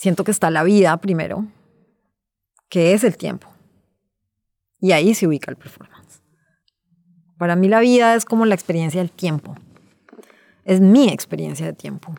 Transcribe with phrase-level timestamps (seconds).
[0.00, 1.46] siento que está la vida primero,
[2.70, 3.48] que es el tiempo.
[4.80, 6.22] Y ahí se ubica el performance.
[7.36, 9.56] Para mí la vida es como la experiencia del tiempo.
[10.64, 12.14] Es mi experiencia de tiempo.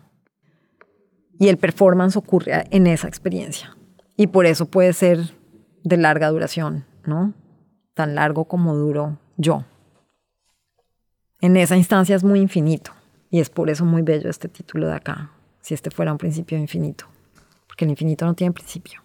[1.39, 3.75] Y el performance ocurre en esa experiencia.
[4.15, 5.35] Y por eso puede ser
[5.83, 7.33] de larga duración, ¿no?
[7.95, 9.65] Tan largo como duro yo.
[11.39, 12.91] En esa instancia es muy infinito.
[13.31, 16.59] Y es por eso muy bello este título de acá, si este fuera un principio
[16.59, 17.07] infinito.
[17.81, 19.01] Porque el infinito no tiene principio.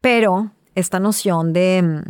[0.00, 2.04] Pero esta noción de,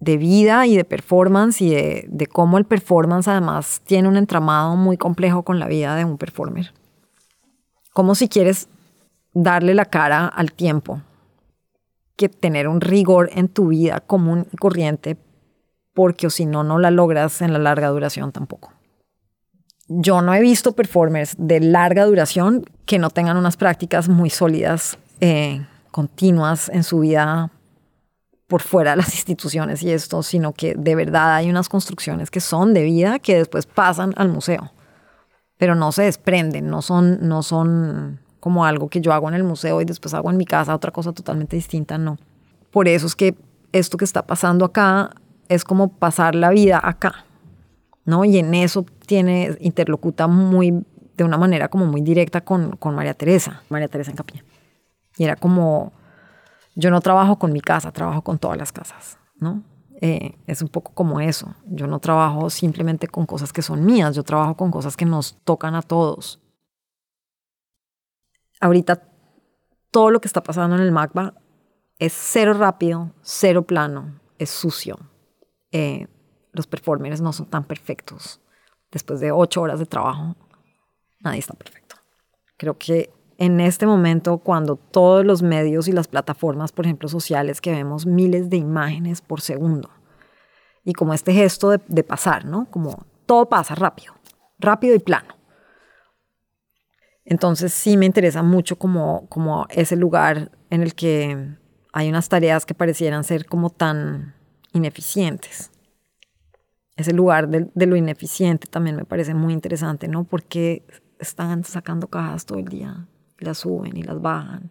[0.00, 4.76] de vida y de performance y de, de cómo el performance además tiene un entramado
[4.76, 6.72] muy complejo con la vida de un performer.
[7.92, 8.68] Como si quieres
[9.34, 11.02] darle la cara al tiempo,
[12.16, 15.18] que tener un rigor en tu vida común y corriente,
[15.92, 18.73] porque o si no, no la logras en la larga duración tampoco.
[19.88, 24.98] Yo no he visto performers de larga duración que no tengan unas prácticas muy sólidas,
[25.20, 27.50] eh, continuas en su vida
[28.46, 32.40] por fuera de las instituciones y esto, sino que de verdad hay unas construcciones que
[32.40, 34.72] son de vida que después pasan al museo,
[35.58, 39.44] pero no se desprenden, no son, no son como algo que yo hago en el
[39.44, 42.18] museo y después hago en mi casa, otra cosa totalmente distinta, no.
[42.70, 43.34] Por eso es que
[43.72, 45.10] esto que está pasando acá
[45.48, 47.24] es como pasar la vida acá,
[48.04, 48.24] ¿no?
[48.24, 50.84] Y en eso tiene, interlocuta muy,
[51.16, 54.44] de una manera como muy directa con, con María Teresa, María Teresa en Capilla.
[55.16, 55.92] Y era como,
[56.74, 59.62] yo no trabajo con mi casa, trabajo con todas las casas, ¿no?
[60.00, 61.54] Eh, es un poco como eso.
[61.66, 65.38] Yo no trabajo simplemente con cosas que son mías, yo trabajo con cosas que nos
[65.44, 66.40] tocan a todos
[68.64, 69.02] ahorita
[69.90, 71.34] todo lo que está pasando en el MACBA
[71.98, 74.98] es cero rápido, cero plano, es sucio.
[75.70, 76.08] Eh,
[76.54, 78.40] los performers no son tan perfectos.
[78.90, 80.36] Después de ocho horas de trabajo,
[81.20, 81.96] nadie está perfecto.
[82.56, 87.60] Creo que en este momento, cuando todos los medios y las plataformas, por ejemplo, sociales,
[87.60, 89.90] que vemos miles de imágenes por segundo,
[90.84, 92.66] y como este gesto de, de pasar, ¿no?
[92.70, 94.14] Como todo pasa rápido,
[94.58, 95.34] rápido y plano.
[97.24, 101.56] Entonces sí me interesa mucho como, como ese lugar en el que
[101.92, 104.34] hay unas tareas que parecieran ser como tan
[104.72, 105.70] ineficientes.
[106.96, 110.24] Ese lugar de, lo ineficiente también me parece muy interesante, ¿no?
[110.24, 110.86] Porque
[111.18, 113.08] están sacando cajas todo el día
[113.40, 114.70] y las suben y las bajan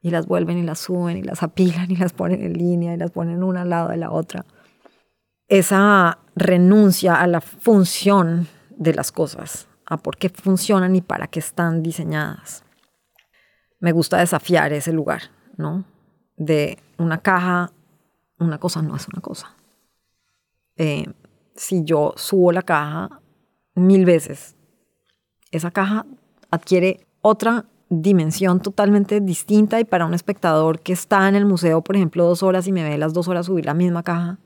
[0.00, 2.96] y las vuelven y las suben y las apilan y las ponen en línea y
[2.96, 4.44] las ponen una al lado de la otra.
[5.48, 11.38] Esa renuncia a la función de las cosas a por qué funcionan y para qué
[11.38, 12.64] están diseñadas.
[13.78, 15.22] Me gusta desafiar ese lugar,
[15.56, 15.84] ¿no?
[16.36, 17.72] De una caja,
[18.38, 19.54] una cosa no es una cosa.
[20.76, 21.06] Eh,
[21.56, 23.20] si yo subo la caja
[23.74, 24.56] mil veces,
[25.50, 26.06] esa caja
[26.50, 31.96] adquiere otra dimensión totalmente distinta y para un espectador que está en el museo, por
[31.96, 34.38] ejemplo, dos horas y me ve las dos horas subir la misma caja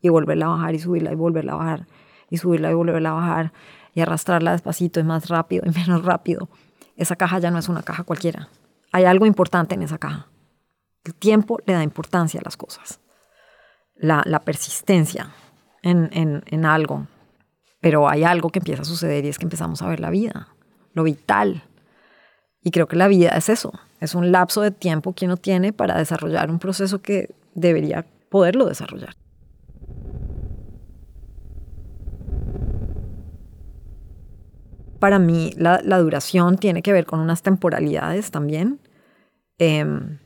[0.00, 1.86] y volverla a bajar y subirla y volverla a bajar
[2.30, 3.52] y subirla y volverla a bajar
[3.94, 6.48] y arrastrarla despacito y más rápido y menos rápido.
[6.96, 8.48] Esa caja ya no es una caja cualquiera.
[8.92, 10.28] Hay algo importante en esa caja.
[11.04, 13.00] El tiempo le da importancia a las cosas.
[13.94, 15.30] La, persistencia
[15.86, 17.06] en, algo.
[17.80, 20.48] Pero hay algo que empieza a suceder y es que empezamos a ver la vida,
[20.92, 21.62] lo vital.
[22.62, 25.72] Y creo que la vida es eso, es un lapso de tiempo que uno tiene
[25.72, 29.14] para desarrollar un proceso que debería poderlo desarrollar.
[34.98, 38.80] para mí la, duración tiene que ver con unas temporalidades también,
[39.58, 40.18] em,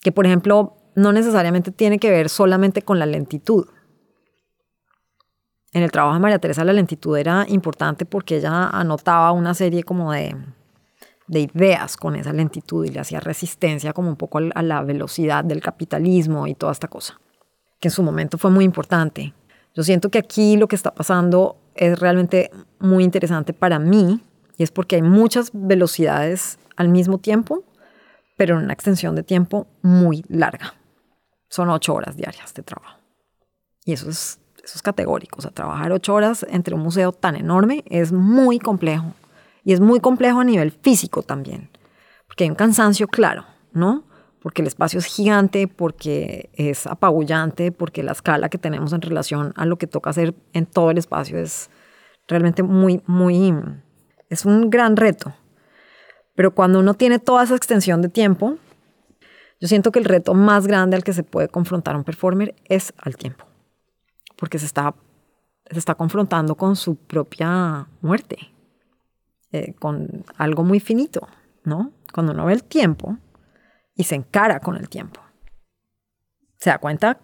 [0.00, 3.66] que por ejemplo no necesariamente tiene que ver solamente con la lentitud.
[5.72, 9.84] En el trabajo de María Teresa la lentitud era importante porque ella anotaba una serie
[9.84, 10.36] como de,
[11.28, 15.44] de ideas con esa lentitud y le hacía resistencia como un poco a la velocidad
[15.44, 17.20] del capitalismo y toda esta cosa,
[17.78, 19.32] que en su momento fue muy importante.
[19.74, 22.50] Yo siento que aquí lo que está pasando es realmente
[22.80, 24.20] muy interesante para mí
[24.56, 27.62] y es porque hay muchas velocidades al mismo tiempo,
[28.36, 30.74] pero en una extensión de tiempo muy larga.
[31.48, 32.98] Son ocho horas diarias de trabajo.
[33.84, 34.40] Y eso es,
[34.70, 35.38] eso es categórico.
[35.50, 39.14] Trabajar ocho horas entre un museo tan enorme es muy complejo.
[39.64, 41.70] Y es muy complejo a nivel físico también.
[42.28, 44.04] Porque hay un cansancio claro, ¿no?
[44.40, 49.52] Porque el espacio es gigante, porque es apabullante, porque la escala que tenemos en relación
[49.56, 51.68] a lo que toca hacer en todo el espacio es
[52.28, 53.52] realmente muy, muy,
[54.28, 55.34] es un gran reto.
[56.36, 58.56] Pero cuando uno tiene toda esa extensión de tiempo,
[59.60, 62.94] yo siento que el reto más grande al que se puede confrontar un performer es
[62.96, 63.44] al tiempo,
[64.40, 64.94] porque se está,
[65.70, 68.38] se está confrontando con su propia muerte,
[69.52, 71.28] eh, con algo muy finito,
[71.62, 71.92] ¿no?
[72.12, 73.18] Cuando uno ve el tiempo
[73.94, 75.20] y se encara con el tiempo,
[76.56, 77.20] se da cuenta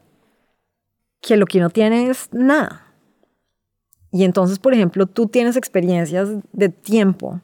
[1.22, 2.94] que lo que uno tiene es nada.
[4.12, 7.40] Y entonces, por ejemplo, tú tienes experiencias de tiempo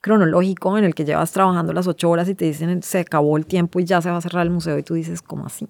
[0.00, 3.46] cronológico en el que llevas trabajando las ocho horas y te dicen se acabó el
[3.46, 5.68] tiempo y ya se va a cerrar el museo y tú dices, ¿cómo así?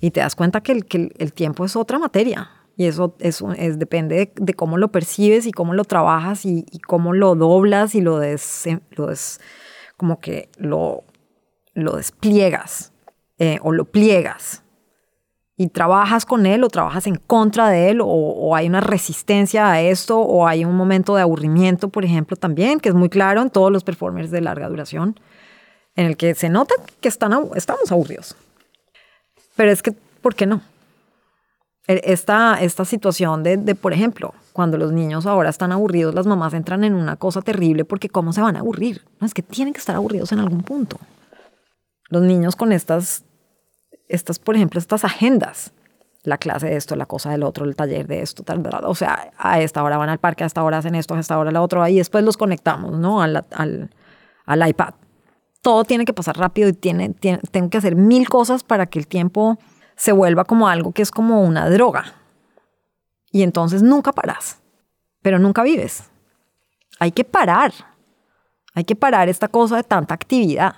[0.00, 3.52] Y te das cuenta que el, que el, tiempo es otra materia y eso, eso
[3.52, 8.00] es, depende de, cómo lo percibes y cómo lo trabajas y, cómo lo doblas y
[8.00, 9.40] lo, des, lo des,
[9.98, 11.04] como que lo,
[11.74, 12.92] lo despliegas
[13.38, 14.62] eh, o lo pliegas
[15.60, 19.82] y trabajas con él o trabajas en contra de él o, hay una resistencia a
[19.82, 23.50] esto o hay un momento de aburrimiento, por ejemplo, también, que es muy claro en
[23.50, 25.20] todos los performers de larga duración,
[25.96, 28.36] en el que se nota que están, estamos aburridos.
[29.60, 30.62] Pero es que, ¿por qué no?
[31.86, 36.54] E, esta, esta situación de, por ejemplo, cuando los niños ahora están aburridos, las mamás
[36.54, 39.04] entran en una cosa terrible porque ¿cómo se van a aburrir?
[39.20, 40.96] No, es que tienen que estar aburridos en algún punto.
[42.08, 43.22] Los niños con estas
[44.08, 45.74] estas, por ejemplo, estas agendas,
[46.24, 48.86] la clase de esto, la cosa del otro, el taller de esto, tal, ¿verdad?
[48.86, 51.38] O sea, a esta hora van al parque, a esta hora hacen esto, a esta
[51.38, 53.20] hora la otra, y después los conectamos, ¿no?
[53.20, 53.90] Al, al,
[54.46, 54.94] al iPad.
[55.62, 59.06] Todo tiene que pasar rápido y tiene, tengo que hacer mil cosas para que el
[59.06, 59.58] tiempo
[59.96, 62.14] se vuelva como algo que es como una droga.
[63.30, 64.58] Y entonces nunca paras,
[65.20, 66.10] pero nunca vives.
[66.98, 67.72] Hay que parar.
[68.72, 70.74] Hay que parar esta cosa de tanta actividad.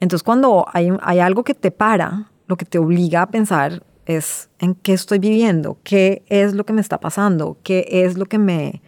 [0.00, 0.88] Entonces cuando hay,
[1.20, 5.78] algo que te para, lo que te obliga a pensar es en qué estoy viviendo,
[5.84, 8.82] qué es lo que me está pasando, qué es lo que me,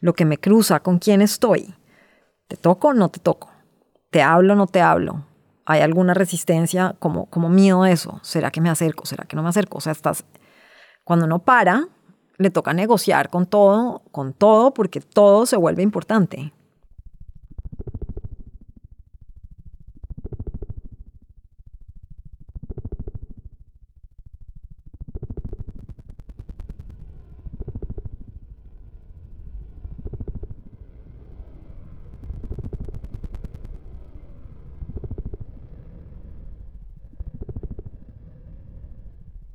[0.00, 1.75] lo que me cruza, con quién estoy.
[2.48, 3.50] ¿Te toco o no te toco?
[4.10, 5.24] ¿Te hablo o no te hablo?
[5.64, 8.20] ¿Hay alguna resistencia como, como miedo a eso?
[8.22, 9.04] ¿Será que me acerco?
[9.04, 9.78] ¿Será que no me acerco?
[9.78, 10.24] O sea, estás,
[11.02, 11.88] cuando no para,
[12.38, 16.52] le toca negociar con todo, con todo, porque todo se vuelve importante.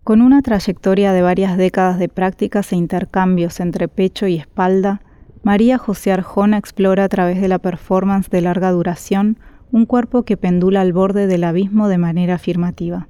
[0.03, 5.01] Con una trayectoria de varias décadas de prácticas e intercambios entre pecho y espalda,
[5.43, 9.37] María José Arjona explora a través de la performance de larga duración
[9.71, 13.07] un cuerpo que pendula al borde del abismo de manera afirmativa.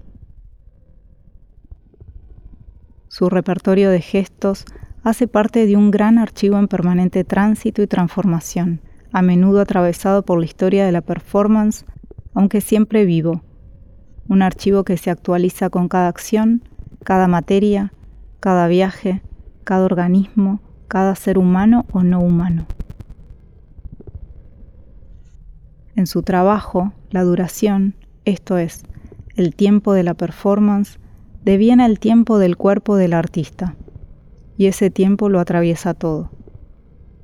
[3.07, 4.65] Su repertorio de gestos
[5.01, 8.81] hace parte de un gran archivo en permanente tránsito y transformación,
[9.13, 11.85] a menudo atravesado por la historia de la performance,
[12.33, 13.43] aunque siempre vivo.
[14.27, 16.63] Un archivo que se actualiza con cada acción,
[17.03, 17.93] cada materia,
[18.39, 19.21] cada viaje,
[19.63, 22.65] cada organismo, cada ser humano o no humano.
[25.95, 27.95] En su trabajo, la duración,
[28.25, 28.83] esto es,
[29.35, 30.99] el tiempo de la performance,
[31.43, 33.75] deviene el tiempo del cuerpo del artista,
[34.57, 36.31] y ese tiempo lo atraviesa todo.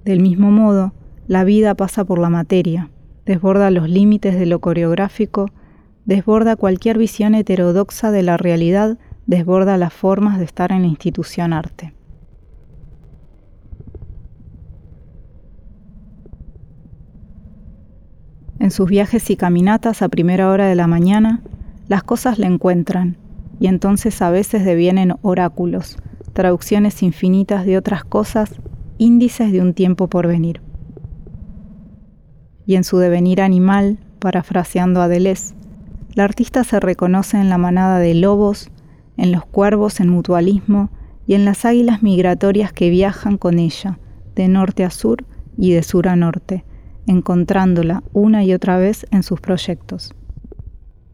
[0.03, 0.94] Del mismo modo,
[1.27, 2.89] la vida pasa por la materia,
[3.25, 5.47] desborda los límites de lo coreográfico,
[6.06, 8.97] desborda cualquier visión heterodoxa de la realidad
[9.27, 11.94] desborda las formas de estar en la institución arte.
[18.59, 21.42] En sus viajes y caminatas a primera hora de la mañana,
[21.87, 23.18] las cosas le encuentran
[23.59, 25.97] y entonces a veces devienen oráculos,
[26.33, 28.56] traducciones infinitas de otras cosas,
[28.97, 30.61] índices de un tiempo por venir.
[32.66, 35.54] Y en su devenir animal, parafraseando a Deleuze,
[36.13, 38.71] la artista se reconoce en la manada de lobos,
[39.18, 40.90] en los cuervos en mutualismo
[41.26, 44.00] y en las águilas migratorias que viajan con ella,
[44.36, 45.26] de norte a sur
[45.57, 46.64] y de sur a norte,
[47.07, 50.14] encontrándola una y otra vez en sus proyectos.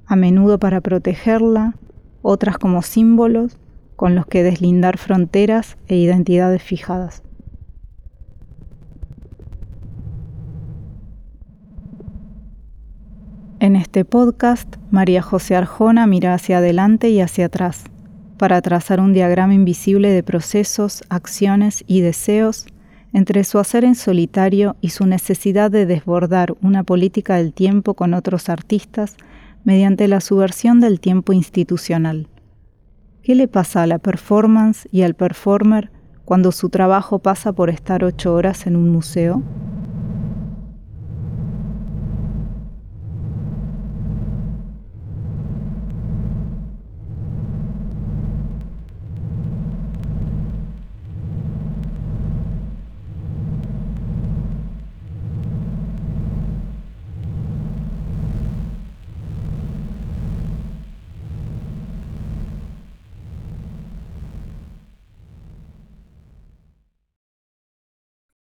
[0.06, 1.76] A menudo para protegerla,
[2.22, 3.58] otras como símbolos
[3.96, 7.24] con los que deslindar fronteras e identidades fijadas.
[13.60, 17.86] En este podcast, María José Arjona mira hacia adelante y hacia atrás,
[18.44, 22.66] para trazar un diagrama invisible de procesos, acciones y deseos
[23.14, 28.14] entre su hacer en solitario y su necesidad de desbordar una política del tiempo con
[28.14, 29.16] otros artistas
[29.64, 32.28] mediante la subversión del tiempo institucional.
[33.22, 35.90] ¿Qué le pasa a la performance y al performer
[36.26, 39.42] cuando su trabajo pasa por estar ocho horas en un museo?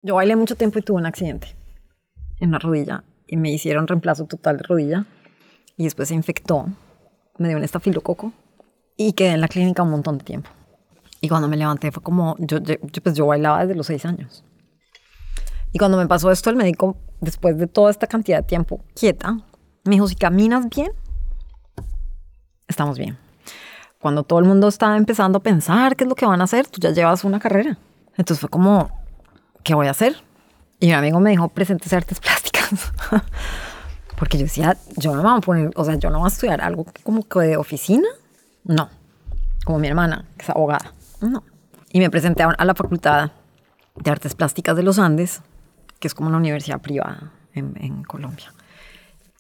[0.10, 1.56] Yo bailé mucho tiempo y tuve un accidente
[2.40, 5.06] en la rodilla y me hicieron reemplazo total de rodilla
[5.78, 6.66] y después se infectó,
[7.38, 8.34] me dio un estafilococo
[8.98, 10.50] y quedé en la clínica un montón de tiempo.
[11.22, 14.44] Y cuando me levanté fue como, yo, yo, pues yo bailaba desde los seis años.
[15.72, 19.34] Y cuando me pasó esto, el médico, después de toda esta cantidad de tiempo quieta,
[19.84, 20.92] me dijo, si caminas bien,
[22.68, 23.16] estamos bien.
[24.02, 26.66] Cuando todo el mundo estaba empezando a pensar qué es lo que van a hacer,
[26.66, 27.78] tú ya llevas una carrera.
[28.18, 28.99] Entonces fue como,
[29.64, 30.16] ¿qué voy a hacer?
[30.80, 32.92] Y mi amigo me dijo, presentes artes plásticas.
[34.18, 36.30] Porque yo decía, yo no me voy a poner, o sea, yo no voy a
[36.30, 38.08] estudiar algo como que de oficina.
[38.64, 38.90] No.
[39.66, 40.94] Como mi hermana, que es abogada.
[41.22, 41.44] No.
[41.92, 43.32] Y me presenté a la Facultad
[43.96, 45.42] de Artes Plásticas de los Andes,
[46.00, 48.54] que es como una universidad privada en, en Colombia.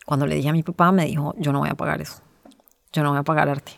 [0.05, 2.21] Cuando le dije a mi papá, me dijo, yo no voy a pagar eso.
[2.91, 3.73] Yo no voy a pagar arte.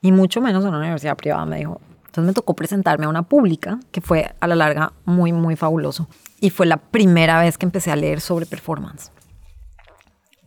[0.00, 1.80] Y mucho menos en una universidad privada, me dijo.
[2.12, 6.08] Entonces me tocó presentarme a una pública, que fue a la larga muy, muy fabuloso.
[6.40, 9.10] Y fue la primera vez que empecé a leer sobre performance.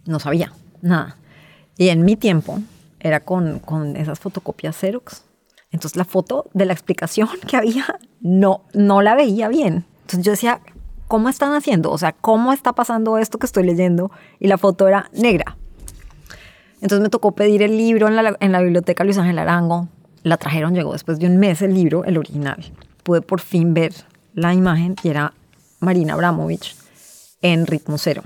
[0.05, 0.53] No sabía
[0.84, 1.17] nada.
[1.75, 2.60] Y en mi tiempo
[3.00, 5.24] era con, con esas fotocopias Xerox.
[5.72, 9.88] Entonces la foto de la explicación que había no, no la veía bien.
[10.01, 10.62] Entonces yo decía,
[11.07, 11.89] ¿cómo están haciendo?
[11.89, 14.12] O sea, ¿cómo está pasando esto que estoy leyendo?
[14.39, 15.57] Y la foto era negra.
[16.75, 19.89] Entonces me tocó pedir el libro en la, en la biblioteca Luis Ángel Arango.
[20.25, 22.74] La trajeron, llegó después de un mes el libro, el original.
[23.03, 23.94] Pude por fin ver
[24.34, 25.36] la imagen y era
[25.79, 26.75] Marina Abramovich
[27.44, 28.24] en ritmo cero.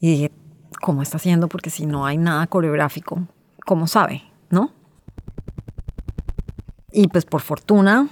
[0.00, 0.32] Y dije,
[0.80, 1.48] ¿cómo está haciendo?
[1.48, 3.28] Porque si no hay nada coreográfico,
[3.66, 4.22] ¿cómo sabe?
[4.48, 4.72] ¿No?
[6.90, 8.08] Y pues por fortuna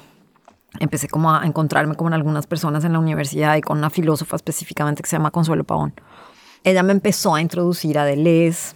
[0.78, 5.02] empecé como a encontrarme con algunas personas en la universidad y con una filósofa específicamente
[5.02, 5.94] que se llama Consuelo Pavón.
[6.62, 8.74] Ella me empezó a introducir a Deleuze.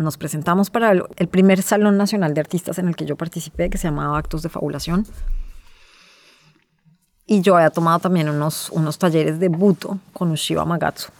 [0.00, 3.76] Nos presentamos para el, primer Salón Nacional de Artistas en el que yo participé, que
[3.76, 5.06] se llamaba Actos de Fabulación.
[7.26, 11.10] Y yo había tomado también unos, unos talleres de buto con Ushiba Magatsu,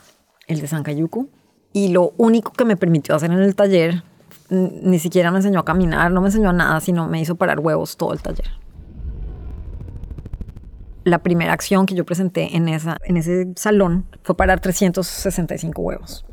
[0.46, 1.28] el de Sankayuku.
[1.74, 4.02] Y lo único que me permitió hacer en el taller,
[4.48, 7.60] ni siquiera me enseñó a caminar, no me enseñó a nada, sino me hizo parar
[7.60, 8.50] huevos todo el taller
[11.02, 16.26] la primera acción que yo presenté en, esa, en ese salón fue parar 365 huevos.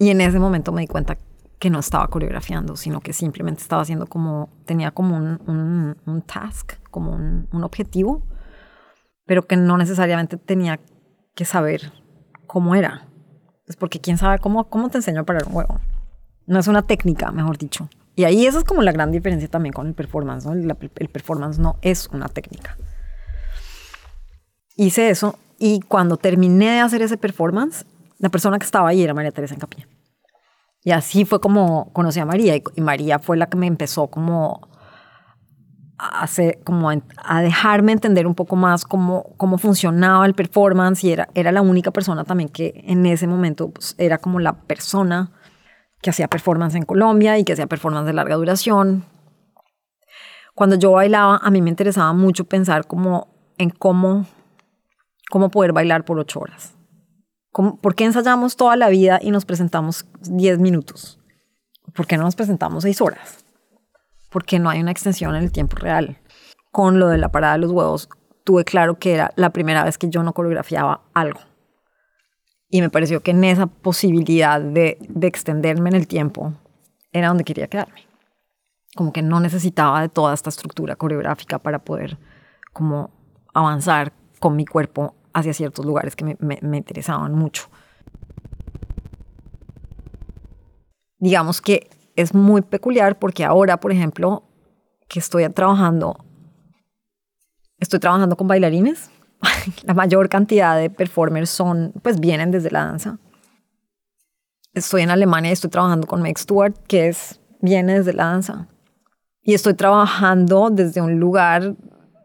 [0.00, 1.16] Y en ese momento me di cuenta
[1.60, 6.72] que no estaba coreografiando, sino que simplemente estaba haciendo como, tenía como un, un, task,
[6.90, 8.26] como un, un, objetivo,
[9.24, 10.80] pero que no necesariamente tenía
[11.36, 11.92] que saber
[12.48, 13.06] cómo era.
[13.68, 15.78] Es porque quién sabe cómo, cómo te enseño a parar un huevo.
[16.46, 17.88] No es una técnica, mejor dicho.
[18.16, 20.54] Y ahí esa es como la gran diferencia también con el performance, ¿no?
[20.54, 22.76] el performance no es una técnica
[24.84, 27.84] hice eso y cuando terminé de hacer ese performance,
[28.20, 29.86] la persona que estaba ahí era María Teresa Encapié.
[30.82, 34.68] Y así fue como conocí a María y, María fue la que me empezó como
[35.98, 41.12] a, hacer, como a, dejarme entender un poco más cómo, cómo funcionaba el performance y
[41.12, 45.32] era, era la única persona también que en ese momento pues, era como la persona
[46.00, 49.04] que hacía performance en Colombia y que hacía performance de larga duración.
[50.54, 54.26] Cuando yo bailaba, a mí me interesaba mucho pensar como en cómo
[55.30, 56.74] cómo poder bailar por ocho horas.
[57.52, 61.18] ¿Por qué ensayamos toda la vida y nos presentamos diez minutos?
[61.94, 63.44] ¿Por qué no nos presentamos seis horas?
[64.30, 66.18] Porque no hay una extensión en el tiempo real.
[66.70, 68.08] Con lo de la parada de los huevos,
[68.44, 71.40] tuve claro que era la primera vez que yo no coreografiaba algo.
[72.68, 76.54] Y me pareció que en esa posibilidad de, de extenderme en el tiempo
[77.12, 78.06] era donde quería quedarme.
[78.94, 82.16] Como que no necesitaba de toda esta estructura coreográfica para poder
[83.52, 87.68] avanzar con mi cuerpo hacia ciertos lugares que me, interesaban mucho.
[91.18, 94.42] Digamos que es muy peculiar porque ahora, por ejemplo,
[95.08, 96.24] que estoy trabajando,
[97.78, 99.10] estoy trabajando con bailarines.
[99.84, 103.18] la mayor cantidad de performers son, pues vienen desde la danza.
[104.72, 108.68] Estoy en Alemania y estoy trabajando con Meg Stewart, que es, viene desde la danza.
[109.42, 111.74] Y estoy trabajando desde un lugar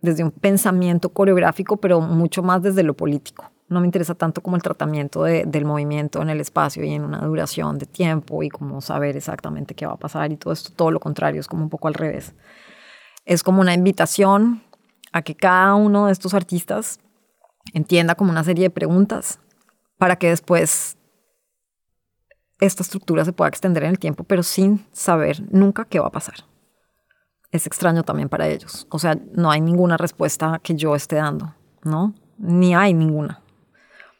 [0.05, 3.51] desde un pensamiento coreográfico, pero mucho más desde lo político.
[3.67, 7.19] No me interesa tanto como el tratamiento del movimiento en el espacio y en una
[7.19, 10.91] duración de tiempo y como saber exactamente qué va a pasar y todo esto, todo
[10.91, 12.33] lo contrario, es como un poco al revés.
[13.25, 14.61] Es como una invitación
[15.11, 16.99] a que cada uno de estos artistas
[17.73, 19.39] entienda como una serie de preguntas
[19.97, 20.97] para que después
[22.59, 26.11] esta estructura se pueda extender en el tiempo, pero sin saber nunca qué va a
[26.11, 26.54] pasar
[27.55, 28.87] es extraño también para ellos.
[28.89, 32.13] O sea, no hay ninguna respuesta que yo esté dando, ¿no?
[32.37, 33.41] Ni hay ninguna.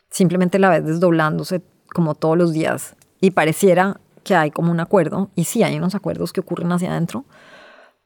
[0.09, 1.61] Simplemente la ves desdoblándose
[1.93, 5.93] como todos los días y pareciera que hay como un acuerdo, y sí hay unos
[5.93, 7.25] acuerdos que ocurren hacia adentro,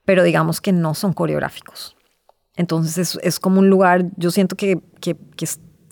[0.04, 1.96] pero digamos que no son coreográficos.
[2.58, 5.46] Entonces es, es como un lugar, yo siento que, que, que,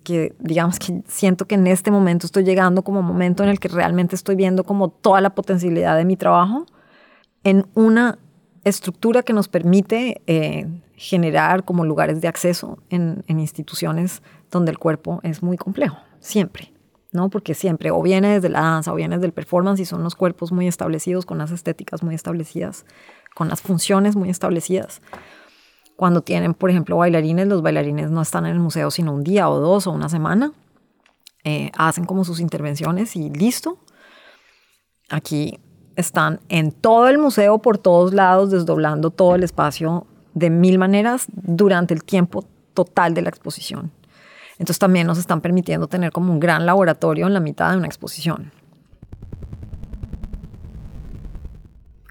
[0.08, 3.68] porque digamos que siento que en este momento estoy llegando como momento en el que
[3.68, 6.66] realmente estoy viendo como toda la potencialidad de mi trabajo
[7.44, 8.18] en una
[8.68, 14.22] estructura que nos permite eh, generar como lugares de acceso en, en instituciones
[14.52, 16.74] donde el cuerpo es muy complejo, siempre.
[17.12, 17.30] ¿no?
[17.30, 20.16] Porque siempre o viene desde la danza o viene desde el performance y son los
[20.16, 22.86] cuerpos muy establecidos, con las estéticas muy establecidas,
[23.36, 25.02] con las funciones muy establecidas.
[25.96, 29.50] Cuando tienen, por ejemplo, bailarines, los bailarines no están en el museo sino un día
[29.50, 30.54] o dos o una semana.
[31.44, 33.80] Eh, hacen como sus intervenciones y listo.
[35.10, 35.60] Aquí
[35.98, 41.26] están en todo el museo, por todos lados, desdoblando todo el espacio de mil maneras
[41.34, 43.92] durante el tiempo total de la exposición.
[44.54, 47.88] Entonces también nos están permitiendo tener como un gran laboratorio en la mitad de una
[47.88, 48.52] exposición.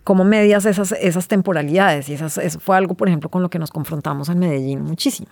[0.02, 2.09] ¿Cómo medias esas, esas temporalidades?
[2.09, 5.28] Y eso fue algo, por ejemplo, con lo que nos confrontamos en Medellín muchísimo.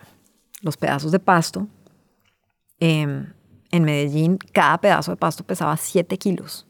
[0.62, 1.66] Los pedazos de pasto.
[2.78, 3.32] Em,
[3.70, 6.66] en Medellín, cada pedazo de pasto pesaba 7 kilos.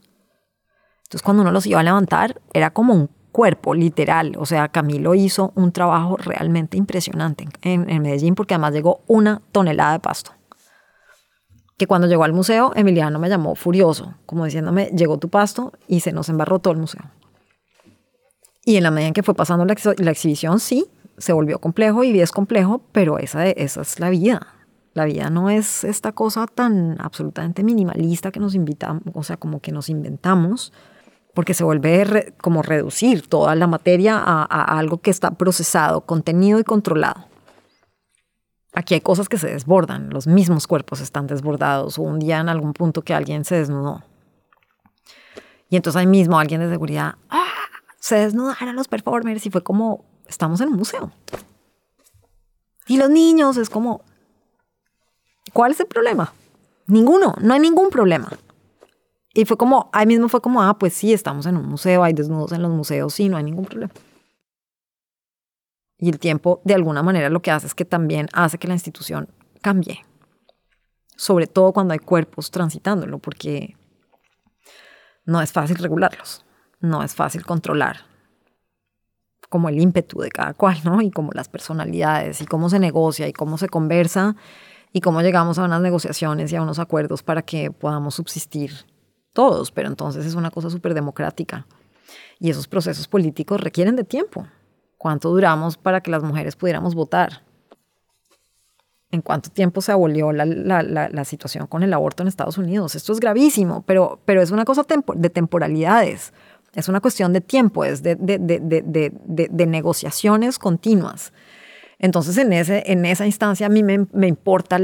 [1.14, 4.34] Entonces, cuando uno los iba a levantar, era como un cuerpo, literal.
[4.36, 9.92] O sea, Camilo hizo un trabajo realmente impresionante en, Medellín porque además llegó una tonelada
[9.92, 10.32] de pasto.
[11.76, 16.00] Que cuando llegó al museo, Emiliano me llamó furioso, como diciéndome, llegó tu pasto y
[16.00, 17.02] se nos embarró todo el museo.
[18.64, 19.74] Y en la medida en que fue pasando la,
[20.10, 24.48] exhibición, sí, se volvió complejo y es complejo, pero esa, esa es la vida.
[24.94, 29.60] La vida no es esta cosa tan absolutamente minimalista que nos invitamos, o sea, como
[29.60, 30.72] que nos inventamos,
[31.34, 36.64] porque se vuelve como reducir toda la materia a, algo que está procesado, contenido y
[36.64, 37.26] controlado.
[38.72, 42.48] Aquí hay cosas que se desbordan, los mismos cuerpos están desbordados, o un día en
[42.48, 44.02] algún punto que alguien se desnudó.
[45.68, 47.44] Y entonces ahí mismo alguien de seguridad, ¡ah!
[47.98, 51.10] Se desnudaron los performers y fue como, estamos en un museo.
[52.86, 54.02] Y los niños es como,
[55.52, 56.32] ¿cuál es el problema?
[56.86, 58.30] Ninguno, no hay ningún problema.
[59.34, 62.12] Y fue como, ahí mismo fue como, ah, pues sí, estamos en un museo, hay
[62.12, 63.92] desnudos en los museos, sí, no hay ningún problema.
[65.98, 68.74] Y el tiempo, de alguna manera, lo que hace es que también hace que la
[68.74, 69.28] institución
[69.60, 70.06] cambie.
[71.16, 73.76] Sobre todo cuando hay cuerpos transitándolo, porque
[75.24, 76.44] no es fácil regularlos,
[76.80, 78.14] no es fácil controlar
[79.48, 81.00] como el ímpetu de cada cual, ¿no?
[81.00, 84.34] Y como las personalidades, y cómo se negocia, y cómo se conversa,
[84.92, 88.72] y cómo llegamos a unas negociaciones y a unos acuerdos para que podamos subsistir
[89.34, 91.66] todos, pero entonces es una cosa súper democrática.
[92.38, 94.46] Y esos procesos políticos requieren de tiempo.
[94.96, 97.42] ¿Cuánto duramos para que las mujeres pudiéramos votar?
[99.10, 102.94] ¿En cuánto tiempo se abolió la, la, la, situación con el aborto en Estados Unidos?
[102.94, 106.32] Esto es gravísimo, pero, pero es una cosa de temporalidades.
[106.74, 109.12] Es una cuestión de tiempo, es de, de, de,
[109.50, 111.32] de negociaciones continuas.
[111.98, 114.76] Entonces, en, ese, en esa instancia a mí me, me importa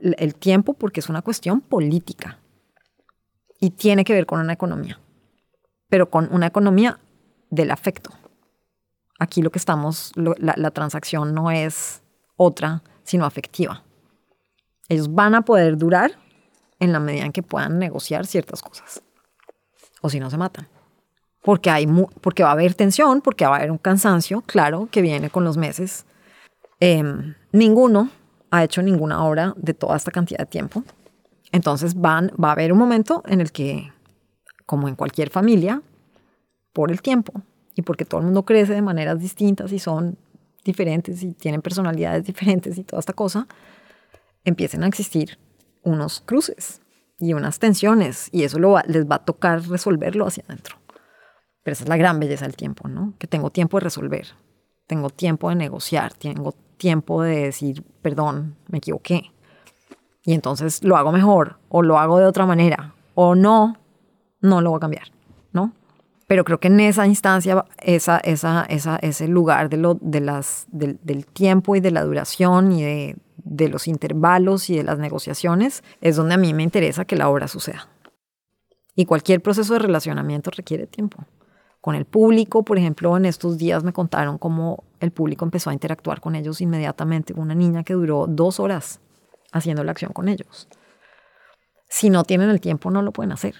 [0.00, 2.40] el tiempo porque es una cuestión política
[3.60, 5.00] y tiene que ver con una economía,
[5.88, 6.98] pero con una economía
[7.50, 8.10] del afecto.
[9.18, 12.02] Aquí lo que estamos, la, transacción no es
[12.36, 13.82] otra, sino afectiva.
[14.88, 16.12] Ellos van a poder durar
[16.78, 19.02] en la medida en que puedan negociar ciertas cosas.
[20.02, 20.68] O si no, se matan.
[21.42, 21.86] Porque, hay
[22.20, 25.44] porque va a haber tensión, porque va a haber un cansancio, claro, que viene con
[25.44, 26.04] los meses.
[26.78, 28.10] Em, ninguno
[28.50, 30.82] ha hecho ninguna obra de toda esta cantidad de tiempo.
[31.52, 33.92] Entonces van, va a haber un momento en el que,
[34.66, 35.82] como en cualquier familia,
[36.72, 37.32] por el tiempo
[37.74, 40.18] y porque todo el mundo crece de maneras distintas y son
[40.64, 43.46] diferentes y tienen personalidades diferentes y toda esta cosa,
[44.44, 45.38] empiecen a existir
[45.82, 46.82] unos cruces
[47.18, 50.76] y unas tensiones y eso les va a tocar resolverlo hacia adentro.
[51.62, 53.14] Pero esa es la gran belleza del tiempo, ¿no?
[53.18, 54.26] Que tengo tiempo de resolver,
[54.86, 59.32] tengo tiempo de negociar, tengo tiempo de decir, perdón, me equivoqué
[60.26, 63.78] y entonces lo hago mejor o lo hago de otra manera o no,
[64.40, 65.04] no lo voy a cambiar,
[65.52, 65.72] ¿no?
[66.26, 70.66] Pero creo que en esa instancia, esa, esa, esa, ese lugar de lo, de las,
[70.72, 74.98] del, del tiempo y de la duración y de, de los intervalos y de las
[74.98, 77.88] negociaciones es donde a mí me interesa que la obra suceda.
[78.96, 81.18] Y cualquier proceso de relacionamiento requiere tiempo.
[81.80, 85.72] Con el público, por ejemplo, en estos días me contaron cómo el público empezó a
[85.72, 87.32] interactuar con ellos inmediatamente.
[87.36, 89.00] Una niña que duró dos horas
[89.56, 90.68] haciendo la acción con ellos.
[91.88, 93.54] Si no tienen el tiempo, no lo pueden hacer.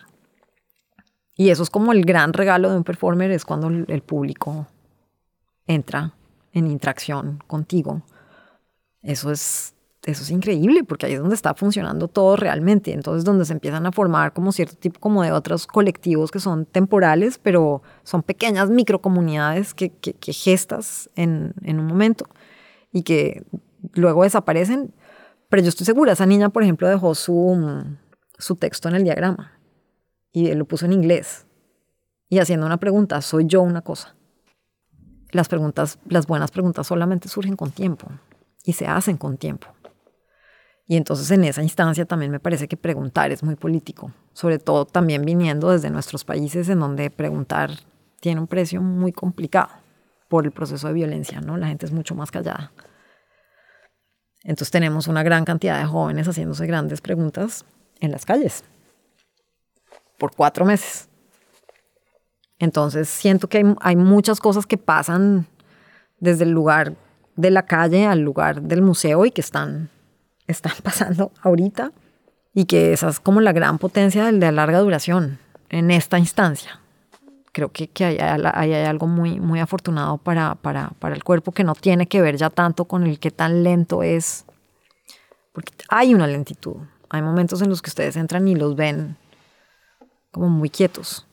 [1.35, 4.66] Y eso es como el gran regalo de un performer, es cuando el público
[5.66, 6.14] entra
[6.52, 8.02] en interacción contigo.
[9.02, 12.92] Eso es, eso es increíble, porque ahí es donde está funcionando todo realmente.
[12.92, 16.64] Entonces, donde se empiezan a formar como cierto tipo como de otros colectivos que son
[16.64, 22.26] temporales, pero son pequeñas microcomunidades que, que, que gestas en, en un momento
[22.92, 23.44] y que
[23.92, 24.94] luego desaparecen
[25.57, 27.83] Pero yo estoy segura, esa niña, por ejemplo, dejó su,
[28.37, 29.59] su texto en el diagrama
[30.31, 31.47] y lo puso en inglés
[32.29, 34.16] y haciendo una pregunta, ¿soy yo una cosa?
[35.31, 38.07] Las preguntas, las buenas preguntas solamente surgen con tiempo
[38.64, 39.69] y se hacen con tiempo.
[40.87, 44.85] Y entonces en esa instancia también me parece que preguntar es muy político, sobre todo
[44.85, 47.71] también viniendo desde nuestros países en donde preguntar
[48.21, 49.71] tiene un precio muy complicado
[50.29, 51.57] por el proceso de violencia, ¿no?
[51.57, 52.73] La gente es mucho más callada.
[54.46, 57.64] Entonces tenemos una gran cantidad de jóvenes haciéndose grandes preguntas
[57.98, 58.62] en las calles
[60.18, 61.09] por cuatro meses.
[62.61, 65.46] Entonces siento que hay, muchas cosas que pasan
[66.20, 66.94] desde el lugar
[67.35, 69.90] de la calle al lugar del museo y que están,
[70.46, 71.90] están pasando ahorita
[72.54, 76.80] y que esa es como la gran potencia del de larga duración en esta instancia.
[77.57, 81.64] Creo que, que hay, hay, algo muy, muy afortunado para, para, para el cuerpo que
[81.64, 84.45] no tiene que ver ya tanto con el que tan lento es,
[85.55, 86.77] porque hay una lentitud.
[87.09, 89.16] Hay momentos en los que ustedes entran y los ven
[90.31, 91.27] como muy quietos,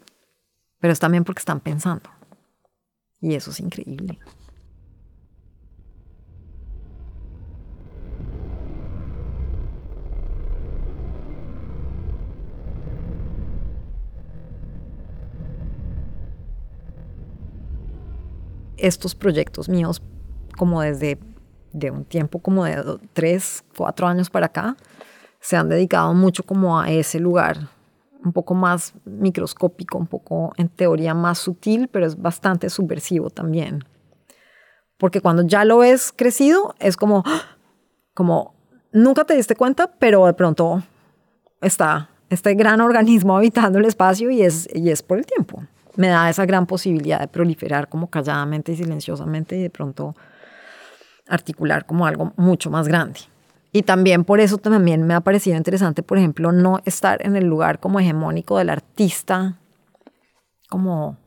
[0.80, 2.10] pero es también porque están pensando.
[3.20, 4.18] Y eso es increíble.
[18.84, 20.02] Estos proyectos míos
[20.58, 21.17] como desde
[21.72, 24.78] de un tiempo como de tres, cuatro años para acá,
[25.39, 27.69] se han dedicado mucho como a ese lugar
[28.24, 33.84] un poco más microscópico, un poco en teoría más sutil, pero es bastante subversivo también.
[34.98, 37.24] Porque cuando ya lo ves crecido, es como,
[38.13, 38.54] como
[38.93, 40.84] nunca te diste cuenta, pero de pronto
[41.62, 45.63] está este gran organismo habitando el espacio y es, y es por el tiempo.
[45.96, 50.16] Me da esa gran posibilidad de proliferar como calladamente y silenciosamente y de pronto
[51.28, 53.20] articular como algo mucho más grande.
[53.72, 57.46] Y también por eso también me ha parecido interesante, por ejemplo, no estar en el
[57.46, 59.58] lugar como hegemónico del artista,
[60.70, 61.18] como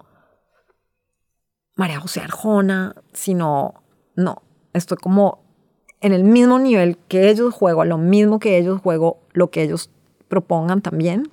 [1.74, 3.74] María José Arjona, sino,
[4.14, 5.44] no, estoy como
[6.00, 9.62] en el mismo nivel que ellos juego, a lo mismo que ellos juego, lo que
[9.62, 9.90] ellos
[10.28, 11.30] propongan también,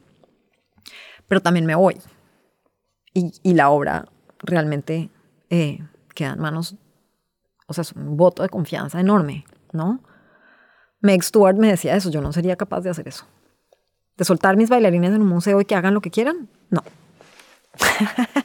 [1.27, 1.95] pero también me voy.
[3.13, 4.05] Y, la obra
[4.39, 5.09] realmente
[5.49, 5.79] eh,
[6.15, 6.75] queda en manos,
[7.67, 10.01] o sea, es un voto de confianza enorme, ¿no?
[11.01, 13.25] Meg Stewart me decía eso, yo no sería capaz de hacer eso.
[14.17, 16.81] De soltar mis bailarines en un museo y que hagan lo que quieran, no.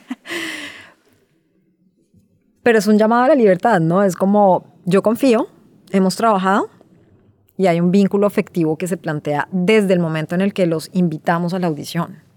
[2.63, 4.03] Pero es un llamado a la libertad, ¿no?
[4.03, 5.47] Es como, yo confío,
[5.91, 6.69] hemos trabajado
[7.57, 10.89] y hay un vínculo afectivo que se plantea desde el momento en el que los
[10.93, 12.28] invitamos a la audición.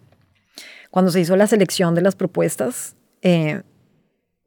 [0.93, 3.63] Cuando se hizo la selección de las propuestas, eh,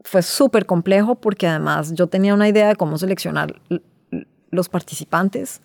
[0.01, 3.60] fue súper complejo porque además yo tenía una idea de cómo seleccionar
[4.51, 5.60] los participantes.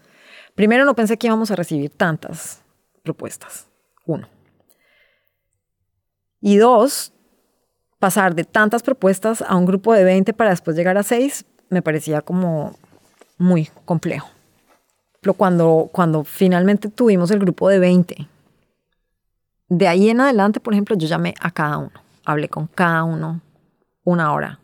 [0.54, 2.62] Primero no pensé que íbamos a recibir tantas
[3.02, 3.66] propuestas.
[4.06, 4.26] Uno.
[6.40, 7.12] Y dos,
[7.98, 11.82] pasar de tantas propuestas a un grupo de 20 para después llegar a 6 me
[11.82, 12.74] parecía como
[13.36, 14.30] muy complejo.
[15.20, 18.29] Pero cuando, cuando finalmente tuvimos el grupo de 20,
[19.70, 21.92] de ahí en adelante, por ejemplo, yo llamé a cada uno,
[22.24, 23.40] hablé con cada uno
[24.02, 24.58] una hora,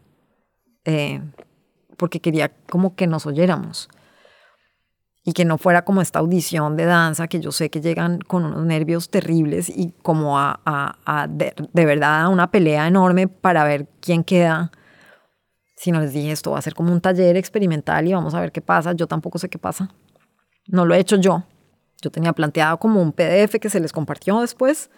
[0.84, 1.22] eh,
[1.96, 3.88] porque quería como que nos oyéramos
[5.22, 8.44] y que no fuera como esta audición de danza que yo sé que llegan con
[8.44, 13.88] unos nervios terribles y como a, a, de, verdad a una pelea enorme para ver
[14.00, 14.72] quién queda.
[15.76, 18.40] Si no les dije esto va a ser como un taller experimental y vamos a
[18.40, 19.88] ver qué pasa, yo tampoco sé qué pasa.
[20.66, 21.44] No lo he hecho yo.
[22.02, 24.90] Yo tenía planteado como un PDF que se les compartió después,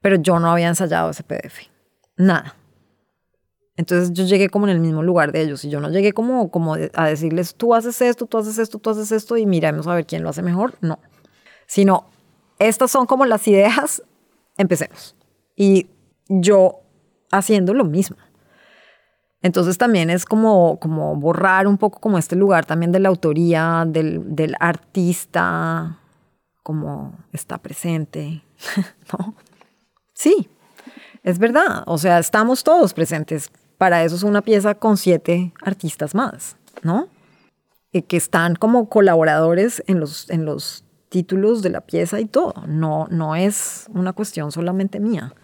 [0.00, 1.68] pero yo no había ensayado ese PDF.
[2.16, 2.56] Nada.
[3.76, 6.50] Entonces yo llegué como en el mismo lugar de ellos y yo no llegué como,
[6.50, 9.94] como a decirles, tú haces esto, tú haces esto, tú haces esto y miremos a
[9.94, 10.74] ver quién lo hace mejor.
[10.80, 11.00] No,
[11.66, 12.06] sino
[12.58, 14.02] estas son como las ideas,
[14.56, 15.16] empecemos.
[15.56, 15.88] Y
[16.28, 16.80] yo
[17.32, 18.16] haciendo lo mismo.
[19.42, 23.84] Entonces también es como, como borrar un poco como este lugar también de la autoría,
[23.86, 25.98] del, del artista,
[26.64, 28.42] como está presente,
[29.12, 29.36] ¿no?
[30.14, 30.48] Sí,
[31.22, 36.14] es verdad, o sea, estamos todos presentes para eso es una pieza con siete artistas
[36.14, 37.08] más, ¿no?
[37.92, 42.54] Y que están como colaboradores en los, en los títulos de la pieza y todo.
[42.66, 45.34] No, no es una cuestión solamente mía.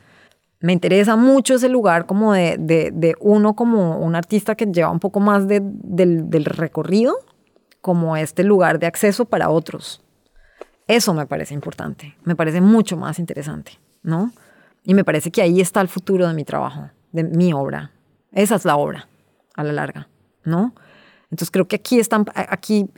[0.61, 5.01] Me interesa mucho ese lugar como de, de, uno como un artista que lleva un
[5.01, 7.15] poco más de, del, del recorrido,
[7.81, 10.03] como este lugar de acceso para otros.
[10.91, 14.33] Eso me parece importante, me parece mucho más interesante, ¿no?
[14.83, 17.93] Y me parece que ahí está el futuro de mi trabajo, de mi obra,
[18.33, 19.09] esa es la obra,
[19.55, 20.09] a la larga,
[20.43, 20.75] ¿no?
[21.31, 22.91] Entonces creo que aquí están, aquí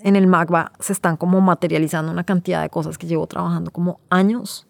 [0.00, 4.00] en el MAGBA se están como materializando una cantidad de cosas que llevo trabajando como
[4.08, 4.66] años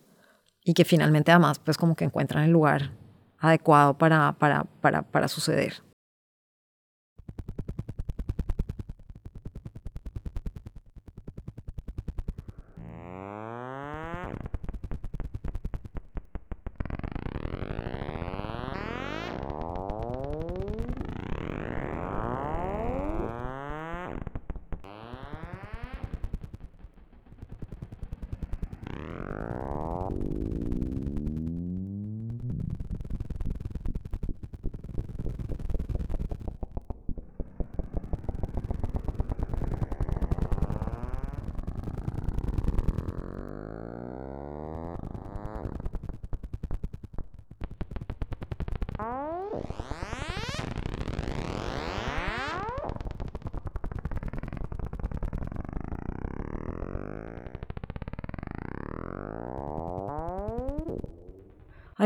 [0.64, 2.90] y que finalmente además pues como que encuentran el lugar
[3.38, 5.84] adecuado para, para, para, para suceder.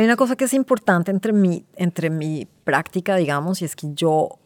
[0.05, 3.95] Hay una cosa que es importante entre mi, entre mi práctica, digamos, y es que
[3.95, 4.39] yo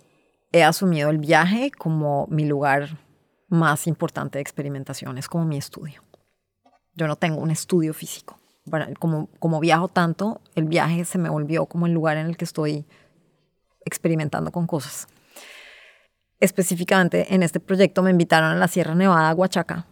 [0.53, 2.97] he asumido el viaje como mi lugar
[3.49, 6.01] más importante de experimentación, es como mi estudio.
[6.95, 8.39] Yo no tengo un estudio físico.
[9.01, 12.45] Como, como viajo tanto, el viaje se me volvió como el lugar en el que
[12.45, 12.87] estoy
[13.85, 15.09] experimentando con cosas.
[16.39, 19.87] Específicamente en este proyecto me invitaron a la Sierra Nevada, Huachaca,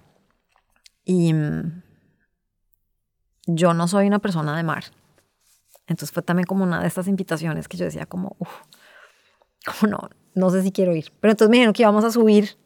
[1.04, 1.82] y mm,
[3.48, 4.84] yo no soy una persona de mar.
[5.86, 8.50] Entonces fue también como una de estas invitaciones que yo decía como, uff,
[9.64, 11.12] como no, no sé si quiero ir.
[11.20, 12.56] Pero entonces me dijeron que íbamos a subir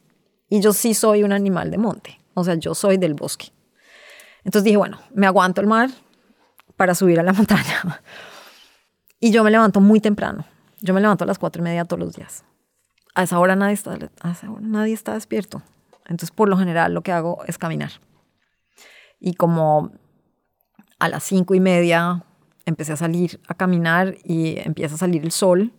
[0.49, 3.53] y yo sí soy un animal de monte, o sea, yo soy del bosque.
[4.45, 5.91] Entonces dije, bueno, me aguanto el mar
[6.77, 8.03] para subir a la montaña.
[9.19, 10.47] Y yo me levanto muy temprano.
[10.81, 12.43] Yo me levanto a las cuatro y media todos los días.
[13.15, 15.63] A esa hora nadie está, a esa hora nadie está despierto.
[16.07, 17.93] Entonces, por lo general, lo que hago es caminar.
[19.21, 19.93] Y como
[20.99, 22.25] a las cinco y media
[22.71, 25.73] empecé a salir a caminar y empieza a salir el sol.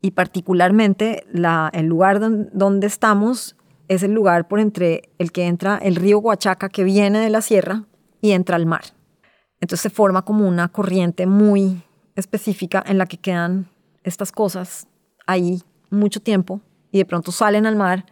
[0.00, 3.56] Y particularmente la, el lugar donde estamos
[3.88, 7.40] es el lugar por entre el que entra el río Huachaca que viene de la
[7.40, 7.84] sierra
[8.20, 8.84] y entra al mar.
[9.60, 11.82] Entonces se forma como una corriente muy
[12.14, 13.68] específica en la que quedan
[14.02, 14.86] estas cosas
[15.26, 18.06] ahí mucho tiempo y de pronto salen al mar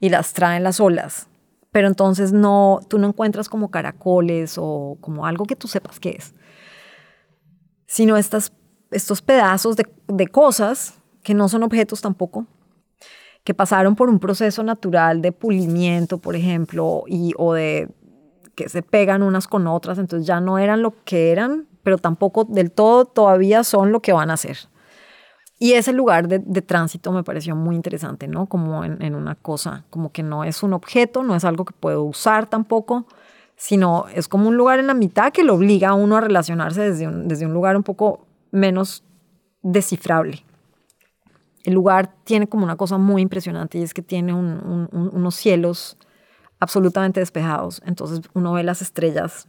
[0.00, 1.28] y las traen las olas.
[1.70, 6.16] Pero entonces no, tú no encuentras como caracoles o como algo que tú sepas qué
[6.18, 6.34] es
[7.86, 8.52] sino estos
[9.24, 12.46] pedazos de, cosas que no son objetos tampoco,
[13.44, 17.88] que pasaron por un proceso natural de pulimiento, por ejemplo, y, o de
[18.54, 22.44] que se pegan unas con otras, entonces ya no eran lo que eran, pero tampoco
[22.44, 24.58] del todo todavía son lo que van a ser.
[25.58, 28.46] Y ese lugar de, tránsito me pareció muy interesante, ¿no?
[28.46, 32.02] Como en, una cosa, como que no es un objeto, no es algo que puedo
[32.02, 33.06] usar tampoco,
[33.56, 36.82] sino es como un lugar en la mitad que lo obliga a uno a relacionarse
[36.82, 39.02] desde un, desde un lugar un poco menos
[39.62, 40.44] descifrable.
[41.64, 45.96] El lugar tiene como una cosa muy impresionante y es que tiene unos cielos
[46.60, 49.48] absolutamente despejados, entonces uno ve las estrellas.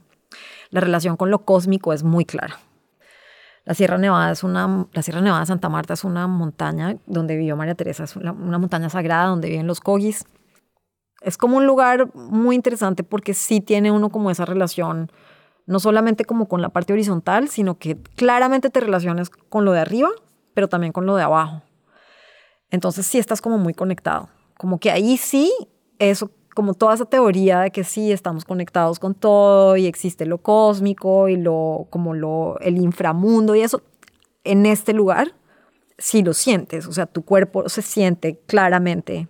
[0.70, 2.58] La relación con lo cósmico es muy clara.
[3.64, 7.36] La Sierra Nevada es una, la Sierra Nevada de Santa Marta es una montaña donde
[7.36, 10.24] vivió María Teresa, es una, una montaña sagrada donde viven los cogis
[11.20, 15.10] es como un lugar muy interesante porque sí tiene uno como esa relación,
[15.66, 19.80] no solamente como con la parte horizontal, sino que claramente te relacionas con lo de
[19.80, 20.10] arriba,
[20.54, 21.62] pero también con lo de abajo.
[22.70, 24.28] Entonces sí estás como muy conectado.
[24.56, 25.52] Como que ahí sí,
[25.98, 30.38] eso, como toda esa teoría de que sí estamos conectados con todo y existe lo
[30.38, 33.82] cósmico y lo, como lo, el inframundo y eso,
[34.44, 35.34] en este lugar
[35.98, 39.28] sí lo sientes, o sea, tu cuerpo se siente claramente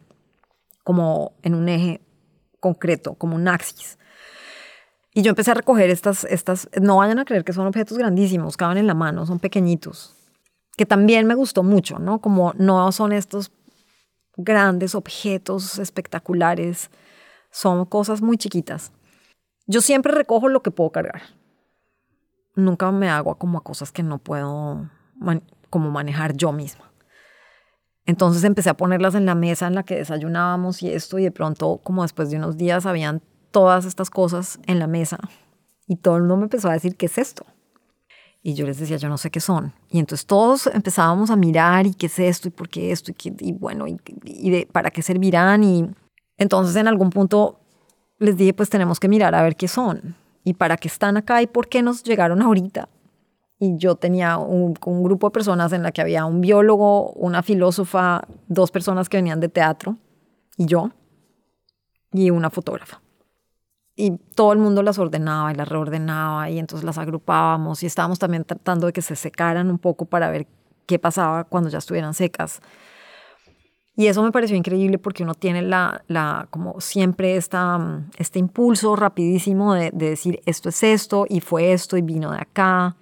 [0.89, 2.01] como en un eje
[2.61, 3.99] concreto, como un axis.
[5.13, 8.57] Y yo empecé a recoger estas, estas, no vayan a creer que son objetos grandísimos,
[8.57, 10.17] caben en la mano, son pequeñitos,
[10.79, 12.23] que también me gustó mucho, ¿no?
[12.23, 13.53] Como no son estos
[14.39, 16.91] grandes objetos espectaculares,
[17.51, 18.91] son cosas muy chiquitas.
[19.67, 21.21] Yo siempre recojo lo que puedo cargar.
[22.55, 24.89] Nunca me hago como a cosas que no puedo
[25.69, 26.88] como manejar yo misma.
[28.09, 31.31] Entonces empecé a ponerlas en la mesa en la que desayunábamos y esto, y de
[31.31, 35.19] pronto, como después de unos días, habían todas estas cosas en la mesa.
[35.87, 37.45] Y todo el mundo me empezó a decir, ¿qué es esto?
[38.43, 39.75] Y yo les decía, yo no sé qué son.
[39.91, 42.49] Y entonces todos empezábamos a mirar, ¿y qué es esto?
[42.49, 43.13] ¿Y por qué esto?
[43.23, 45.63] ¿Y, bueno, y, de, para qué servirán?
[45.63, 45.91] Y
[46.39, 47.61] entonces en algún punto
[48.19, 50.17] les dije, pues tenemos que mirar a ver qué son.
[50.45, 51.43] ¿Y para qué están acá?
[51.43, 52.89] ¿Y por qué nos llegaron ahorita?
[53.61, 58.23] Y yo tenía un, grupo de personas en la que había un biólogo, una filósofa,
[58.47, 59.97] dos personas que venían de teatro
[60.57, 60.91] y yo.
[62.13, 63.03] y una fotógrafa.
[63.95, 68.19] Y todo el mundo las ordenaba y las reordenaba y entonces las agrupábamos y estábamos
[68.19, 70.47] también tratando de que se secaran un poco para ver
[70.87, 72.63] qué pasaba cuando ya estuvieran secas.
[73.97, 78.95] Y eso me pareció increíble porque uno tiene la, la como siempre esta, este impulso
[78.95, 82.97] rapidísimo de, de decir esto es esto y fue esto y vino de acá.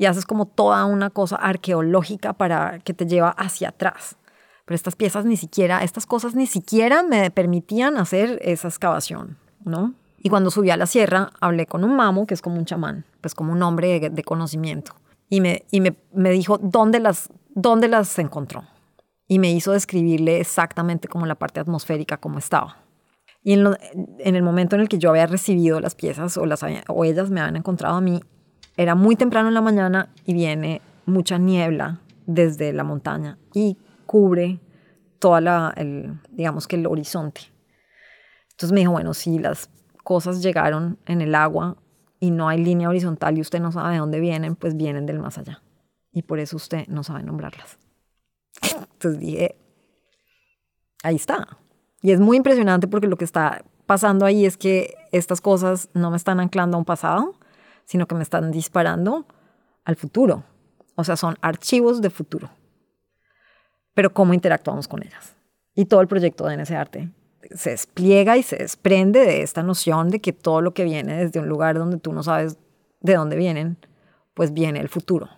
[0.00, 4.16] Y haces como toda una cosa arqueológica para que te lleva hacia atrás.
[4.64, 9.92] Pero estas piezas ni siquiera, estas cosas ni siquiera me permitían hacer esa excavación, ¿no?
[10.22, 13.04] Y cuando subí a la sierra, hablé con un mamo, que es como un chamán,
[13.20, 14.92] pues como un hombre de, conocimiento.
[15.28, 18.64] Y, me, y me, me, dijo dónde las, dónde las encontró.
[19.28, 22.78] Y me hizo describirle exactamente como la parte atmosférica, como estaba.
[23.42, 23.68] Y en,
[24.18, 27.28] en, el momento en el que yo había recibido las piezas o, las, o ellas
[27.28, 28.22] me habían encontrado a mí,
[28.80, 33.36] era muy temprano en la mañana y viene mucha niebla desde la montaña.
[33.52, 34.58] Y cubre
[35.18, 37.42] toda la, el, digamos que el horizonte.
[38.52, 39.68] Entonces me dijo, bueno, si las
[40.02, 41.76] cosas llegaron en el agua
[42.20, 45.18] y no hay línea horizontal y usted no sabe de dónde vienen, pues vienen del
[45.18, 45.62] más allá.
[46.10, 47.78] Y por eso usted no sabe nombrarlas.
[48.62, 49.56] Entonces dije,
[51.02, 51.58] ahí está.
[52.00, 56.10] Y es muy impresionante porque lo que está pasando ahí es que estas cosas no
[56.10, 57.34] me están anclando a un pasado,
[57.90, 59.26] sino que me están disparando
[59.84, 60.44] al futuro.
[60.94, 62.50] O sea, son archivos de futuro
[63.94, 65.36] pero cómo interactuamos con ellas.
[65.74, 67.10] Y todo el proyecto de NS Arte
[67.54, 71.40] se despliega y se desprende de esta noción de que todo lo que viene desde
[71.40, 72.56] un lugar donde tú no sabes
[73.00, 73.78] de dónde vienen,
[74.34, 75.28] pues viene el futuro.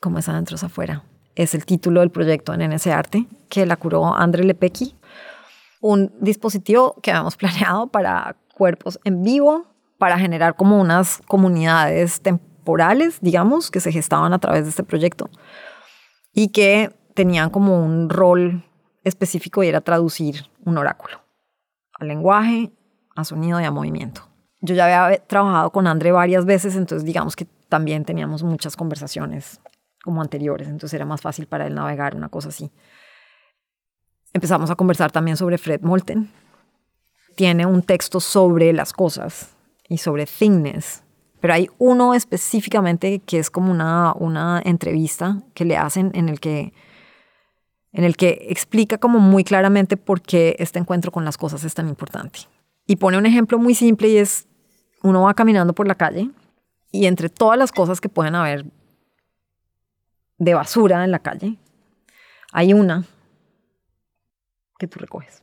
[0.00, 1.04] Como es adentro es afuera.
[1.34, 4.94] Es el título del proyecto en NS Arte, que la curó André Lepecki,
[5.80, 9.66] un dispositivo que habíamos planeado para cuerpos en vivo,
[9.98, 15.30] para generar como unas comunidades temporales, digamos, que se gestaban a través de este proyecto
[16.32, 18.64] y que tenían como un rol
[19.02, 21.20] específico y era traducir un oráculo
[21.98, 22.70] al lenguaje,
[23.16, 24.22] a sonido y a movimiento.
[24.60, 29.60] Yo ya había trabajado con André varias veces, entonces digamos que también teníamos muchas conversaciones
[30.08, 32.70] como anteriores, entonces era más fácil para él navegar, una cosa así.
[34.32, 36.30] Empezamos a conversar también sobre Fred Moulton.
[37.36, 39.50] Tiene un texto sobre las cosas
[39.86, 41.02] y sobre thingness,
[41.42, 46.40] pero hay uno específicamente que es como una, una entrevista que le hacen en el
[46.40, 46.72] que
[47.92, 51.74] en el que explica como muy claramente por qué este encuentro con las cosas es
[51.74, 52.40] tan importante.
[52.86, 54.46] Y pone un ejemplo muy simple y es,
[55.02, 56.30] uno va caminando por la calle
[56.92, 58.64] y entre todas las cosas que pueden haber
[60.38, 61.58] de basura en la calle,
[62.52, 63.04] hay una
[64.78, 65.42] que tú recoges.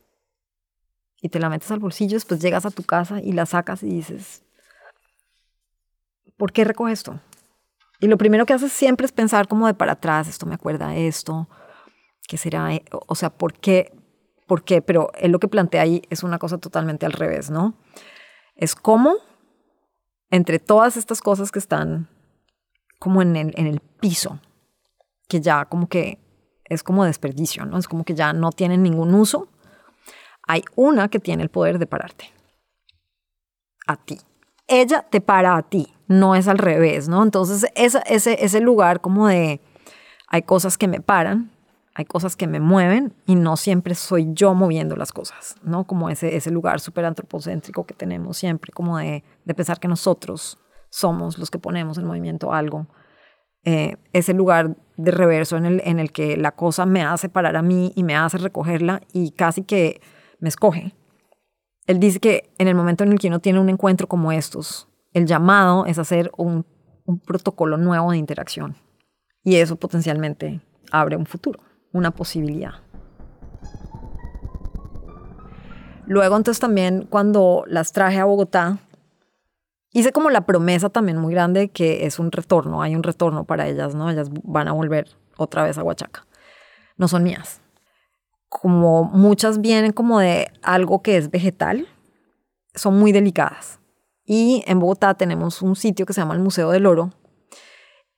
[1.20, 3.88] Y te la metes al bolsillo, después llegas a tu casa y la sacas y
[3.88, 4.42] dices,
[6.36, 7.20] ¿por qué recojo esto?
[8.00, 10.96] Y lo primero que haces siempre es pensar como de para atrás, esto me acuerda
[10.96, 11.48] esto,
[12.28, 12.68] ¿qué será?
[12.90, 13.92] O sea, ¿por qué?
[14.46, 14.82] ¿Por qué?
[14.82, 17.74] Pero él lo que plantea ahí es una cosa totalmente al revés, ¿no?
[18.54, 19.16] Es como
[20.30, 22.08] entre todas estas cosas que están
[22.98, 24.40] como en el, en el piso,
[25.28, 26.18] que ya como que
[26.64, 27.78] es como desperdicio, ¿no?
[27.78, 29.48] Es como que ya no tienen ningún uso.
[30.46, 32.32] Hay una que tiene el poder de pararte.
[33.86, 34.18] A ti.
[34.68, 37.22] Ella te para a ti, no es al revés, ¿no?
[37.22, 39.60] Entonces, ese, ese, ese lugar como de,
[40.26, 41.52] hay cosas que me paran,
[41.94, 45.84] hay cosas que me mueven y no siempre soy yo moviendo las cosas, ¿no?
[45.84, 50.58] Como ese, ese lugar súper antropocéntrico que tenemos siempre, como de, de pensar que nosotros
[50.90, 52.86] somos los que ponemos en movimiento algo
[53.66, 57.56] eh, ese lugar de reverso en el, en el que la cosa me hace parar
[57.56, 60.00] a mí y me hace recogerla y casi que
[60.38, 60.94] me escoge.
[61.88, 64.86] Él dice que en el momento en el que uno tiene un encuentro como estos,
[65.12, 66.64] el llamado es hacer un,
[67.06, 68.76] un protocolo nuevo de interacción.
[69.42, 70.60] Y eso potencialmente
[70.92, 71.58] abre un futuro,
[71.92, 72.74] una posibilidad.
[76.06, 78.78] Luego entonces también cuando las traje a Bogotá,
[79.96, 83.66] hice como la promesa también muy grande que es un retorno, hay un retorno para
[83.66, 84.10] ellas, ¿no?
[84.10, 86.26] Ellas van a volver otra vez a Huachaca.
[86.98, 87.62] No son mías.
[88.50, 91.88] Como muchas vienen como de algo que es vegetal,
[92.74, 93.80] son muy delicadas.
[94.26, 97.12] Y en Bogotá tenemos un sitio que se llama el Museo del Oro.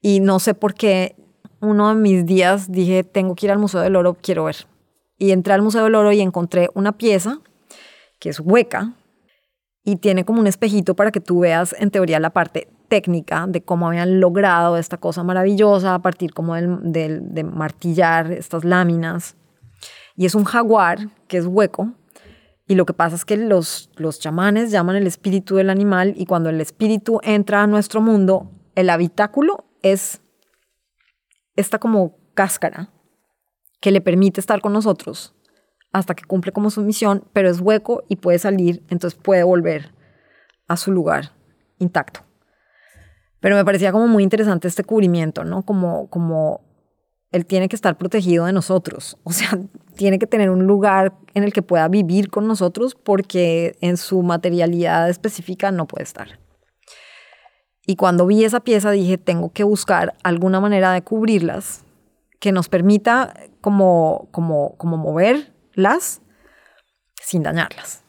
[0.00, 1.14] Y no sé por qué
[1.60, 4.66] uno de mis días dije, tengo que ir al Museo del Oro, quiero ver.
[5.16, 7.38] Y entré al Museo del Oro y encontré una pieza
[8.18, 8.94] que es hueca,
[9.84, 13.62] y tiene como un espejito para que tú veas en teoría la parte técnica de
[13.62, 19.36] cómo habían logrado esta cosa maravillosa a partir como del, de martillar estas láminas.
[20.16, 21.92] Y es un jaguar que es hueco.
[22.66, 26.26] Y lo que pasa es que los, los chamanes llaman el espíritu del animal y
[26.26, 30.20] cuando el espíritu entra a nuestro mundo, el habitáculo es
[31.56, 32.90] esta como cáscara
[33.80, 35.34] que le permite estar con nosotros
[35.93, 39.93] hasta que cumple como su misión, pero es hueco y puede salir, entonces puede volver
[40.66, 41.32] a su lugar
[41.78, 42.20] intacto.
[43.41, 45.64] Pero me parecía como muy interesante este cubrimiento, ¿no?
[45.64, 46.61] Como, como
[47.30, 49.59] él tiene que estar protegido de nosotros, o sea,
[49.95, 54.22] tiene que tener un lugar en el que pueda vivir con nosotros porque en su
[54.22, 56.39] materialidad específica no puede estar.
[57.86, 61.84] Y cuando vi esa pieza dije, tengo que buscar alguna manera de cubrirlas
[62.39, 63.32] que nos permita
[63.62, 64.99] como, como, como
[65.78, 66.20] moverlas
[67.22, 68.04] sin dañarlas.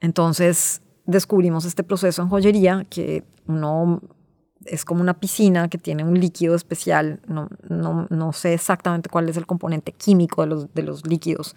[0.00, 4.00] Entonces descubrimos este proceso en joyería que uno
[4.64, 9.28] es como una piscina que tiene un líquido especial, no, no, no sé exactamente cuál
[9.28, 11.54] es el componente químico de los, de los líquidos,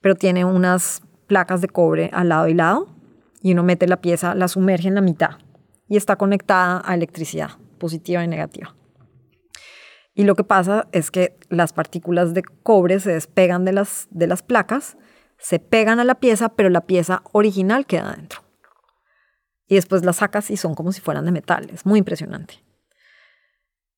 [0.00, 2.88] pero tiene unas placas de cobre al lado y lado
[3.42, 5.38] y uno mete la pieza, la sumerge en la mitad
[5.88, 8.74] y está conectada a electricidad, positiva y negativa.
[10.18, 14.26] Y lo que pasa es que las partículas de cobre se despegan de las, de
[14.26, 14.96] las placas,
[15.36, 18.40] se pegan a la pieza, pero la pieza original queda dentro.
[19.68, 21.68] Y después las sacas y son como si fueran de metal.
[21.70, 22.64] Es muy impresionante.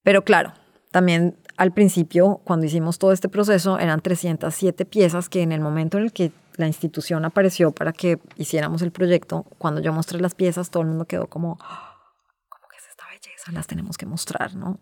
[0.02, 0.54] Pero claro,
[0.90, 5.98] también al principio, cuando hicimos todo este proceso, eran 307 piezas que en el momento
[5.98, 10.34] en el que la institución apareció para que hiciéramos el proyecto, cuando yo mostré las
[10.34, 13.52] piezas, todo el mundo quedó como, ¿cómo que es esta belleza?
[13.52, 14.80] Las tenemos que mostrar, ¿no?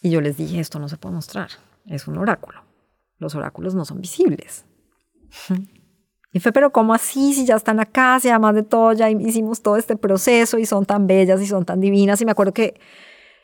[0.00, 1.50] Y yo les dije, esto no se puede mostrar,
[1.86, 2.62] es un oráculo.
[3.18, 4.64] Los oráculos no son visibles.
[6.32, 7.34] Y fue, pero ¿cómo así?
[7.34, 10.86] Si ya están acá, si además de todo ya hicimos todo este proceso y son
[10.86, 12.20] tan bellas y son tan divinas.
[12.20, 12.80] Y me acuerdo que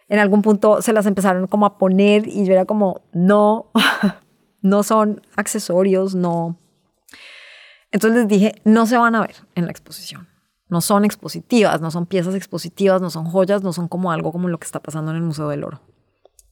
[0.08, 3.72] en algún punto se las empezaron como a poner y yo era como, no,
[4.62, 6.60] no son accesorios, no.
[7.90, 10.28] Entonces les dije, no se van a ver en la exposición.
[10.68, 14.48] No son expositivas, no son piezas expositivas, no son joyas, no son como algo como
[14.48, 15.80] lo que está pasando en el Museo del Oro.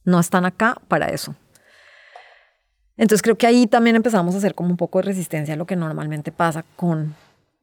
[0.05, 1.35] No están acá para eso.
[2.97, 5.65] Entonces creo que ahí también empezamos a hacer como un poco de resistencia a lo
[5.65, 7.15] que normalmente pasa con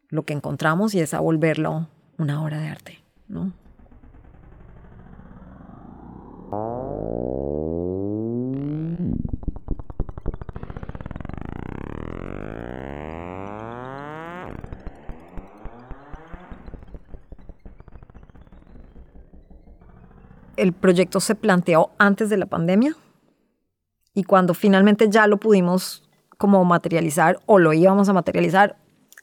[0.08, 1.86] lo que encontramos y es a volverlo
[2.18, 3.52] una obra de arte, ¿no?
[20.56, 22.96] El proyecto se planteó antes de la pandemia
[24.14, 28.76] y cuando finalmente ya lo pudimos como materializar o lo íbamos a materializar,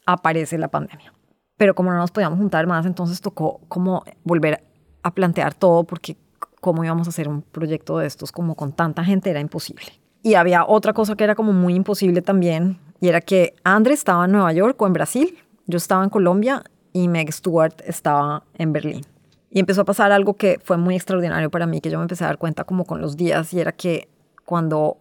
[0.06, 1.14] aparece la pandemia.
[1.58, 4.64] Pero como no nos podíamos juntar más, entonces tocó como volver
[5.04, 6.18] a plantear todo porque
[6.62, 9.86] cómo íbamos a hacer un proyecto de estos como con tanta gente era imposible.
[10.24, 14.26] Y había otra cosa que era como muy imposible también y era que Andrés estaba
[14.26, 18.74] en Nueva York o en Brasil, yo estaba en Colombia y Meg Stewart estaba en
[18.74, 19.06] Berlín.
[19.50, 22.24] Y empezó a pasar algo que fue muy extraordinario para mí, que yo me empecé
[22.24, 24.10] a dar cuenta como con los días, y era que
[24.46, 24.98] cuando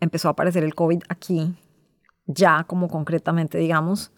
[0.00, 1.54] empezó a aparecer el COVID aquí,
[2.26, 4.12] ya como concretamente, digamos,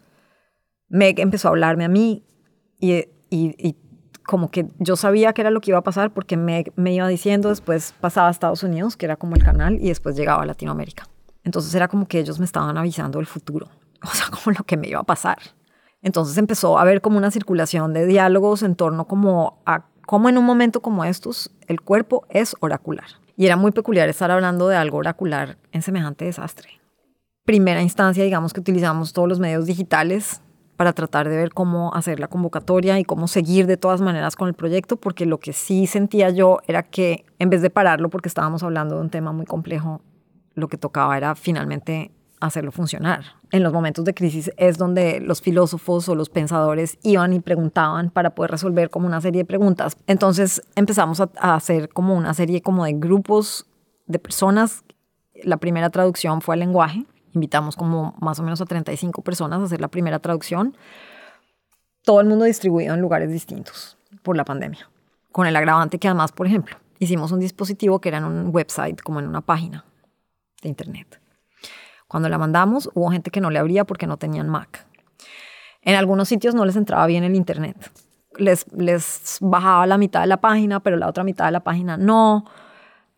[0.88, 2.24] Meg empezó a hablarme a mí
[2.78, 3.76] y, y,
[4.26, 7.06] como que yo sabía que era lo que iba a pasar porque Meg me iba
[7.06, 10.46] diciendo, después pasaba a Estados Unidos, que era como el canal, y después llegaba a
[10.46, 11.06] Latinoamérica.
[11.42, 13.68] Entonces era como que ellos me estaban avisando del futuro,
[14.02, 15.38] o sea, como lo que me iba a pasar.
[16.04, 20.36] Entonces empezó a haber como una circulación de diálogos en torno como a cómo en
[20.36, 23.06] un momento como estos el cuerpo es oracular.
[23.36, 26.68] Y era muy peculiar estar hablando de algo oracular en semejante desastre.
[27.46, 30.42] Primera instancia, digamos que utilizamos todos los medios digitales
[30.76, 34.48] para tratar de ver cómo hacer la convocatoria y cómo seguir de todas maneras con
[34.48, 38.28] el proyecto, porque lo que sí sentía yo era que en vez de pararlo, porque
[38.28, 40.02] estábamos hablando de un tema muy complejo,
[40.54, 42.10] lo que tocaba era finalmente
[42.46, 43.24] hacerlo funcionar.
[43.50, 48.10] En los momentos de crisis es donde los filósofos o los pensadores iban y preguntaban
[48.10, 49.96] para poder resolver como una serie de preguntas.
[50.06, 53.66] Entonces empezamos a, hacer como una serie como de grupos
[54.06, 54.84] de personas.
[55.42, 57.04] La primera traducción fue al lenguaje.
[57.32, 60.76] Invitamos como más o menos a 35 personas a hacer la primera traducción.
[62.02, 64.88] Todo el mundo distribuido en lugares distintos por la pandemia.
[65.32, 69.00] Con el agravante que además, por ejemplo, hicimos un dispositivo que era en un website,
[69.00, 69.84] como en una página
[70.62, 71.23] de internet.
[72.14, 74.86] Cuando la mandamos, hubo gente que no le abría porque no tenían Mac.
[75.82, 77.90] En algunos sitios no les entraba bien el Internet.
[78.38, 81.96] Les, les bajaba la mitad de la página, pero la otra mitad de la página
[81.96, 82.44] no.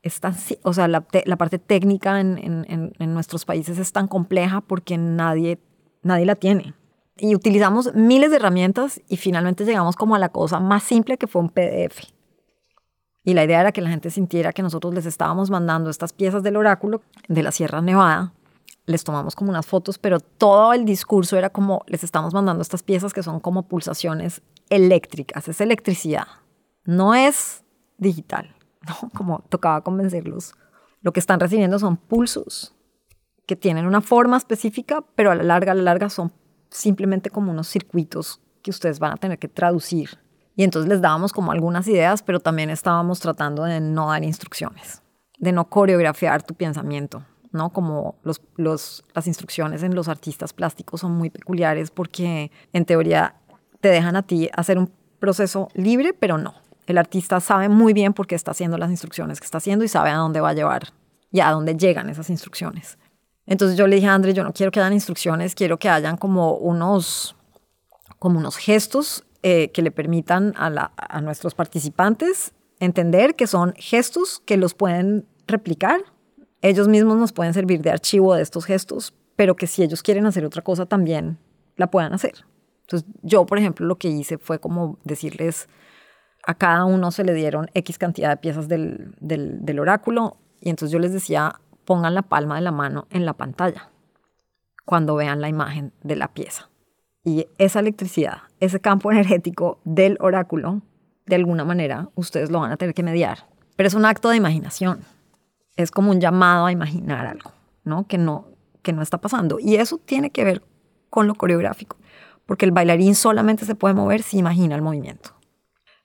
[0.03, 0.19] Es
[0.63, 4.97] o sea, la, la parte técnica en, en, en, nuestros países es tan compleja porque
[4.97, 5.59] nadie,
[6.03, 6.73] nadie la tiene.
[7.19, 11.27] Y utilizamos miles de herramientas y finalmente llegamos como a la cosa más simple que
[11.27, 12.01] fue un PDF.
[13.25, 16.43] Y la idea era que la gente sintiera que nosotros les estábamos mandando estas piezas
[16.43, 18.33] del oráculo de la Sierra Nevada
[18.87, 22.83] les tomamos como unas fotos, pero todo el discurso era como, les estamos mandando estas
[22.83, 26.27] piezas que son como pulsaciones eléctricas, es electricidad,
[26.85, 27.65] no es
[27.99, 28.55] digital,
[28.87, 29.11] ¿no?
[29.11, 30.55] Como tocaba convencerlos.
[31.03, 32.75] Lo que están recibiendo son pulsos
[33.47, 36.33] que tienen una forma específica, pero a la larga, a la larga son
[36.71, 40.19] simplemente como unos circuitos que ustedes van a tener que traducir.
[40.57, 45.03] Y entonces les dábamos como algunas ideas, pero también estábamos tratando de no dar instrucciones,
[45.39, 47.25] de no coreografiar tu pensamiento,
[47.57, 47.71] ¿no?
[47.71, 53.37] Como las instrucciones en los artistas plásticos son muy peculiares porque en teoría
[53.81, 56.55] te dejan a ti hacer un proceso libre, pero no.
[56.87, 59.89] El artista sabe muy bien por qué está haciendo las instrucciones que está haciendo y
[59.89, 60.93] sabe a dónde va a llevar
[61.33, 62.99] y a dónde llegan esas instrucciones.
[63.47, 66.17] Entonces yo le dije a André, yo no quiero que hayan instrucciones, quiero que hayan
[66.17, 67.37] como unos,
[68.19, 74.57] como unos gestos eh, que le permitan a nuestros participantes entender que son gestos que
[74.57, 76.01] los pueden replicar.
[76.63, 80.27] Ellos mismos nos pueden servir de archivo de estos gestos, pero que si ellos quieren
[80.27, 81.39] hacer otra cosa también
[81.77, 82.47] la puedan hacer.
[82.83, 85.69] Entonces yo, por ejemplo, lo que hice fue como decirles,
[86.47, 91.01] a cada uno se le dieron X cantidad de piezas del, oráculo y entonces yo
[91.01, 93.91] les decía, pongan la palma de la mano en la pantalla
[94.85, 96.71] cuando vean la imagen de la pieza.
[97.25, 100.83] Y esa electricidad, ese campo energético del oráculo,
[101.27, 103.49] de alguna manera ustedes lo van a tener que mediar.
[103.75, 105.01] Pero es un acto de imaginación.
[105.77, 107.53] Es como un llamado a imaginar algo,
[107.85, 108.07] ¿no?
[108.07, 108.47] Que no,
[108.83, 109.59] que no está pasando.
[109.61, 110.63] Y eso tiene que ver
[111.11, 111.97] con lo coreográfico,
[112.47, 115.31] porque el bailarín solamente se puede mover si imagina el movimiento.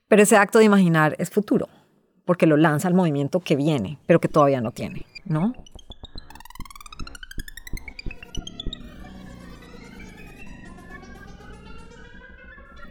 [0.08, 1.70] Pero ese acto de imaginar es futuro,
[2.26, 5.54] porque lo lanza al movimiento que viene, pero que todavía no tiene, ¿no?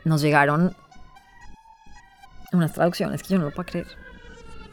[0.04, 0.74] nos llegaron
[2.52, 3.86] unas traducciones que yo no lo puedo creer.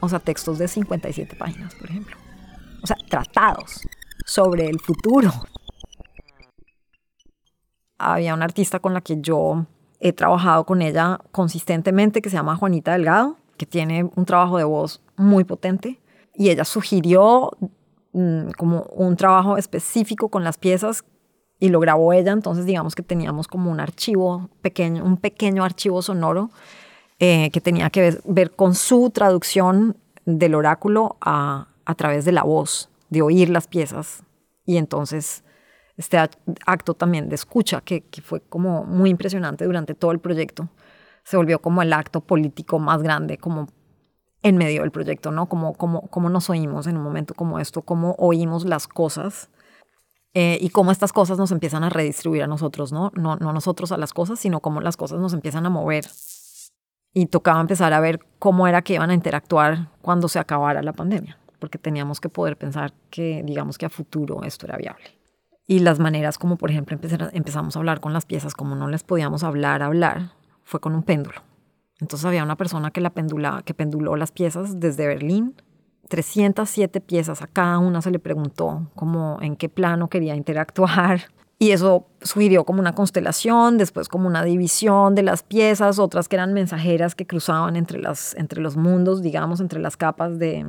[0.00, 2.16] O sea, textos de 57 páginas, por ejemplo.
[2.82, 3.80] O sea, tratados
[4.24, 5.32] sobre el futuro.
[7.98, 9.66] Había una artista con la que yo
[10.00, 14.64] he trabajado con ella consistentemente que se llama Juanita Delgado, que tiene un trabajo de
[14.64, 16.00] voz muy potente.
[16.34, 17.50] Y ella sugirió
[18.12, 21.04] mm, como un trabajo específico con las piezas
[21.58, 26.02] y lo grabó ella, entonces digamos que teníamos como un archivo pequeño, un pequeño archivo
[26.02, 26.50] sonoro
[27.18, 32.42] eh, que tenía que ver, con su traducción del oráculo a, a través de la
[32.42, 34.22] voz, de oír las piezas.
[34.64, 35.42] Y entonces
[35.98, 36.16] este
[36.64, 40.68] acto también de escucha, que, que fue como muy impresionante durante todo el proyecto,
[41.24, 43.66] se volvió como el acto político más grande, como
[44.42, 45.48] en medio del proyecto, ¿no?
[45.48, 49.50] Como, como, como nos oímos en un momento como esto, cómo oímos las cosas
[50.34, 53.10] eh, y cómo estas cosas nos empiezan a redistribuir a nosotros, ¿no?
[53.14, 53.36] ¿no?
[53.36, 56.06] No nosotros a las cosas, sino cómo las cosas nos empiezan a mover.
[57.18, 60.92] Y tocaba empezar a ver cómo era que iban a interactuar cuando se acabara la
[60.92, 65.18] pandemia, porque teníamos que poder pensar que, digamos que a futuro esto era viable.
[65.66, 66.96] Y las maneras como, por ejemplo,
[67.32, 70.30] empezamos a hablar con las piezas, como no les podíamos hablar, hablar,
[70.62, 71.42] fue con un péndulo.
[72.00, 75.56] Entonces había una persona que, la pendula, que penduló las piezas desde Berlín
[76.08, 81.22] 307 piezas, a cada una se le preguntó cómo, en qué plano quería interactuar.
[81.60, 86.36] Y eso sugirió como una constelación, después como una división de las piezas, otras que
[86.36, 90.64] eran mensajeras que cruzaban entre, las, entre los mundos, digamos, entre las capas de,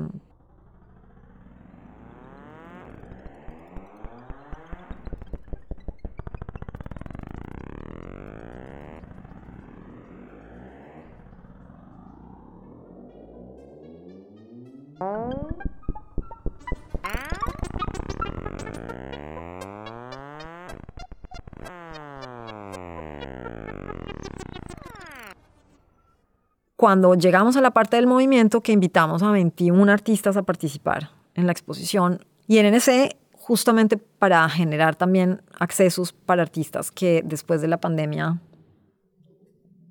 [26.79, 31.45] cuando llegamos a la parte del movimiento que invitamos a 21 artistas a participar en
[31.45, 37.67] la exposición y en NC justamente para generar también accesos para artistas que después de
[37.67, 38.39] la pandemia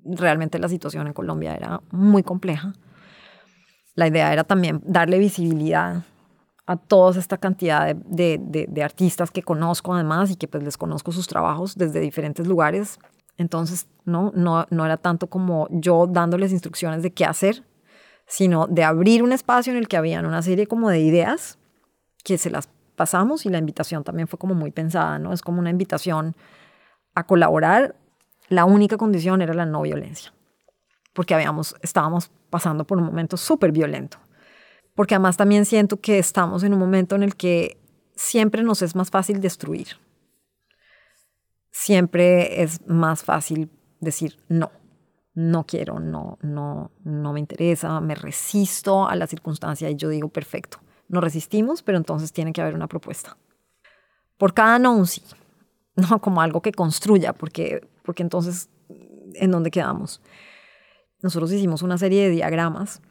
[0.03, 2.73] realmente la situación en Colombia era muy compleja.
[3.93, 6.01] La idea era también darle visibilidad
[6.65, 11.11] a toda esta cantidad de, de, artistas que conozco además y que pues les conozco
[11.11, 12.97] sus trabajos desde diferentes lugares
[13.39, 14.33] entonces, ¿no?
[14.35, 17.63] No, no era tanto como yo dándoles instrucciones de qué hacer,
[18.27, 21.57] sino de abrir un espacio en el que habían una serie como de ideas
[22.25, 25.31] que se las pasamos y la invitación también fue como muy pensada, ¿no?
[25.31, 26.35] Es como una invitación
[27.15, 27.95] a colaborar.
[28.49, 30.33] La única condición era la no violencia,
[31.13, 34.17] porque habíamos, estábamos pasando por un momento súper violento.
[34.95, 37.77] Porque además también siento que estamos en un momento en el que
[38.15, 39.97] siempre nos es más fácil destruir
[41.71, 44.71] siempre es más fácil decir no,
[45.33, 50.29] no quiero, no, no, no me interesa, me resisto a la circunstancia y yo digo
[50.29, 53.37] perfecto, nos resistimos, pero entonces tiene que haber una propuesta.
[54.37, 55.23] por cada no un sí,
[55.95, 58.69] no como algo que construya, porque, porque entonces,
[59.35, 60.21] ¿en dónde quedamos?
[61.21, 63.01] Nosotros hicimos una serie de diagramas.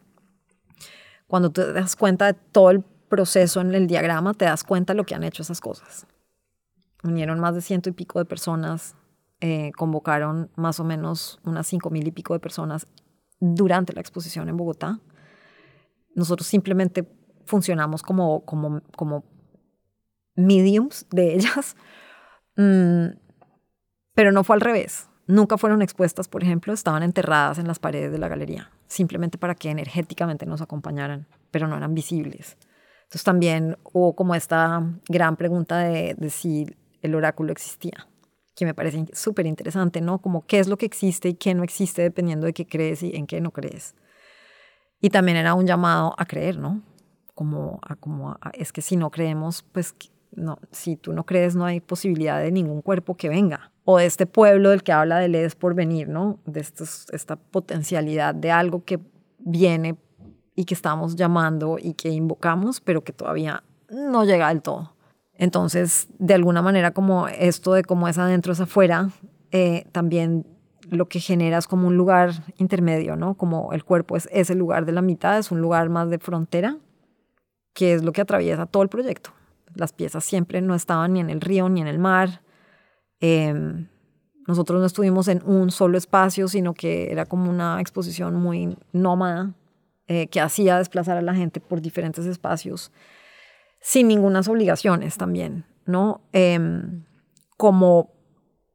[1.27, 4.97] Cuando te das cuenta de todo el proceso en el diagrama, te das cuenta de
[4.97, 6.07] lo que han hecho esas cosas.
[7.03, 8.95] Unieron más de ciento y pico de personas,
[9.41, 12.87] eh, convocaron más o menos unas cinco mil y pico de personas
[13.39, 14.99] durante la exposición en Bogotá.
[16.13, 17.07] Nosotros simplemente
[17.45, 19.23] funcionamos como, como, como
[20.35, 21.77] mediums de ellas,
[22.57, 23.17] mm,
[24.13, 25.07] pero no fue al revés.
[25.25, 29.55] Nunca fueron expuestas, por ejemplo, estaban enterradas en las paredes de la galería, simplemente para
[29.55, 32.57] que energéticamente nos acompañaran, pero no eran visibles.
[33.03, 38.07] Entonces también hubo como esta gran pregunta de, de si el oráculo existía,
[38.55, 40.19] que me parece súper interesante, ¿no?
[40.19, 43.15] Como qué es lo que existe y qué no existe dependiendo de qué crees y
[43.15, 43.95] en qué no crees.
[45.01, 46.81] Y también era un llamado a creer, ¿no?
[47.33, 49.95] Como, a, como es que si no creemos, pues
[50.31, 53.71] no, si tú no crees no hay posibilidad de ningún cuerpo que venga.
[53.85, 56.39] O de este pueblo del que habla del es por venir, ¿no?
[56.45, 58.99] De estos, esta potencialidad de algo que
[59.39, 59.97] viene
[60.55, 64.93] y que estamos llamando y que invocamos, pero que todavía no llega del todo.
[65.39, 69.09] Entonces, de alguna manera, como esto de cómo es adentro es afuera,
[69.51, 70.45] eh, también
[70.89, 73.35] lo que genera es como un lugar intermedio, ¿no?
[73.35, 76.75] Como el cuerpo es ese lugar de la mitad, es un lugar más de frontera,
[77.73, 79.31] que es lo que atraviesa todo el proyecto.
[79.75, 82.41] Las piezas siempre no estaban ni en el río ni en el mar.
[83.21, 83.87] Em,
[84.45, 89.53] nosotros no estuvimos en un solo espacio, sino que era como una exposición muy nómada
[90.09, 92.91] eh, que hacía desplazar a la gente por diferentes espacios
[93.81, 96.21] sin ninguna obligaciones también, ¿no?
[96.31, 97.03] Em,
[97.57, 98.11] como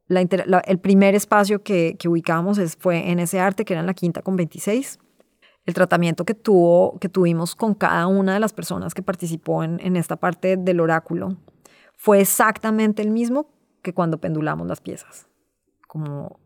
[0.09, 3.93] el primer espacio que, que ubicamos es, fue en ese arte, que era en la
[3.93, 4.99] quinta con 26.
[5.65, 9.79] El tratamiento que, tuvo, que tuvimos con cada una de las personas que participó en,
[9.81, 11.37] en esta parte del oráculo
[11.97, 13.49] fue exactamente el mismo
[13.81, 15.27] que cuando pendulamos las piezas.
[15.87, 16.39] Como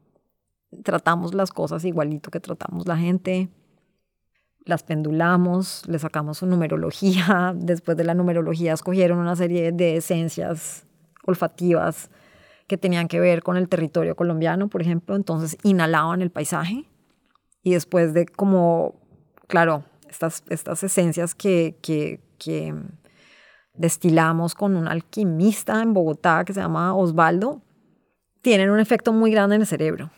[0.83, 3.49] tratamos las cosas igualito que tratamos la gente,
[4.69, 10.85] las pendulamos, le sacamos su numerología, después de la numerología escogieron una serie de esencias
[11.25, 12.09] olfativas
[12.67, 16.85] que tenían que ver con el territorio colombiano, por ejemplo, entonces inhalaban el paisaje
[17.63, 18.95] y después de como,
[19.47, 22.73] claro, estas, estas esencias que, que, que
[23.73, 27.61] destilamos con un alquimista en Bogotá que se llama Osvaldo,
[28.41, 30.11] tienen un efecto muy grande en el cerebro.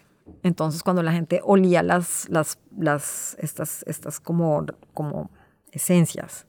[0.43, 5.29] Entonces, cuando la gente olía las, las, las, estas, estas como, como
[5.71, 6.47] esencias,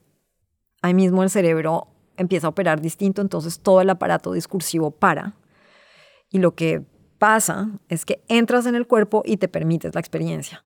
[0.82, 5.34] ahí mismo el cerebro empieza a operar distinto, entonces todo el aparato discursivo para.
[6.30, 6.84] Y lo que
[7.18, 10.64] pasa es que entras en el cuerpo y te permites la experiencia.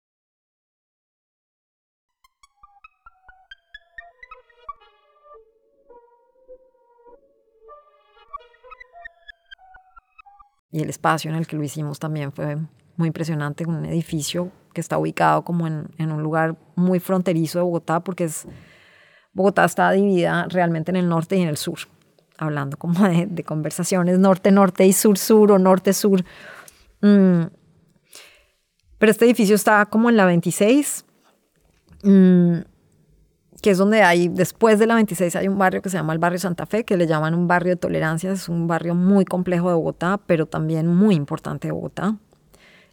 [10.71, 12.59] Y el espacio en el que lo hicimos también fue
[12.97, 17.65] muy impresionante, un edificio que está ubicado como en, en, un lugar muy fronterizo de
[17.65, 18.47] Bogotá, porque es,
[19.33, 21.79] Bogotá está dividida realmente en el norte y en el sur,
[22.39, 26.23] hablando como de, de conversaciones norte-norte y sur-sur o norte-sur.
[27.01, 27.45] Mm.
[28.99, 31.05] Pero este edificio está como en la 26,
[32.03, 32.57] mm,
[33.61, 36.19] que es donde hay, después de la 26 hay un barrio que se llama el
[36.19, 39.69] barrio Santa Fe, que le llaman un barrio de tolerancia, es un barrio muy complejo
[39.69, 42.17] de Bogotá, pero también muy importante de Bogotá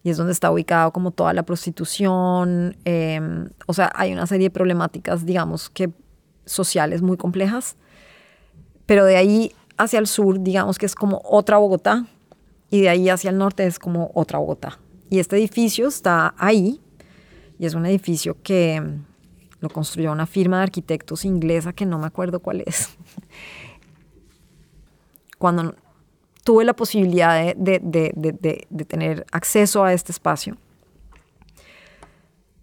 [0.03, 2.75] y es donde está ubicado como toda la prostitución.
[2.83, 5.91] Em, o sea, hay una serie de problemáticas, digamos, que
[6.45, 7.77] sociales muy complejas.
[8.85, 12.05] Pero de ahí hacia el sur, digamos que es como otra Bogotá,
[12.69, 14.77] y de ahí hacia el norte es como otra Bogotá.
[15.09, 16.81] Y este edificio está ahí,
[17.57, 18.83] y es un edificio que
[19.61, 22.89] lo construyó una firma de arquitectos inglesa que no me acuerdo cuál es.
[25.37, 25.75] Cuando
[26.43, 30.57] tuve la posibilidad de, tener acceso a este espacio,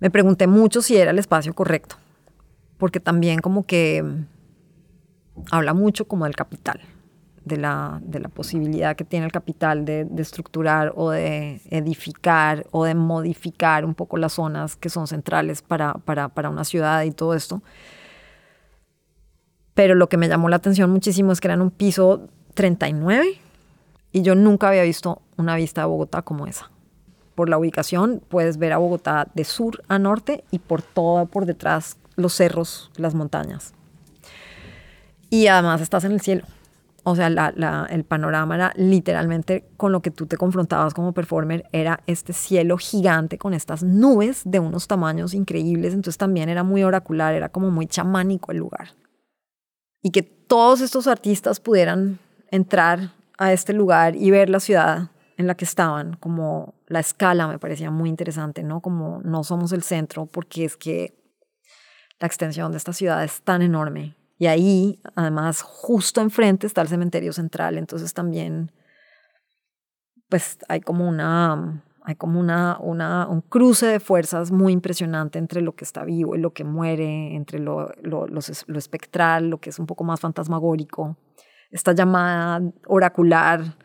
[0.01, 1.97] me pregunté mucho si era el espacio correcto,
[2.79, 4.05] porque también como que
[5.51, 6.81] habla mucho como del capital,
[7.45, 12.85] de la, de la posibilidad que tiene el capital de, estructurar o de edificar o
[12.85, 17.13] de modificar un poco las zonas que son centrales para, para, para una ciudad y
[17.13, 17.63] todo esto.
[19.75, 23.39] Pero lo que me llamó la atención muchísimo es que era en un piso 39
[24.13, 26.71] y yo nunca había visto una vista de Bogotá como esa.
[27.35, 31.47] Por la ubicación puedes ver a Bogotá de sur a norte y por todo por
[31.47, 33.73] detrás los cerros, las montañas.
[35.31, 36.45] Y además estás en el cielo.
[37.03, 42.01] O sea, el panorama era literalmente con lo que tú te confrontabas como performer, era
[42.07, 45.95] este cielo gigante con estas nubes de unos tamaños increíbles.
[45.95, 48.91] Entonces también era muy oracular, era como muy chamánico el lugar.
[50.03, 52.19] Y que todos estos artistas pudieran
[52.51, 57.49] entrar a este lugar y ver la ciudad en la que estaban, como la escala
[57.49, 58.83] me parecía muy interesante, ¿no?
[58.83, 61.15] Como no somos el centro porque es que
[62.19, 64.15] la extensión de esta ciudad es tan enorme.
[64.37, 68.73] Y ahí, además, justo enfrente está el cementerio central, entonces también,
[70.29, 75.63] pues hay como una, hay como una, una, un cruce de fuerzas muy impresionante entre
[75.63, 79.71] lo que está vivo y lo que muere, entre lo, lo, lo espectral, lo que
[79.71, 81.17] es un poco más fantasmagórico,
[81.71, 83.77] esta llamada oracular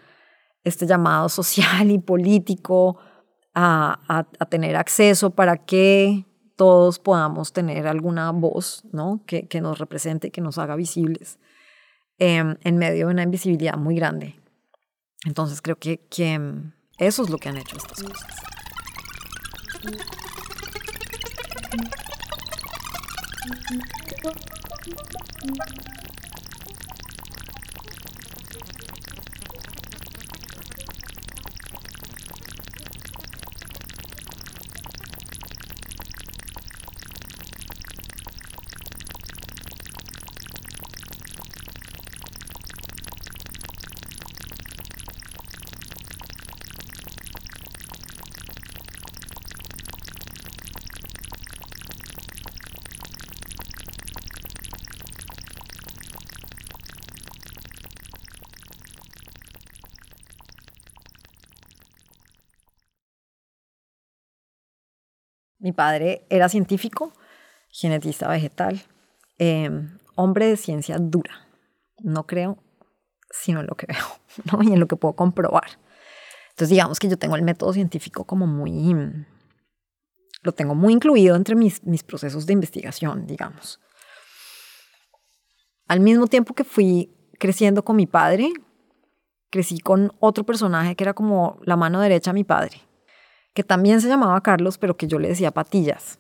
[0.66, 2.98] este llamado social y político
[3.54, 6.26] a, tener acceso para que
[6.58, 9.24] todos podamos tener alguna voz ¿no?
[9.26, 11.40] que, nos represente, que nos haga visibles
[12.18, 14.36] em, en medio de una invisibilidad muy grande.
[15.26, 18.36] Entonces creo que, que em, eso es lo que han hecho estas cosas.
[65.66, 67.12] Mi padre era científico,
[67.70, 68.80] genetista vegetal,
[69.40, 71.48] em, hombre de ciencia dura.
[72.04, 72.60] No creo,
[73.32, 74.06] sino en lo que veo
[74.52, 74.62] ¿no?
[74.62, 75.80] y en lo que puedo comprobar.
[76.52, 78.94] Entonces, digamos que yo tengo el método científico como muy.
[80.44, 83.80] Lo tengo muy incluido entre mis, mis procesos de investigación, digamos.
[85.88, 87.10] Al mismo tiempo que fui
[87.40, 88.54] creciendo con mi padre,
[89.50, 92.86] crecí con otro personaje que era como la mano derecha de mi padre
[93.56, 96.20] que también se llamaba Carlos, pero que yo le decía patillas.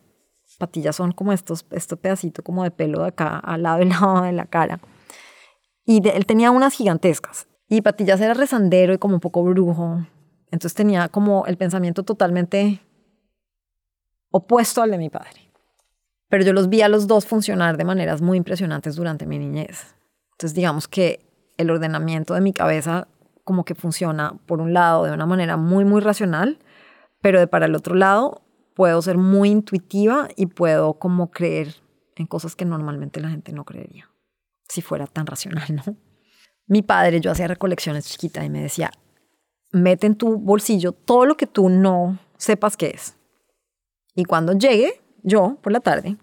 [0.58, 4.22] Patillas son como estos, este pedacito como de pelo de acá, al lado y lado
[4.22, 4.80] de la cara.
[5.86, 7.48] Y él tenía unas gigantescas.
[7.68, 10.06] Y Patillas era rezandero y como un poco brujo.
[10.50, 12.80] Entonces tenía como el pensamiento totalmente
[14.32, 15.52] opuesto al de mi padre.
[16.30, 19.94] Pero yo los vi a los dos funcionar de maneras muy impresionantes durante mi niñez.
[20.32, 21.20] Entonces digamos que
[21.58, 23.10] el ordenamiento de mi cabeza
[23.44, 26.60] como que funciona por un lado de una manera muy, muy racional
[27.26, 28.44] pero de para el otro lado
[28.76, 31.74] puedo ser muy intuitiva y puedo como creer
[32.16, 34.12] en cosas que normalmente la gente no creería,
[34.70, 35.98] si fuera tan racional, ¿no?
[36.68, 38.92] Mi padre, yo hacía recolecciones chiquita y me decía,
[39.72, 43.18] mete en tu bolsillo todo lo que tú no sepas qué es.
[44.14, 46.18] Y cuando llegue, yo, por la tarde,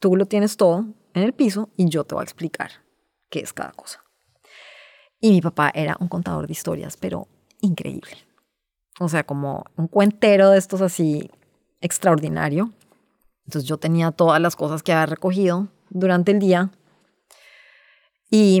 [0.00, 0.84] tú lo tienes todo
[1.14, 2.72] en el piso y yo te voy a explicar
[3.28, 4.02] qué es cada cosa.
[5.20, 7.28] Y mi papá era un contador de historias, pero
[7.60, 8.29] increíble
[9.00, 11.30] o sea, como un cuentero de estos así
[11.80, 12.70] extraordinario.
[13.46, 16.70] Entonces yo tenía todas las cosas que había recogido durante el día
[18.30, 18.60] y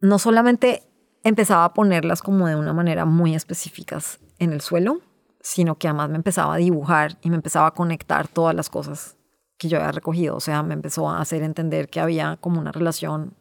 [0.00, 0.82] no solamente
[1.24, 5.00] empezaba a ponerlas como de una manera muy específicas en el suelo,
[5.40, 9.16] sino que además me empezaba a dibujar y me empezaba a conectar todas las cosas
[9.56, 10.36] que yo había recogido.
[10.36, 13.32] O sea, me empezó a hacer entender que había como una relación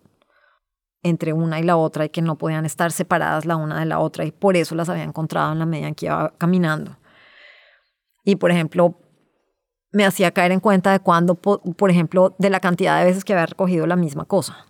[1.06, 4.00] entre una y la otra y que no podían estar separadas la una de la
[4.00, 6.98] otra y por eso las había encontrado en la medida en que iba caminando.
[8.24, 9.00] Y por ejemplo,
[9.92, 13.34] me hacía caer en cuenta de cuando, por ejemplo, de la cantidad de veces que
[13.34, 14.66] había recogido la misma cosa.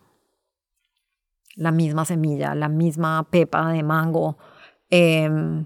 [1.56, 4.38] La misma semilla, la misma pepa de mango,
[4.90, 5.66] em,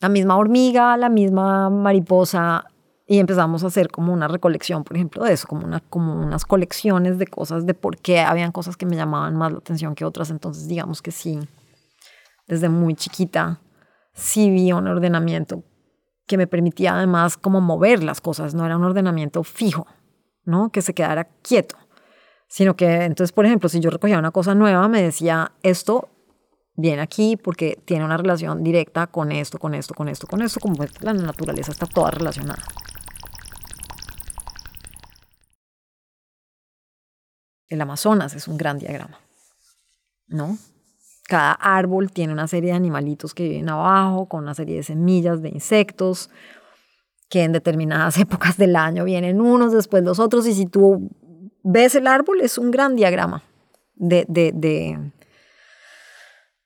[0.00, 2.64] la misma hormiga, la misma mariposa,
[3.10, 6.44] y empezamos a hacer como una recolección, por ejemplo, de eso, como, una, como unas
[6.44, 10.04] colecciones de cosas, de por qué habían cosas que me llamaban más la atención que
[10.04, 10.28] otras.
[10.28, 11.40] Entonces, digamos que sí,
[12.46, 13.62] desde muy chiquita,
[14.12, 15.64] sí vi un ordenamiento
[16.26, 19.86] que me permitía además como mover las cosas, no era un ordenamiento fijo,
[20.44, 20.70] ¿no?
[20.70, 21.76] Que se quedara quieto,
[22.46, 26.10] sino que entonces, por ejemplo, si yo recogía una cosa nueva, me decía, esto
[26.74, 30.60] viene aquí porque tiene una relación directa con esto, con esto, con esto, con esto,
[30.60, 32.62] como la naturaleza está toda relacionada.
[37.68, 39.20] El Amazonas es un gran diagrama,
[40.26, 40.56] ¿no?
[41.28, 45.42] Cada árbol tiene una serie de animalitos que viven abajo, con una serie de semillas,
[45.42, 46.30] de insectos,
[47.28, 51.10] que en determinadas épocas del año vienen unos, después los otros, y si tú
[51.62, 53.42] ves el árbol, es un gran diagrama
[53.94, 54.52] de, de,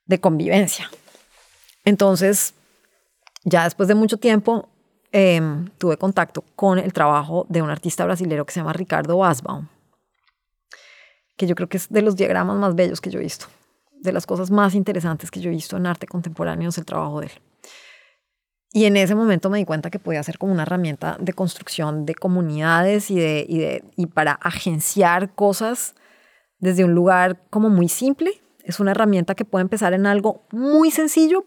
[0.06, 0.88] de, convivencia.
[1.84, 2.54] Entonces,
[3.42, 4.68] ya después de mucho tiempo,
[5.10, 9.66] em, tuve contacto con el trabajo de un artista brasileño que se llama Ricardo Asbaum
[11.42, 13.46] que yo creo que es de los diagramas más bellos que yo he visto.
[14.00, 17.20] de las cosas más interesantes que yo he visto en arte contemporáneo es el trabajo
[17.20, 17.32] de él.
[18.72, 22.06] Y en ese momento me di cuenta que podía ser como una herramienta de construcción
[22.06, 25.96] de comunidades y, de, y, de, y para agenciar cosas
[26.60, 28.40] desde un lugar como muy simple.
[28.62, 31.44] Es una herramienta que puede empezar en algo muy sencillo,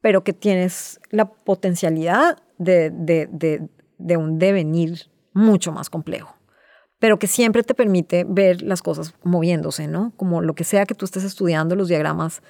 [0.00, 3.68] pero que tienes la potencialidad de, de, de,
[3.98, 6.36] de un devenir mucho más complejo
[7.02, 10.12] pero que siempre te permite ver las cosas moviéndose, ¿no?
[10.16, 12.42] Como lo que sea que tú estés estudiando, los diagramas,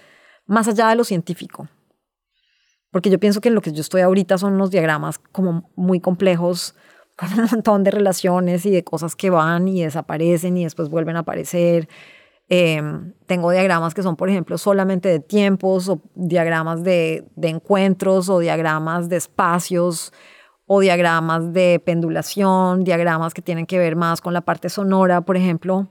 [0.45, 1.69] más allá de lo científico.
[2.91, 6.75] Porque yo pienso que lo que yo estoy ahorita son unos diagramas como muy complejos,
[7.17, 11.17] con un montón de relaciones y de cosas que van y desaparecen y después vuelven
[11.17, 11.89] a aparecer.
[12.51, 18.29] Em, tengo diagramas que son, por ejemplo, solamente de tiempos o diagramas de, de encuentros
[18.29, 20.13] o diagramas de espacios
[20.67, 25.37] o diagramas de pendulación, diagramas que tienen que ver más con la parte sonora, por
[25.37, 25.89] ejemplo,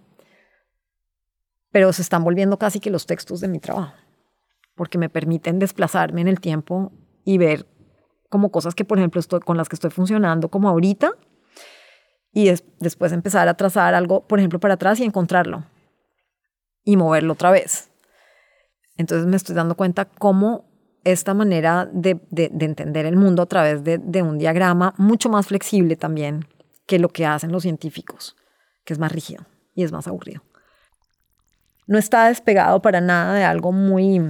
[1.71, 3.93] pero se están volviendo casi que los textos de mi trabajo,
[4.75, 6.91] porque me permiten desplazarme en el tiempo
[7.23, 7.67] y ver
[8.29, 11.11] como cosas que, por ejemplo, estoy, con las que estoy funcionando como ahorita,
[12.33, 12.49] y
[12.79, 15.65] después empezar a trazar algo, por ejemplo, para atrás y encontrarlo
[16.83, 17.91] y moverlo otra vez.
[18.95, 20.70] Entonces me estoy dando cuenta cómo
[21.03, 26.45] esta manera de, entender el mundo a través de, un diagrama mucho más flexible también
[26.85, 28.35] que lo que hacen los científicos,
[28.83, 30.43] que es más rígido y es más aburrido.
[31.87, 34.21] No está despegado para nada de algo muy,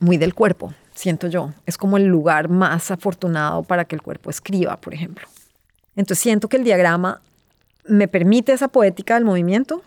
[0.00, 1.52] muy del cuerpo, siento yo.
[1.66, 5.26] Es como el lugar más afortunado para que el cuerpo escriba, por ejemplo.
[5.96, 7.20] Entonces siento que el diagrama
[7.84, 9.82] me permite esa poética del movimiento,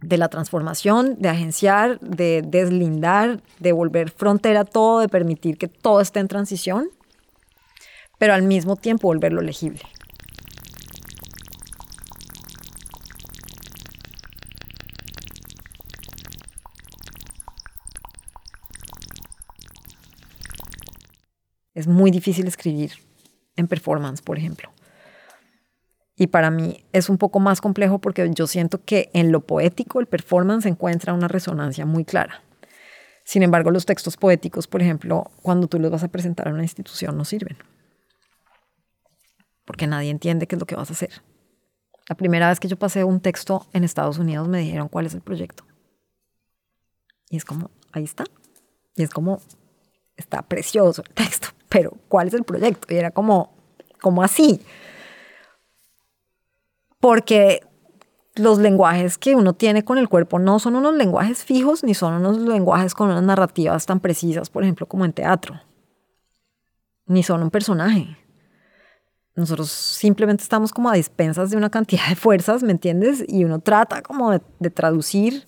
[0.00, 6.00] de la transformación, de agenciar, de deslindar, de volver frontera todo, de permitir que todo
[6.00, 6.90] esté en transición,
[8.18, 9.82] pero al mismo tiempo volverlo legible.
[21.74, 22.92] Es muy difícil escribir
[23.56, 24.75] en performance, por ejemplo.
[26.16, 30.00] Y para mí es un poco más complejo porque yo siento que en lo poético
[30.00, 32.42] el performance encuentra una resonancia muy clara.
[33.24, 36.62] Sin embargo, los textos poéticos, por ejemplo, cuando tú los vas a presentar a una
[36.62, 37.58] institución, no sirven.
[39.66, 41.10] Porque nadie entiende qué es lo que vas a hacer.
[42.08, 45.14] La primera vez que yo pasé un texto en Estados Unidos me dijeron cuál es
[45.14, 45.64] el proyecto.
[47.28, 48.24] Y es como, ahí está.
[48.94, 49.40] Y es como,
[50.16, 52.94] está precioso el texto, pero ¿cuál es el proyecto?
[52.94, 53.54] Y era como,
[54.00, 54.62] como así
[57.06, 57.60] porque
[58.34, 62.14] los lenguajes que uno tiene con el cuerpo no son unos lenguajes fijos ni son
[62.14, 65.62] unos lenguajes con unas narrativas tan precisas, por ejemplo, como en teatro,
[67.06, 68.18] ni son un personaje.
[69.36, 73.22] Nosotros simplemente estamos como a dispensas de una cantidad de fuerzas, ¿me entiendes?
[73.28, 75.46] Y uno trata como de, traducir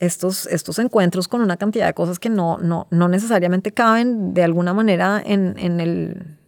[0.00, 4.42] estos, estos encuentros con una cantidad de cosas que no, no, no necesariamente caben de
[4.42, 6.38] alguna manera en, en el,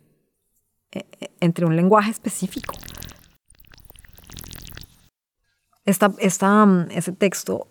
[0.90, 2.74] e, e, entre un lenguaje específico.
[5.84, 7.66] Esta, esta, mm, ese texto,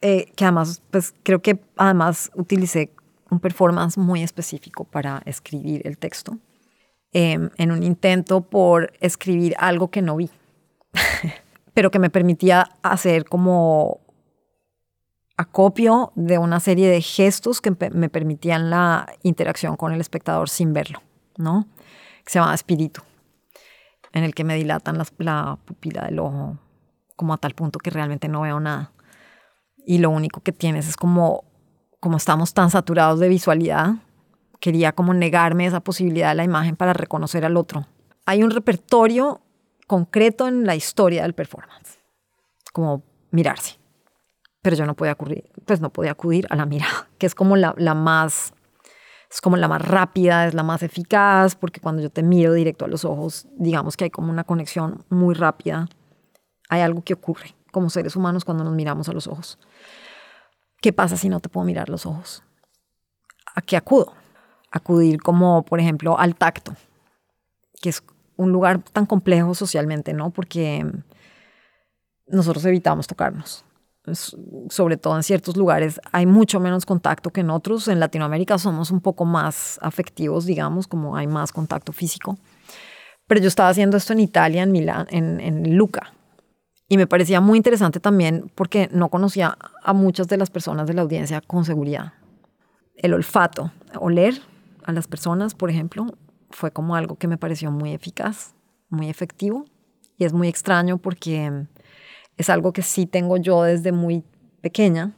[0.00, 2.92] eh, que además, pues creo que además utilicé
[3.30, 6.38] un performance muy específico para escribir el texto,
[7.12, 10.30] em, en un intento por escribir algo que no vi,
[11.74, 14.00] pero que me permitía hacer como
[15.36, 20.72] acopio de una serie de gestos que me permitían la interacción con el espectador sin
[20.72, 21.00] verlo,
[21.36, 21.66] ¿no?
[22.26, 23.02] Se llama espíritu,
[24.12, 26.58] en el que me dilatan la pupila del ojo
[27.20, 28.92] como a tal punto que realmente no veo nada.
[29.76, 31.44] Y lo único que tienes es como,
[32.00, 33.96] como estamos tan saturados de visualidad,
[34.58, 37.86] quería como negarme esa posibilidad de la imagen para reconocer al otro.
[38.24, 39.42] Hay un repertorio
[39.86, 41.98] concreto en la historia del performance,
[42.72, 43.02] como
[43.32, 43.78] mirarse.
[44.62, 47.54] Pero yo no podía acudir, pues no podía acudir a la mirada, que es como
[47.54, 48.54] la, la más
[49.30, 52.86] es como la más rápida, es la más eficaz, porque cuando yo te miro directo
[52.86, 55.86] a los ojos, digamos que hay como una conexión muy rápida
[56.70, 59.58] hay algo que ocurre como seres humanos cuando nos miramos a los ojos.
[60.80, 62.42] ¿Qué pasa si no te puedo mirar los ojos?
[63.54, 64.14] ¿A qué acudo?
[64.70, 66.74] Acudir como, por ejemplo, al tacto,
[67.82, 68.02] que es
[68.36, 70.30] un lugar tan complejo socialmente, ¿no?
[70.30, 70.86] Porque
[72.26, 73.64] nosotros evitamos tocarnos.
[74.70, 77.88] Sobre todo en ciertos lugares hay mucho menos contacto que en otros.
[77.88, 82.38] En Latinoamérica somos un poco más afectivos, digamos, como hay más contacto físico.
[83.26, 86.14] Pero yo estaba haciendo esto en Italia, en Milán, en, en Luca,
[86.90, 90.94] y me parecía muy interesante también porque no conocía a muchas de las personas de
[90.94, 92.14] la audiencia con seguridad.
[92.96, 94.42] El olfato, oler
[94.82, 96.06] a las personas, por ejemplo,
[96.50, 98.56] fue como algo que me pareció muy eficaz,
[98.88, 99.66] muy efectivo.
[100.18, 101.68] Y es muy extraño porque
[102.36, 104.24] es algo que sí tengo yo desde muy
[104.60, 105.12] pequeña.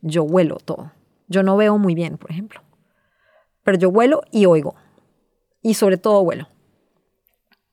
[0.00, 0.92] yo huelo todo.
[1.28, 2.62] Yo no veo muy bien, por ejemplo,
[3.62, 4.76] pero yo huelo y oigo.
[5.60, 6.48] Y sobre todo huelo,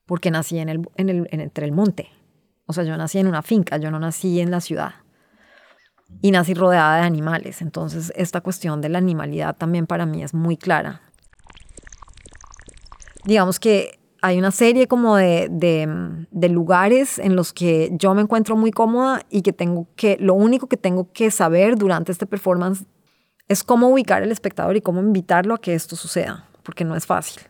[0.06, 2.19] porque nací en el, en el, entre el monte.
[2.70, 4.94] O sea, yo nací en una finca, yo no nací en la ciudad.
[6.22, 7.64] Y nací rodeada de animales.
[7.64, 11.02] Entonces, esta cuestión de la animalidad también para mí es muy clara.
[13.26, 18.56] Digamos que hay una serie como de, de, lugares en los que yo me encuentro
[18.56, 22.86] muy cómoda y que tengo que, lo único que tengo que saber durante este performance
[23.48, 27.08] es cómo ubicar al espectador y cómo invitarlo a que esto suceda, porque no es
[27.08, 27.42] fácil.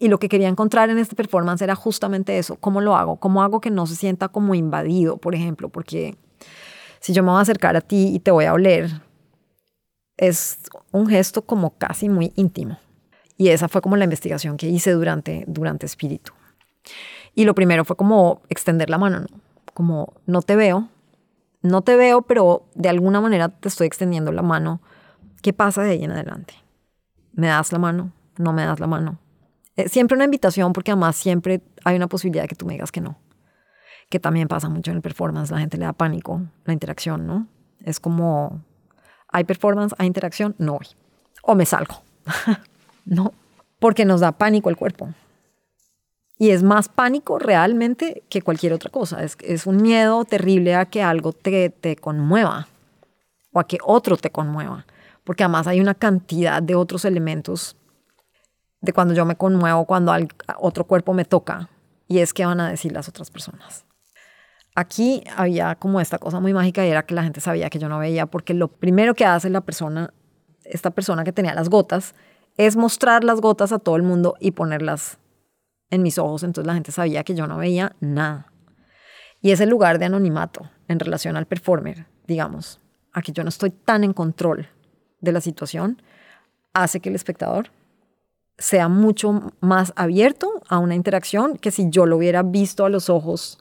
[0.00, 3.42] Y lo que quería encontrar en este performance era justamente eso, cómo lo hago, cómo
[3.42, 6.16] hago que no se sienta como invadido, por ejemplo, porque
[7.00, 8.90] si yo me voy a acercar a ti y te voy a oler,
[10.16, 10.58] es
[10.90, 12.78] un gesto como casi muy íntimo.
[13.36, 16.32] Y esa fue como la investigación que hice durante, durante Espíritu.
[17.34, 19.26] Y lo primero fue como extender la mano, ¿no?
[19.74, 20.88] Como no te veo,
[21.60, 24.80] no te veo, pero de alguna manera te estoy extendiendo la mano.
[25.42, 26.54] ¿Qué pasa de ahí en adelante?
[27.32, 28.12] ¿Me das la mano?
[28.38, 29.18] ¿No me das la mano?
[29.80, 32.92] Eh, siempre una invitación porque además siempre hay una posibilidad de que tú me digas
[32.92, 33.18] que no.
[34.08, 37.46] Que también pasa mucho en el performance, la gente le da pánico la interacción, ¿no?
[37.84, 38.62] Es como,
[39.28, 40.86] hay performance, hay interacción, no voy.
[41.42, 42.02] O me salgo.
[43.06, 43.32] No,
[43.80, 45.08] porque nos da pánico el cuerpo.
[46.38, 49.24] Y es más pánico realmente que cualquier otra cosa.
[49.24, 52.68] Es, un miedo terrible a que algo te, te conmueva
[53.52, 54.86] o a que otro te conmueva.
[55.24, 57.74] Porque además hay una cantidad de otros elementos
[58.80, 60.12] de cuando yo me conmuevo, cuando
[60.58, 61.68] otro cuerpo me toca.
[62.08, 63.84] Y es que van a decir las otras personas.
[64.74, 67.88] Aquí había como esta cosa muy mágica y era que la gente sabía que yo
[67.88, 70.12] no veía porque lo primero que hace la persona,
[70.64, 72.14] esta persona que tenía las gotas,
[72.56, 75.18] es mostrar las gotas a todo el mundo y ponerlas
[75.90, 76.42] en mis ojos.
[76.42, 78.52] Entonces la gente sabía que yo no veía nada.
[79.40, 82.80] Y ese lugar de anonimato en relación al performer, digamos,
[83.12, 84.68] aquí yo no estoy tan en control
[85.20, 86.02] de la situación,
[86.72, 87.70] hace que el espectador
[88.60, 93.10] sea mucho más abierto a una interacción que si yo lo hubiera visto a los
[93.10, 93.58] ojos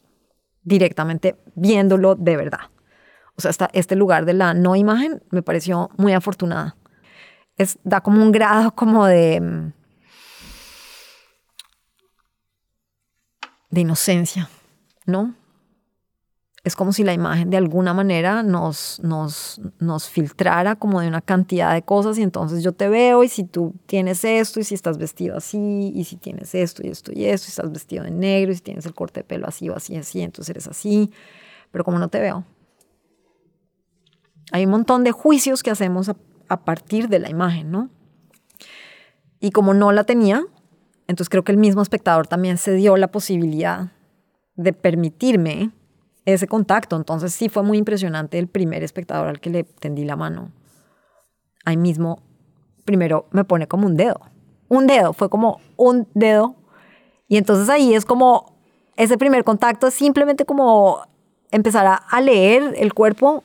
[0.62, 2.70] directamente, viéndolo de verdad.
[3.36, 6.76] O sea, este lugar de la no imagen me pareció muy afortunada
[7.84, 9.72] da como un grado como de,
[13.70, 14.50] de inocencia,
[15.06, 15.36] ¿no?
[16.64, 21.22] Es como si la imagen de alguna manera nos, nos, nos filtrara como de una
[21.22, 24.76] cantidad de cosas y entonces yo te veo y si tú tienes esto y si
[24.76, 28.12] estás vestido así y si tienes esto y esto y esto y estás vestido de
[28.12, 31.12] negro y si tienes el corte de pelo así o así así, entonces eres así,
[31.72, 32.44] pero como no te veo.
[34.52, 36.16] Hay un montón de juicios que hacemos a
[36.50, 37.90] a partir de la imagen, ¿no?
[39.40, 40.44] Y como no la tenía,
[41.08, 43.94] entonces creo que el mismo espectador también se dio la posibilidad
[44.56, 45.72] de permitirme
[46.34, 46.96] ese contacto.
[46.96, 50.52] Entonces sí fue muy impresionante el primer espectador al que le tendí la mano.
[51.66, 52.22] Ahí mismo,
[52.86, 54.20] primero me pone como un dedo.
[54.68, 56.56] Un dedo, fue como un dedo.
[57.28, 58.56] Y entonces ahí es como,
[58.96, 61.02] ese primer contacto es simplemente como
[61.52, 63.44] empezar a, leer el cuerpo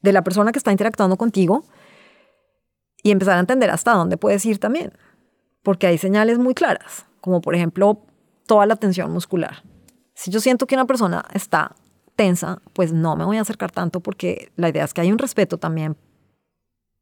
[0.00, 1.64] de la persona que está interactuando contigo
[3.02, 4.92] y empezar a entender hasta dónde puedes ir también.
[5.62, 8.00] Porque hay señales muy claras, como por ejemplo
[8.46, 9.62] toda la tensión muscular.
[10.14, 11.74] Si yo siento que una persona está
[12.16, 15.18] tensa, pues no me voy a acercar tanto porque la idea es que hay un
[15.18, 15.96] respeto también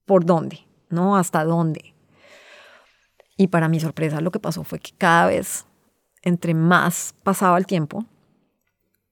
[0.06, 1.16] por dónde, ¿no?
[1.16, 1.94] Hasta dónde.
[3.36, 5.66] Y para mi sorpresa lo que pasó fue que cada vez,
[6.22, 8.04] entre más pasaba el tiempo,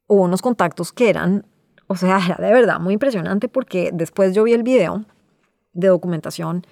[0.06, 1.44] hubo unos contactos que eran
[1.88, 5.04] o sea, era de verdad muy impresionante porque después yo vi el video
[5.72, 6.64] de documentación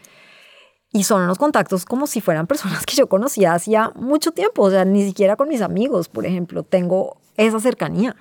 [0.96, 4.70] y son unos contactos como si fueran personas que yo conocía hacía mucho tiempo, o
[4.70, 8.16] sea, ni siquiera con mis amigos, por ejemplo, tengo esa cercanía.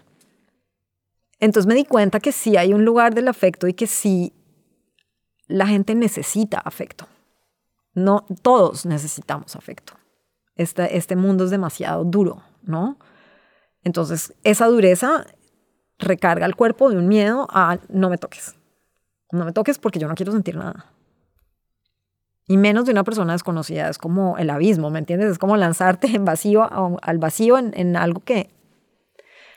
[1.40, 4.34] Entonces me di cuenta que sí hay un lugar del afecto y que sí
[5.48, 7.08] la gente necesita afecto.
[7.94, 9.94] No todos necesitamos afecto.
[10.56, 12.98] Este, este mundo es demasiado duro, ¿no?
[13.84, 15.26] Entonces, esa dureza
[15.98, 18.56] recarga el cuerpo de un miedo a no me toques.
[19.32, 20.95] No me toques porque yo no quiero sentir nada.
[22.48, 25.32] Y menos de una persona desconocida, es como el abismo, ¿me entiendes?
[25.32, 26.70] Es como lanzarte en vacío,
[27.02, 28.50] al vacío en, algo que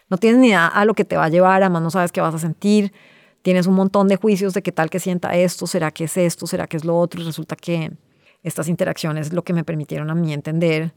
[0.09, 2.23] no tienes ni idea a lo que te va a llevar, además no sabes qué
[2.23, 2.95] vas a sentir,
[3.43, 6.47] tienes un montón de juicios de qué tal que sienta esto, será que es esto,
[6.47, 7.93] será que es lo otro, y resulta que
[8.43, 10.95] estas interacciones lo que me permitieron a mí entender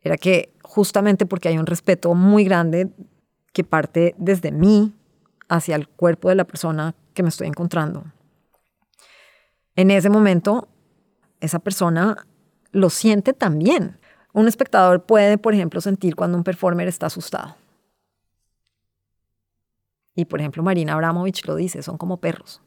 [0.00, 2.88] era que justamente porque hay un respeto muy grande
[3.52, 4.94] que parte desde mí
[5.48, 8.04] hacia el cuerpo de la persona que me estoy encontrando.
[9.74, 10.68] En ese momento,
[11.40, 12.26] esa persona
[12.72, 13.98] lo siente también.
[14.32, 17.56] Un espectador puede, por ejemplo, sentir cuando un performer está asustado.
[20.14, 22.62] Y, por ejemplo, Marina Abramovich lo dice, son como perros.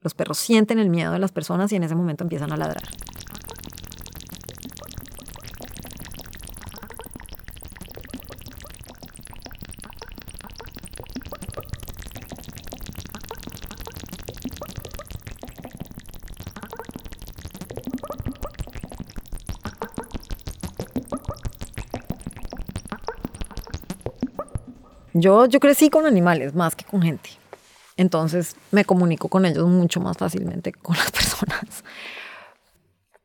[0.00, 2.88] Los perros sienten el miedo de las personas y en ese momento empiezan a ladrar.
[25.20, 27.30] Yo, yo crecí con animales más que con gente.
[27.96, 31.84] Entonces me comunico con ellos mucho más fácilmente que con las personas.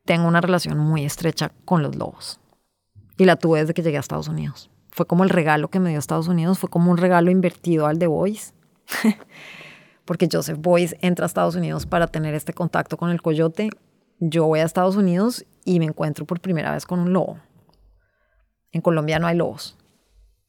[0.04, 2.38] Tengo una relación muy estrecha con los lobos.
[3.16, 4.70] Y la tuve desde que llegué a Estados Unidos.
[4.90, 7.98] Fue como el regalo que me dio Estados Unidos, fue como un regalo invertido al
[7.98, 8.52] de Boyce.
[10.04, 13.70] Porque Joseph Boyce entra a Estados Unidos para tener este contacto con el coyote.
[14.20, 17.38] Yo voy a Estados Unidos y me encuentro por primera vez con un lobo.
[18.72, 19.76] En Colombia no hay lobos.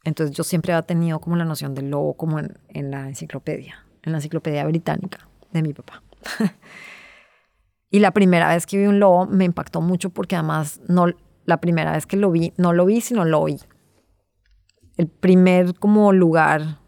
[0.08, 3.86] Entonces yo siempre había tenido como la noción del lobo como en, en la enciclopedia,
[4.04, 6.02] en la enciclopedia británica de mi papá.
[7.90, 11.08] y la primera vez que vi un lobo me impactó mucho porque además no,
[11.44, 13.60] la primera vez que lo vi, no lo vi, sino lo oí.
[14.96, 16.80] El primer como lugar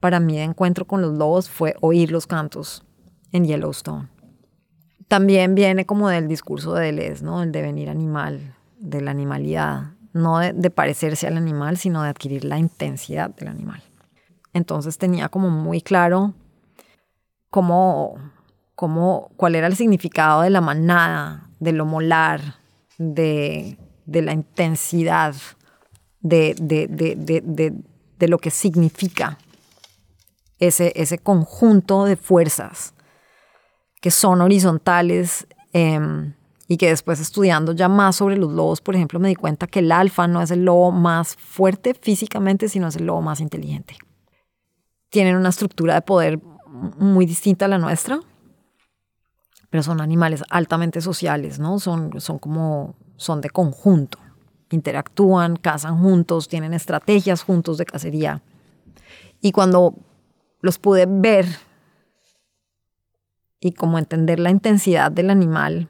[0.00, 2.84] para mí de encuentro con los lobos fue oír los cantos
[3.30, 4.08] en Yellowstone.
[5.06, 7.44] También viene como del discurso de Deleuze, ¿no?
[7.44, 12.58] El devenir animal, de la animalidad, no de, parecerse al animal, sino de adquirir la
[12.58, 13.82] intensidad del animal.
[14.52, 16.32] Entonces tenía como muy claro
[17.50, 18.14] cómo,
[18.76, 22.40] cómo, cuál era el significado de la manada, de lo molar,
[22.96, 25.34] de, la intensidad,
[26.20, 29.36] de, de, lo que significa
[30.58, 32.94] ese, ese conjunto de fuerzas
[34.00, 35.46] que son horizontales.
[35.72, 36.34] Em,
[36.66, 39.80] y que después estudiando ya más sobre los lobos, por ejemplo, me di cuenta que
[39.80, 43.96] el alfa no es el lobo más fuerte físicamente, sino es el lobo más inteligente.
[45.10, 46.40] Tienen una estructura de poder
[46.98, 48.20] muy distinta a la nuestra,
[49.70, 51.78] pero son animales altamente sociales, ¿no?
[51.78, 54.18] Son, son como, son de conjunto,
[54.70, 58.42] interactúan, cazan juntos, tienen estrategias juntos de cacería.
[59.40, 59.94] Y cuando
[60.60, 61.46] los pude ver
[63.60, 65.88] y como entender la intensidad del animal,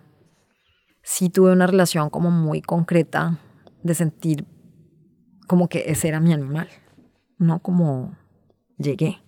[1.05, 3.39] sí tuve una relación como muy concreta
[3.83, 4.47] de sentir
[5.47, 6.69] como que ese era mi animal,
[7.39, 8.17] no como
[8.79, 9.23] llegué,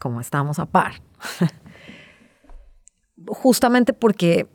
[0.00, 1.02] como estábamos a par.
[3.26, 4.48] Justamente porque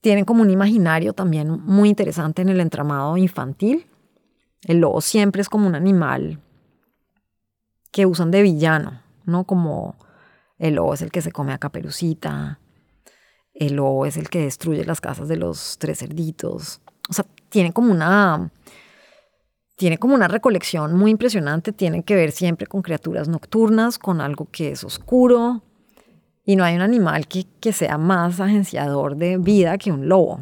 [0.00, 3.86] tienen como un imaginario también muy interesante en el entramado infantil.
[4.62, 6.40] El lobo siempre es como un animal
[7.92, 9.44] que usan de villano, ¿no?
[9.44, 9.96] Como
[10.58, 12.59] el lobo es el que se come a caperucita,
[13.60, 16.80] el lobo es el que destruye las casas de los tres cerditos.
[17.08, 18.50] O sea, tiene como una
[19.76, 24.46] tiene como una recolección muy impresionante, tiene que ver siempre con criaturas nocturnas, con algo
[24.50, 25.62] que es oscuro,
[26.44, 30.40] y no hay un animal que, que, sea más agenciador de vida que un lobo.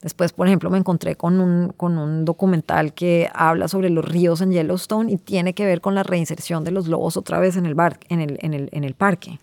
[0.00, 4.40] Después, por ejemplo, me encontré con un, con un documental que habla sobre los ríos
[4.40, 7.66] en Yellowstone y tiene que ver con la reinserción de los lobos otra vez en
[7.66, 9.38] el, parque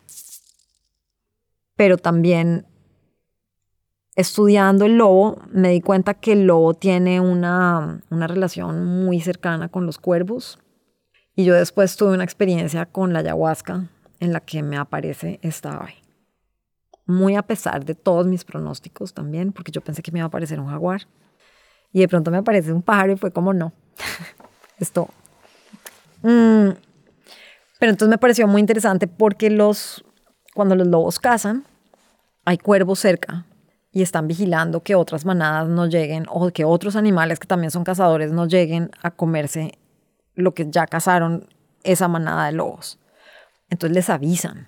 [1.77, 2.65] pero también
[4.17, 9.85] estudiando el lobo me di cuenta que el lobo tiene una, relación muy cercana con
[9.85, 10.59] los cuervos.
[11.35, 13.89] Y yo después tuve una experiencia con la ayahuasca
[14.19, 15.93] en la que me aparece esta ave.
[17.05, 20.27] Muy a pesar de todos mis pronósticos también, porque yo pensé que me iba a
[20.29, 21.07] aparecer un jaguar.
[21.93, 23.71] Y de pronto me aparece un pájaro y fue como no.
[24.79, 25.09] Esto.
[26.23, 26.71] Mm.
[27.79, 30.03] Pero entonces me pareció muy interesante porque los
[30.57, 31.65] cuando los lobos cazan,
[32.43, 33.45] hay cuervos cerca
[33.91, 37.83] y están vigilando que otras manadas no lleguen o que otros animales que también son
[37.83, 39.77] cazadores no lleguen a comerse
[40.33, 41.47] lo que ya cazaron
[41.83, 42.97] esa manada de lobos.
[43.69, 44.67] Entonces les avisan.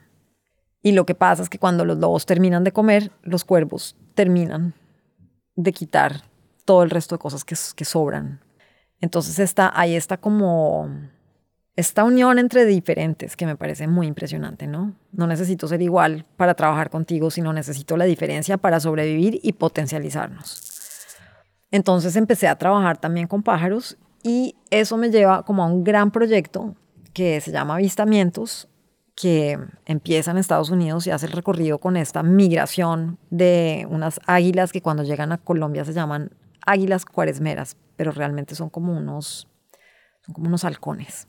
[0.83, 4.75] Y lo que pasa es que cuando los lobos terminan de comer, los cuervos terminan
[5.55, 6.21] de quitar
[6.65, 8.41] todo el resto de cosas que, sobran.
[9.01, 10.87] Entonces está, ahí está como
[11.75, 14.95] esta unión entre diferentes que me parece muy impresionante, ¿no?
[15.13, 20.61] No necesito ser igual para trabajar contigo, sino necesito la diferencia para sobrevivir y potencializarnos.
[21.71, 26.11] Entonces empecé a trabajar también con pájaros y eso me lleva como a un gran
[26.11, 26.75] proyecto
[27.13, 28.67] que se llama Avistamientos,
[29.15, 34.73] que empieza en Estados Unidos y hace el recorrido con esta migración de unas águilas
[34.73, 36.31] que cuando llegan a Colombia se llaman
[36.65, 39.47] águilas cuaresmeras, pero realmente son como unos,
[40.25, 41.28] son como unos halcones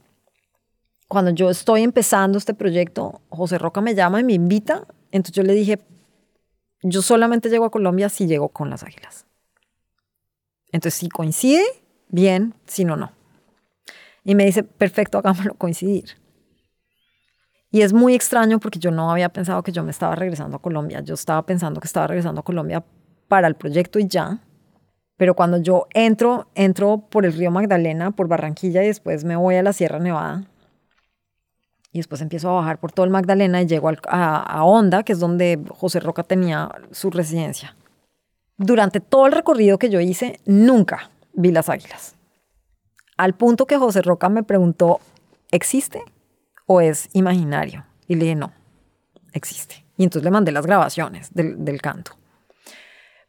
[1.10, 4.86] cuando yo estoy empezando este proyecto, José Roca me llama y me invita.
[5.10, 5.80] Entonces yo le dije,
[6.84, 9.26] yo solamente llego a Colombia si llego con las águilas.
[10.70, 11.64] Entonces si coincide,
[12.10, 13.10] bien, si no, no.
[14.22, 16.10] Y me dice, perfecto, hagámoslo coincidir.
[17.72, 20.62] Y es muy extraño porque yo no había pensado que yo me estaba regresando a
[20.62, 21.00] Colombia.
[21.00, 22.84] Yo estaba pensando que estaba regresando a Colombia
[23.26, 24.44] para el proyecto y ya.
[25.16, 29.56] Pero cuando yo entro, entro por el río Magdalena, por Barranquilla y después me voy
[29.56, 30.49] a la Sierra Nevada.
[31.92, 35.12] Y después empiezo a bajar por todo el Magdalena y llego a, a Honda, que
[35.12, 37.76] es donde José Roca tenía su residencia.
[38.56, 42.14] Durante todo el recorrido que yo hice, nunca vi las águilas.
[43.16, 45.00] Al punto que José Roca me preguntó,
[45.50, 46.02] ¿existe
[46.66, 47.84] o es imaginario?
[48.06, 48.52] Y le dije, no,
[49.32, 49.84] existe.
[49.96, 52.12] Y entonces le mandé las grabaciones del, del canto.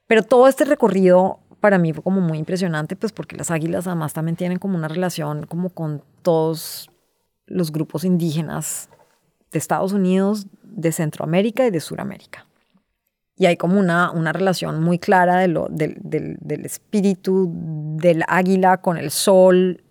[0.08, 4.14] Pero todo este recorrido para mí fue como muy impresionante, pues porque las águilas además
[4.14, 6.91] también tienen como una relación como con todos
[7.52, 8.90] los grupos indígenas
[9.52, 12.48] de Estados Unidos, de Centroamérica y de Sudamérica.
[13.36, 17.52] Y hay como una, una relación muy clara de lo, del, del espíritu
[17.98, 19.84] del águila con el sol,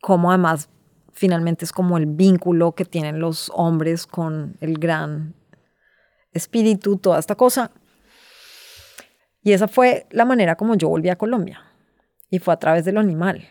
[0.00, 0.68] como además
[1.12, 5.34] finalmente es como el vínculo que tienen los hombres con el gran
[6.32, 7.70] espíritu, toda esta cosa.
[9.42, 11.62] Y esa fue la manera como yo volví a Colombia.
[12.30, 13.48] Y fue a través de lo animal.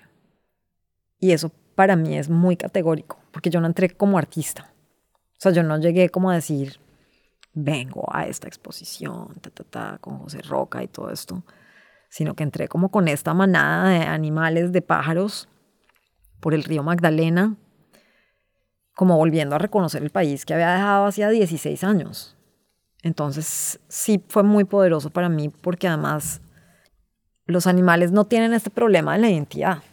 [1.20, 4.74] Y eso para mí es muy categórico, porque yo no entré como artista.
[5.34, 6.80] O sea, yo no llegué como a decir,
[7.54, 9.40] vengo a esta exposición,
[10.00, 11.44] con José Roca y todo esto,
[12.10, 15.48] sino que entré como con esta manada de animales, de pájaros,
[16.40, 17.56] por el río Magdalena,
[18.96, 22.36] como volviendo a reconocer el país que había dejado hacía 16 años.
[23.04, 26.42] Entonces sí fue muy poderoso para mí porque además
[27.46, 29.84] los animales no tienen este problema de la identidad.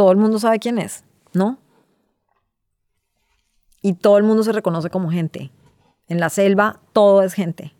[0.00, 1.04] Todo el mundo sabe quién es,
[1.34, 1.58] ¿no?
[3.82, 5.52] Y todo el mundo se reconoce como gente.
[6.08, 7.74] En la selva todo es gente.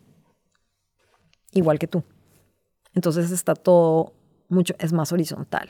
[1.51, 2.03] Igual que tú.
[2.93, 4.13] Entonces está todo
[4.49, 5.67] mucho, es más horizontal.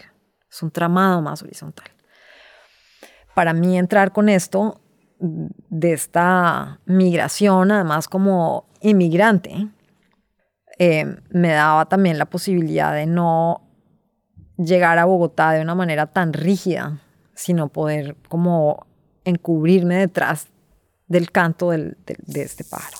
[0.52, 1.90] Es un tramado más horizontal.
[3.34, 4.82] Para mí entrar con esto
[5.20, 9.70] de esta migración, además como inmigrante,
[10.78, 13.71] eh, me daba también la posibilidad de no
[14.58, 17.00] llegar a Bogotá de una manera tan rígida,
[17.34, 18.86] sino poder como
[19.26, 20.48] encubrirme detrás
[21.08, 21.96] del canto de
[22.36, 22.98] este pájaro.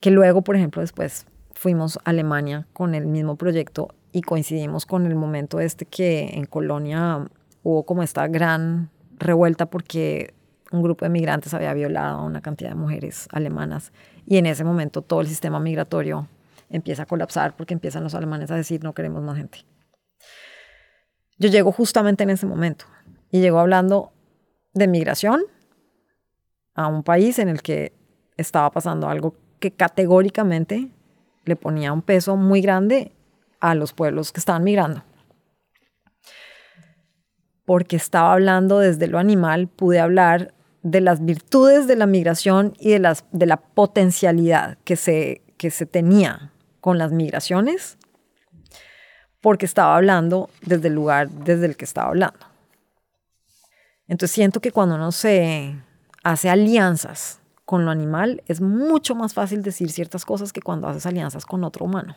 [0.00, 5.06] Que luego, por ejemplo, después fuimos a Alemania con el mismo proyecto y coincidimos con
[5.06, 7.26] el momento este que en Colonia
[7.62, 10.34] hubo como esta gran revuelta porque
[10.70, 13.92] un grupo de migrantes había violado a una cantidad de mujeres alemanas
[14.24, 16.28] y en ese momento todo el sistema migratorio
[16.70, 19.64] empieza a colapsar porque empiezan los alemanes a decir no queremos más gente.
[21.38, 22.84] Yo llego justamente en ese momento
[23.30, 24.12] y llego hablando
[24.74, 25.42] de migración
[26.74, 27.92] a un país en el que
[28.36, 30.90] estaba pasando algo que categóricamente
[31.44, 33.12] le ponía un peso muy grande
[33.60, 35.02] a los pueblos que estaban migrando
[37.68, 42.92] porque estaba hablando desde lo animal, pude hablar de las virtudes de la migración y
[42.92, 46.54] de, las, de la potencialidad que se, que se tenía
[46.88, 47.98] con las migraciones,
[49.42, 52.40] porque estaba hablando desde el lugar desde el que estaba hablando.
[54.06, 55.76] Entonces siento que cuando uno se
[56.24, 61.04] hace alianzas con lo animal, es mucho más fácil decir ciertas cosas que cuando haces
[61.04, 62.16] alianzas con otro humano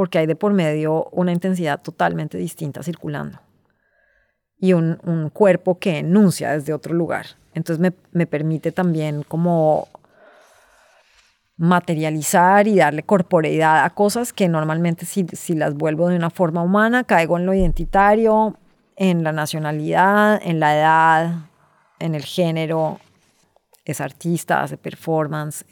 [0.00, 3.38] porque hay de por medio una intensidad totalmente distinta circulando
[4.56, 4.96] y un,
[5.30, 7.26] cuerpo que enuncia desde otro lugar.
[7.52, 9.88] Entonces me, permite también como
[11.60, 16.62] materializar y darle corporeidad a cosas que normalmente si, si las vuelvo de una forma
[16.62, 18.56] humana, caigo en lo identitario,
[18.96, 21.34] en la nacionalidad, en la edad,
[21.98, 22.98] en el género,
[23.84, 25.64] es artista, hace performance,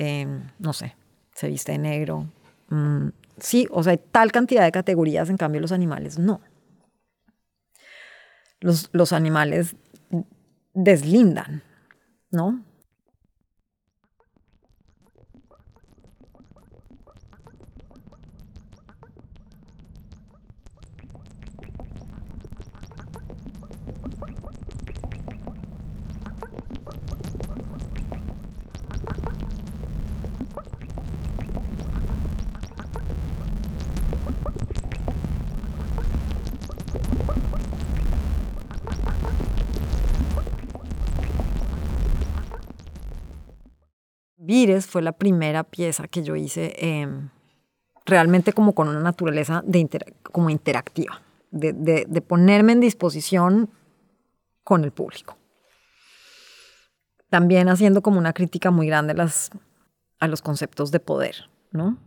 [0.58, 0.94] no sé,
[1.34, 2.26] se viste de negro,
[2.68, 3.08] mm,
[3.40, 6.40] Sí, o sea, hay tal cantidad de categorías, en cambio los animales no.
[8.60, 9.76] Los, los animales
[10.74, 11.62] deslindan,
[12.30, 12.64] ¿no?
[44.48, 47.28] Vires fue la primera pieza que yo hice em,
[48.06, 49.86] realmente como con una naturaleza de
[50.22, 51.20] como interactiva,
[51.50, 53.68] de, ponerme en disposición
[54.64, 55.36] con el público.
[57.28, 59.50] También haciendo como una crítica muy grande a, las,
[60.18, 61.98] a los conceptos de poder, ¿no?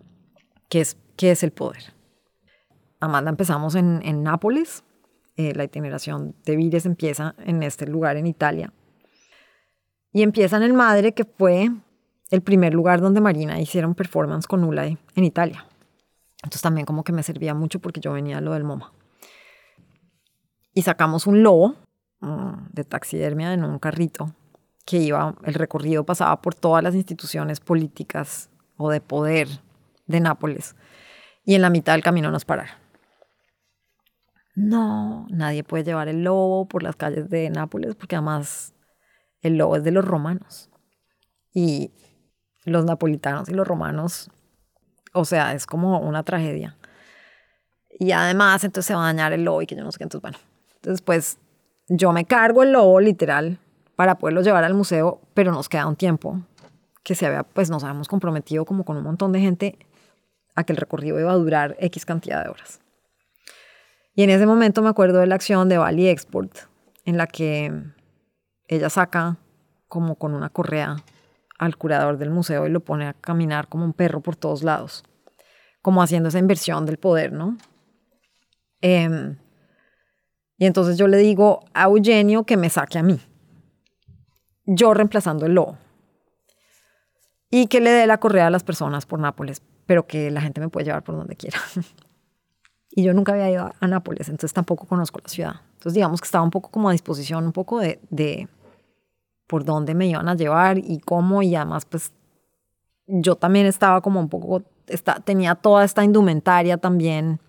[0.68, 1.94] ¿Qué es, qué es el poder?
[3.00, 4.84] Amanda empezamos en, en Nápoles
[5.38, 8.74] Eh, la itineración de Vires empieza en este lugar en Italia.
[10.12, 11.70] Y empieza en el Madre, que fue
[12.32, 15.68] el primer lugar donde Marina hicieron performance con Ulay en Italia.
[16.38, 18.92] Entonces también como que me servía mucho porque yo venía a lo del MoMA.
[20.74, 21.76] Y sacamos un lobo
[22.22, 24.34] mm, de taxidermia en un carrito
[24.86, 29.48] que iba, el recorrido pasaba por todas las instituciones políticas o de poder
[30.08, 30.76] de Nápoles.
[31.44, 32.76] Y en la mitad del camino nos pararon.
[34.56, 38.74] No, nadie puede llevar el lobo por las calles de Nápoles porque además
[39.42, 40.70] el lobo es de los romanos.
[41.54, 41.92] Y
[42.66, 44.30] los napolitanos y los romanos,
[45.14, 46.78] o sea, es como una tragedia.
[48.00, 50.04] Y además, entonces se va a dañar el lobo y que yo no sé qué.
[50.04, 50.38] Entonces, bueno,
[50.76, 51.38] entonces pues
[51.88, 53.60] yo me cargo el lobo literal
[53.96, 56.42] para poderlo llevar al museo, pero nos queda un tiempo
[57.04, 59.78] que se había, pues nos habíamos comprometido como con un montón de gente
[60.56, 62.80] a que el recorrido iba a durar X cantidad de horas.
[64.14, 66.58] Y en ese momento me acuerdo de la acción de Bali Export,
[67.06, 67.72] en la que
[68.68, 69.38] ella saca
[69.88, 70.98] como con una correa
[71.62, 75.04] al curador del museo y lo pone a caminar como un perro por todos lados,
[75.84, 77.56] como haciendo esa inversión del poder, ¿no?
[78.82, 79.38] Em,
[80.58, 83.22] y entonces yo le digo a Eugenio que me saque a mí,
[84.66, 85.78] yo reemplazando el lobo,
[87.52, 90.62] y que le dé la correa a las personas por Nápoles, pero que la gente
[90.62, 91.60] me puede llevar por donde quiera.
[92.90, 95.56] y yo nunca había ido a Nápoles, entonces tampoco conozco la ciudad.
[95.74, 98.00] Entonces digamos que estaba un poco como a disposición, un poco de
[99.52, 102.14] por dónde me iban a llevar y cómo, y además pues
[103.06, 104.64] yo también estaba como un poco,
[105.26, 107.42] tenía toda esta indumentaria también,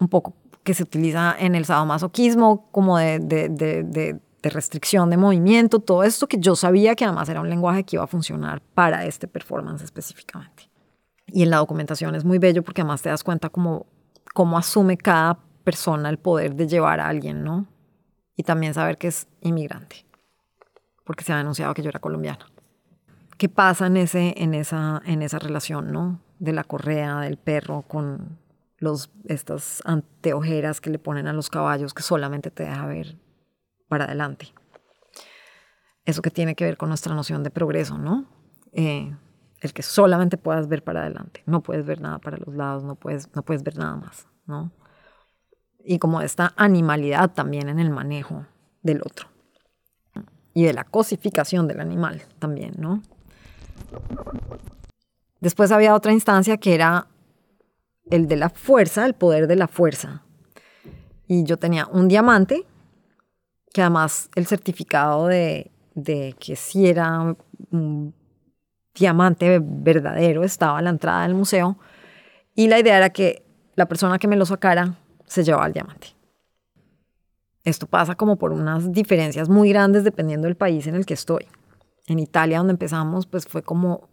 [0.00, 0.34] un poco
[0.64, 6.02] que se utiliza en el sadomasoquismo, como de, de, de, de, restricción de movimiento, todo
[6.02, 9.28] esto que yo sabía que además era un lenguaje que iba a funcionar para este
[9.28, 10.68] performance específicamente.
[11.28, 13.86] Y en la documentación es muy bello porque además te das cuenta cómo,
[14.34, 17.66] cómo asume cada persona el poder de llevar a alguien, ¿no?
[18.34, 20.07] Y también saber que es inmigrante
[21.08, 22.44] porque se ha anunciado que yo era colombiana.
[23.38, 26.20] ¿Qué pasa en, ese, en, esa, en esa relación, no?
[26.38, 28.38] De la correa, del perro, con
[28.76, 33.16] los, estas anteojeras que le ponen a los caballos que solamente te deja ver
[33.88, 34.52] para adelante.
[36.04, 38.26] Eso que tiene que ver con nuestra noción de progreso, ¿no?
[38.72, 39.16] Eh,
[39.62, 42.96] el que solamente puedas ver para adelante, no puedes ver nada para los lados, no
[42.96, 44.72] puedes, no puedes ver nada más, ¿no?
[45.82, 48.44] Y como esta animalidad también en el manejo
[48.82, 49.37] del otro
[50.58, 53.00] y de la cosificación del animal también, ¿no?
[55.38, 57.06] Después había otra instancia que era
[58.10, 60.24] el de la fuerza, el poder de la fuerza.
[61.28, 62.64] Y yo tenía un diamante,
[63.72, 65.70] que además el certificado de,
[66.40, 67.36] que si era
[67.70, 68.12] un
[68.96, 71.78] diamante verdadero estaba a la entrada del museo.
[72.56, 73.44] Y la idea era que
[73.76, 76.17] la persona que me lo sacara se llevaba el diamante.
[77.64, 81.46] Esto pasa como por unas diferencias muy grandes dependiendo del país en el que estoy.
[82.06, 84.08] En Italia, donde empezamos, pues fue como,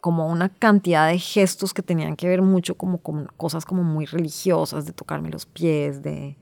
[0.00, 4.06] como una cantidad de gestos que tenían que ver mucho como con cosas como muy
[4.06, 6.36] religiosas, de tocarme los pies, de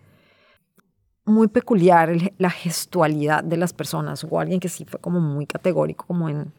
[1.25, 4.23] muy peculiar la gestualidad de las personas.
[4.25, 6.53] Hubo alguien que sí fue como muy categórico, como en,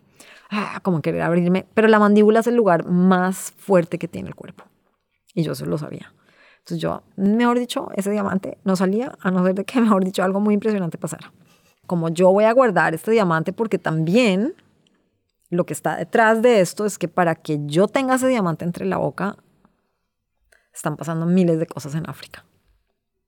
[0.49, 1.68] ah, como querer abrirme.
[1.74, 4.64] Pero la mandíbula es el lugar más fuerte que tiene el cuerpo.
[5.34, 6.12] Y yo eso lo sabía.
[6.66, 10.24] Entonces yo, mejor dicho, ese diamante no salía a no ser de que, mejor dicho,
[10.24, 11.32] algo muy impresionante pasara.
[11.86, 14.56] Como yo voy a guardar este diamante porque también
[15.52, 18.88] lo que está detrás de esto es que para que yo tenga ese diamante entre
[18.88, 19.38] la boca,
[20.74, 22.46] están pasando miles de cosas en África,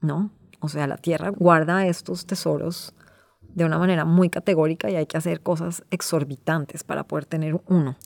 [0.02, 0.32] ¿no?
[0.60, 2.96] O sea, la tierra guarda estos tesoros
[3.42, 7.98] de una manera muy categórica y hay que hacer cosas exorbitantes para poder tener uno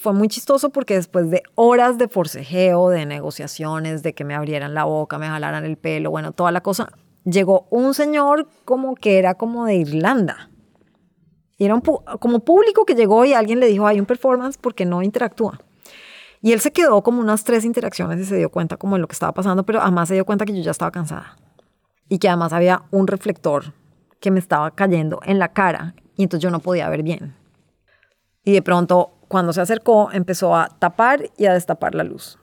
[0.00, 4.72] fue muy chistoso porque después de horas de forcejeo, de negociaciones, de que me abrieran
[4.72, 6.90] la boca, me jalaran el pelo, bueno, toda la cosa,
[7.24, 10.48] llegó un señor como que era como de Irlanda.
[11.58, 14.86] Y era un como público que llegó y alguien le dijo, hay un performance porque
[14.86, 15.60] no interactúa.
[16.40, 19.06] Y él se quedó como unas tres interacciones y se dio cuenta como de lo
[19.06, 21.36] que estaba pasando, pero además se dio cuenta que yo ya estaba cansada.
[22.08, 23.74] Y que además había un reflector
[24.18, 27.36] que me estaba cayendo en la cara y entonces yo no podía ver bien.
[28.42, 32.36] Y de pronto cuando se acercó, empezó a tapar y a destapar la luz.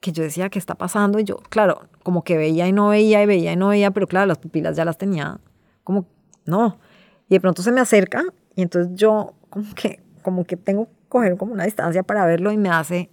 [0.00, 1.18] Que yo decía, ¿qué está pasando?
[1.18, 4.06] Y yo, claro, como que veía y no veía y veía y no veía, pero
[4.06, 5.40] claro, las pupilas ya las tenía
[5.84, 6.06] como,
[6.46, 6.78] no.
[7.28, 8.24] Y de pronto se me acerca
[8.56, 12.50] y entonces yo como que, como que tengo que coger como una distancia para verlo
[12.50, 13.10] y me hace,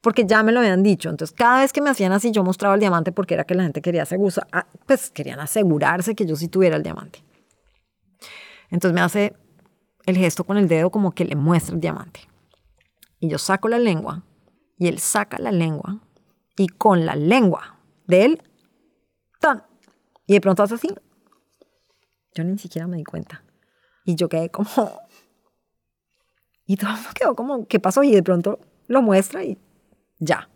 [0.00, 1.10] porque ya me lo habían dicho.
[1.10, 3.62] Entonces cada vez que me hacían así, yo mostraba el diamante porque era que la
[3.62, 7.22] gente quería asegurarse, ah, pues querían asegurarse que yo sí tuviera el diamante.
[8.68, 9.36] Entonces me hace
[10.06, 12.22] el gesto con el dedo como que le muestra el diamante.
[13.20, 14.24] Y yo saco la lengua
[14.76, 16.00] y él saca la lengua
[16.56, 18.42] y con la lengua de él,
[19.40, 19.64] tan,
[20.26, 20.88] Y de pronto hace así.
[22.34, 23.44] Yo ni siquiera me di cuenta.
[24.04, 24.68] Y yo quedé como...
[26.66, 28.02] Y todo quedó como, ¿qué pasó?
[28.02, 29.58] Y de pronto lo muestra y
[30.18, 30.50] ya.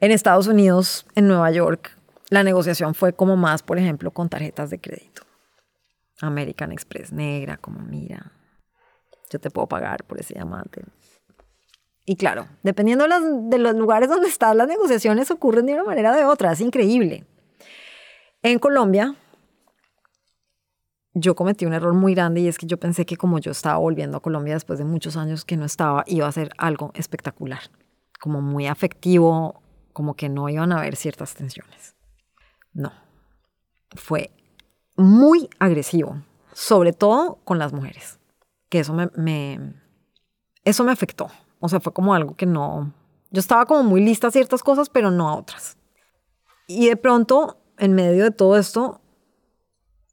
[0.00, 1.98] En Estados Unidos, en Nueva York,
[2.30, 5.22] la negociación fue como más, por ejemplo, con tarjetas de crédito.
[6.22, 8.32] American Express negra, como mira,
[9.30, 10.82] yo te puedo pagar por ese diamante.
[12.04, 16.16] Y claro, dependiendo de, los lugares donde están las negociaciones ocurren de una manera o
[16.16, 17.24] de otra, es increíble.
[18.42, 19.14] En Colombia,
[21.14, 23.78] yo cometí un error muy grande y es que yo pensé que como yo estaba
[23.78, 27.60] volviendo a Colombia después de muchos años que no estaba, iba a ser algo espectacular,
[28.18, 29.62] como muy afectivo,
[29.92, 31.96] como que no iban a haber ciertas tensiones.
[32.72, 32.92] No,
[33.94, 34.30] fue
[34.96, 38.19] muy agresivo, sobre todo con las mujeres,
[38.70, 39.74] que eso me,
[40.64, 41.28] eso me afectó.
[41.58, 42.94] O sea, fue como algo que no,
[43.30, 45.76] yo estaba como muy lista a ciertas cosas, pero no a otras.
[46.66, 49.02] Y de pronto, en medio de todo esto,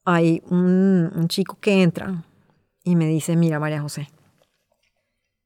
[0.03, 2.25] hay un, un chico que entra
[2.83, 4.09] y me dice, mira María José,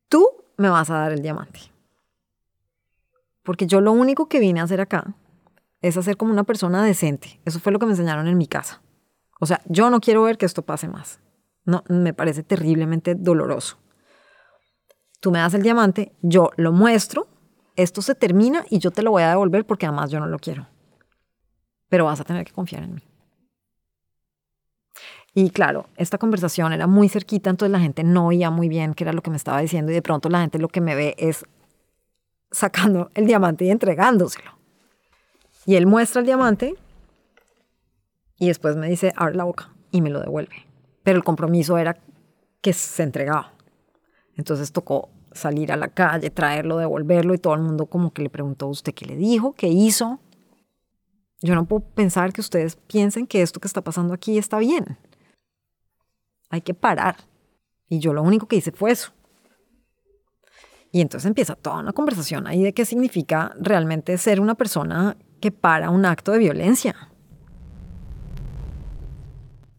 [0.08, 0.28] tú
[0.58, 1.60] me vas a dar el diamante.
[3.44, 5.16] Porque yo lo único que vine a hacer acá
[5.82, 7.42] es hacer como una persona decente.
[7.44, 8.82] Eso fue lo que me enseñaron en mi casa.
[9.40, 11.20] O sea, yo no quiero ver que esto pase más.
[11.66, 13.78] No, me parece terriblemente doloroso.
[15.20, 17.28] Tú me das el diamante, yo lo muestro,
[17.76, 20.40] esto se termina y yo te lo voy a devolver porque además yo no lo
[20.40, 20.68] quiero.
[21.90, 23.04] Pero vas a tener que confiar en mí.
[25.34, 29.06] Y claro, esta conversación era muy cerquita, entonces la gente no oía muy bien qué
[29.06, 31.16] era lo que me estaba diciendo y de pronto la gente lo que me ve
[31.18, 31.46] es
[32.52, 34.52] sacando el diamante y entregándoselo.
[35.66, 36.76] Y él muestra el diamante
[38.38, 40.71] y después me dice, abre la boca y me lo devuelve.
[41.04, 41.98] Pero el compromiso era
[42.62, 43.54] que se entregaba.
[44.36, 48.30] Entonces tocó salir a la calle, traerlo, devolverlo y todo el mundo como que le
[48.30, 49.54] preguntó, ¿usted qué le dijo?
[49.54, 50.20] ¿Qué hizo?
[51.42, 54.98] Yo no puedo pensar que ustedes piensen que esto que está pasando aquí está bien.
[56.50, 57.16] Hay que parar.
[57.90, 59.12] Y yo lo único que hice fue eso.
[60.92, 65.52] Y entonces empieza toda una conversación ahí de qué significa realmente ser una persona que
[65.52, 67.11] para un acto de violencia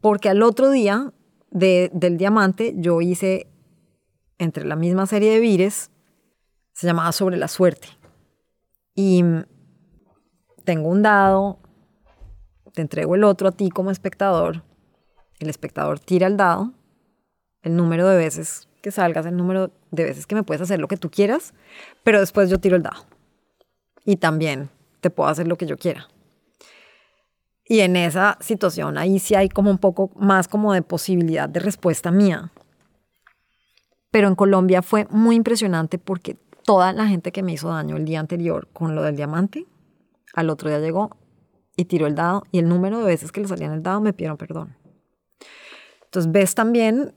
[0.03, 1.13] porque al otro día
[1.51, 3.47] del diamante yo hice
[4.37, 5.91] entre la misma serie de vires,
[6.73, 7.89] se llamaba Sobre la Suerte.
[8.95, 9.25] Y
[10.65, 11.61] tengo un dado,
[12.75, 14.65] te entrego el otro a ti como espectador,
[15.39, 16.73] el espectador tira el dado,
[17.63, 20.89] el número de veces que salgas, el número de veces que me puedes hacer lo
[20.89, 21.55] que tú quieras,
[22.03, 23.05] pero después yo tiro el dado.
[24.05, 24.69] Y también
[25.01, 26.09] te puedo hacer lo que yo quiera.
[27.73, 31.59] Y en esa situación ahí sí hay como un poco más como de posibilidad de
[31.59, 32.53] respuesta mía.
[34.11, 36.37] Pero en Colombia fue muy impresionante porque
[36.67, 39.65] toda la gente que me hizo daño el día anterior con lo del diamante,
[40.35, 41.17] al otro día llegó
[41.75, 44.13] y tiró el dado y el número de veces que le salían el dado me
[44.13, 44.77] pidieron perdón.
[46.05, 47.15] Entonces ves también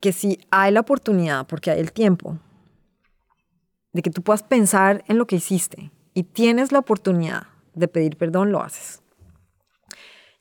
[0.00, 2.38] que si hay la oportunidad, porque hay el tiempo,
[3.94, 8.18] de que tú puedas pensar en lo que hiciste y tienes la oportunidad de pedir
[8.18, 9.00] perdón, lo haces.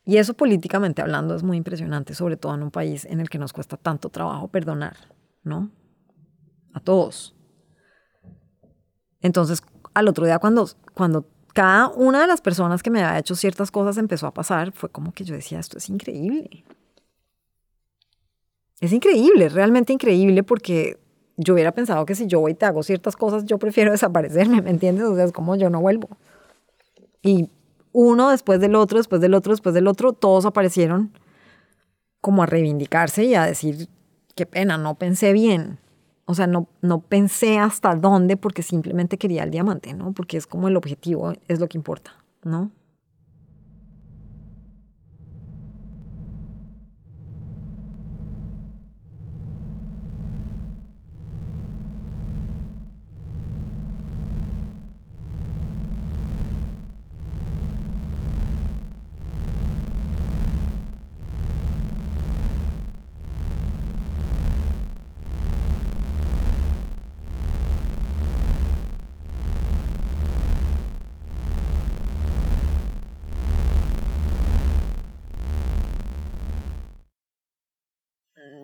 [0.08, 3.38] Y eso políticamente hablando es muy impresionante, sobre todo en un país en el que
[3.38, 4.96] nos cuesta tanto trabajo perdonar,
[5.44, 5.70] ¿no?
[6.72, 7.36] A todos.
[9.20, 9.62] Entonces,
[9.94, 13.70] al otro día cuando, cuando cada una de las personas que me había hecho ciertas
[13.70, 16.64] cosas empezó a pasar, fue como que yo decía, esto es increíble.
[18.80, 20.98] Es increíble, realmente increíble porque
[21.36, 24.62] yo hubiera pensado que si yo voy y te hago ciertas cosas, yo prefiero desaparecerme,
[24.62, 25.04] ¿me entiendes?
[25.04, 26.08] O sea, es como yo no vuelvo.
[27.22, 27.50] Y
[27.92, 31.12] uno después del otro, después del otro, después del otro, todos aparecieron
[32.22, 33.90] como a reivindicarse y a decir,
[34.36, 35.80] qué pena, no pensé bien.
[36.26, 40.12] O sea, no, no pensé hasta dónde porque simplemente quería el diamante, ¿no?
[40.12, 42.12] Porque es como el objetivo, es lo que importa,
[42.44, 42.72] ¿no?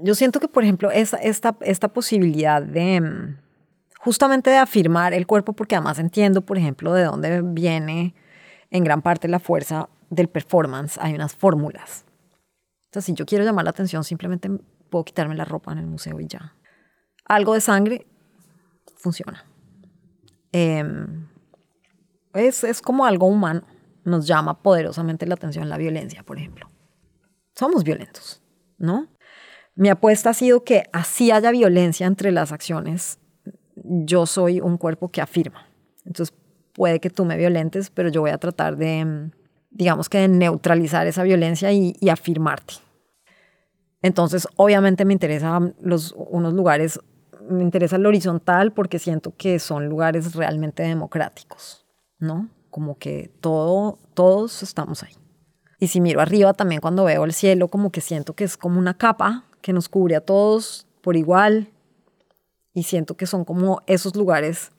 [0.03, 3.37] Yo siento que, por ejemplo, esta, esta, esta posibilidad de mm,
[3.99, 8.13] justamente de afirmar el cuerpo, porque además entiendo, por ejemplo, de dónde viene
[8.69, 10.97] en gran parte la fuerza del performance.
[10.99, 12.05] Hay unas fórmulas.
[12.85, 14.49] Entonces, si yo quiero llamar la atención, simplemente
[14.89, 16.53] puedo quitarme la ropa en el museo y ya.
[17.25, 18.05] Algo de sangre
[18.97, 19.45] funciona.
[20.51, 21.27] Em,
[22.33, 23.63] es, es como algo humano,
[24.03, 26.67] nos llama poderosamente la atención la violencia, por ejemplo.
[27.55, 28.43] Somos violentos,
[28.77, 29.07] ¿no?
[29.75, 33.19] Mi apuesta ha sido que así haya violencia entre las acciones,
[33.75, 35.67] yo soy un cuerpo que afirma.
[36.05, 36.35] Entonces,
[36.73, 39.31] puede que tú me violentes, pero yo voy a tratar de,
[39.71, 42.75] digamos que de neutralizar esa violencia y, afirmarte.
[44.01, 46.99] Entonces, obviamente me interesan los, unos lugares,
[47.49, 51.85] me interesa el horizontal porque siento que son lugares realmente democráticos,
[52.19, 52.49] ¿no?
[52.69, 55.13] Como que todo, todos estamos ahí.
[55.79, 58.79] Y si miro arriba también cuando veo el cielo, como que siento que es como
[58.79, 61.69] una capa que nos cubre a todos por igual.
[62.75, 64.71] Y siento que son como esos lugares,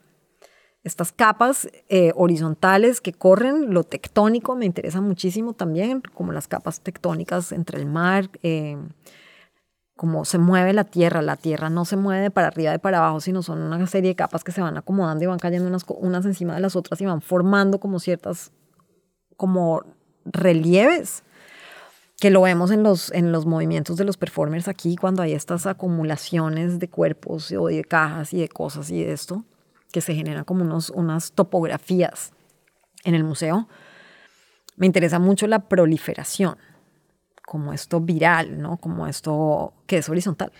[0.84, 6.80] estas capas eh, horizontales que corren, lo tectónico me interesa muchísimo también, como las capas
[6.80, 8.76] tectónicas entre el mar, eh,
[9.96, 11.22] como se mueve la tierra.
[11.22, 14.16] La tierra no se mueve para arriba y para abajo, sino son una serie de
[14.16, 17.06] capas que se van acomodando y van cayendo unas, unas encima de las otras y
[17.06, 18.52] van formando como ciertas,
[19.36, 19.82] como
[20.24, 21.23] relieves
[22.20, 25.66] que lo vemos en los, en los movimientos de los performers aquí, cuando hay estas
[25.66, 29.44] acumulaciones de cuerpos o de cajas y de cosas y de esto,
[29.92, 32.32] que se generan como unos, unas topografías
[33.04, 33.68] en el museo.
[34.76, 36.56] Me interesa mucho la proliferación,
[37.46, 38.78] como esto viral, ¿no?
[38.78, 40.52] Como esto que es horizontal.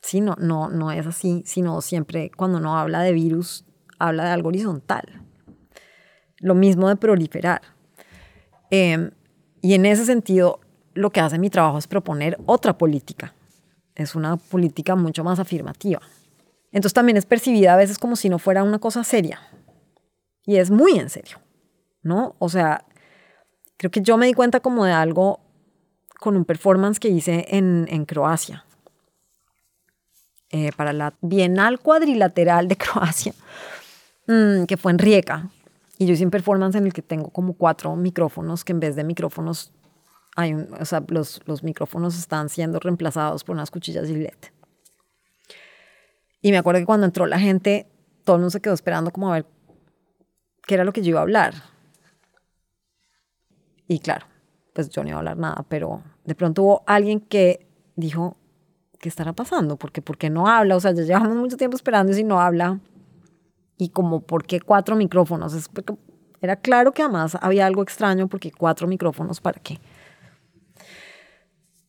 [0.00, 3.64] Sí, no, no, es así, sino siempre cuando uno habla de virus,
[3.98, 5.22] habla de algo horizontal.
[6.38, 7.62] Lo mismo de proliferar.
[8.70, 9.10] Em,
[9.62, 10.60] y en ese sentido,
[10.94, 13.34] lo que hace mi trabajo es proponer otra política.
[13.94, 16.00] Es una política mucho más afirmativa.
[16.72, 19.40] Entonces también es percibida a veces como si no fuera una cosa seria.
[20.44, 21.38] Y es muy en serio,
[22.02, 22.34] ¿no?
[22.38, 22.84] O sea,
[23.76, 25.40] creo que yo me di cuenta como de algo
[26.18, 28.64] con un performance que hice en, Croacia.
[30.50, 33.34] Eh, para la Bienal Cuadrilateral de Croacia,
[34.26, 35.50] mm, que fue en Rijeka.
[35.98, 38.96] Y yo hice un performance en el que tengo como cuatro micrófonos que en vez
[38.96, 39.72] de micrófonos
[40.36, 44.52] hay o sea, los, los, micrófonos están siendo reemplazados por unas cuchillas Gillette.
[46.40, 47.86] Y me acuerdo que cuando entró la gente,
[48.24, 49.46] todo el mundo se quedó esperando como a ver
[50.66, 51.54] qué era lo que yo iba a hablar.
[53.86, 54.26] Y claro,
[54.72, 57.66] pues yo no iba a hablar nada, pero de pronto hubo alguien que
[57.96, 58.36] dijo,
[58.98, 59.76] ¿qué estará pasando?
[59.76, 60.76] Porque, ¿Por qué no habla?
[60.76, 62.80] O sea, ya llevamos mucho tiempo esperando y si no habla.
[63.76, 65.54] Y como, ¿por qué cuatro micrófonos?
[65.54, 65.94] Es porque
[66.40, 69.80] era claro que además había algo extraño porque cuatro micrófonos, ¿para qué?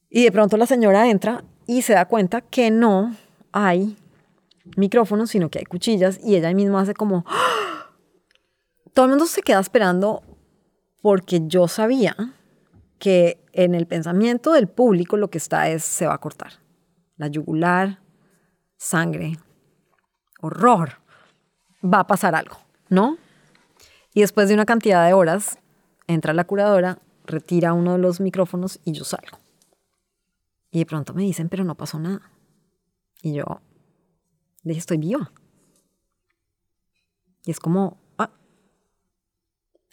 [0.10, 3.16] Y de pronto la señora entra y se da cuenta que no
[3.52, 3.98] hay
[4.78, 7.24] micrófonos, sino que hay cuchillas y ella misma hace como...
[7.28, 7.92] ¡Ah!
[8.94, 10.24] Todo el mundo se queda esperando
[11.02, 12.16] porque yo sabía
[12.98, 16.54] que en el pensamiento del público lo que está es se va a cortar.
[17.18, 18.00] La yugular,
[18.78, 19.38] sangre,
[20.42, 20.94] horror.
[21.84, 22.58] Va a pasar algo,
[22.90, 23.18] ¿no?
[24.14, 25.60] Y después de una cantidad de horas,
[26.08, 29.38] entra la curadora, retira uno de los micrófonos y yo salgo.
[30.76, 32.30] Y de pronto me dicen, pero no pasó nada.
[33.22, 33.46] Y yo
[34.64, 35.32] dije, estoy viva.
[37.46, 38.30] Y es como, ah,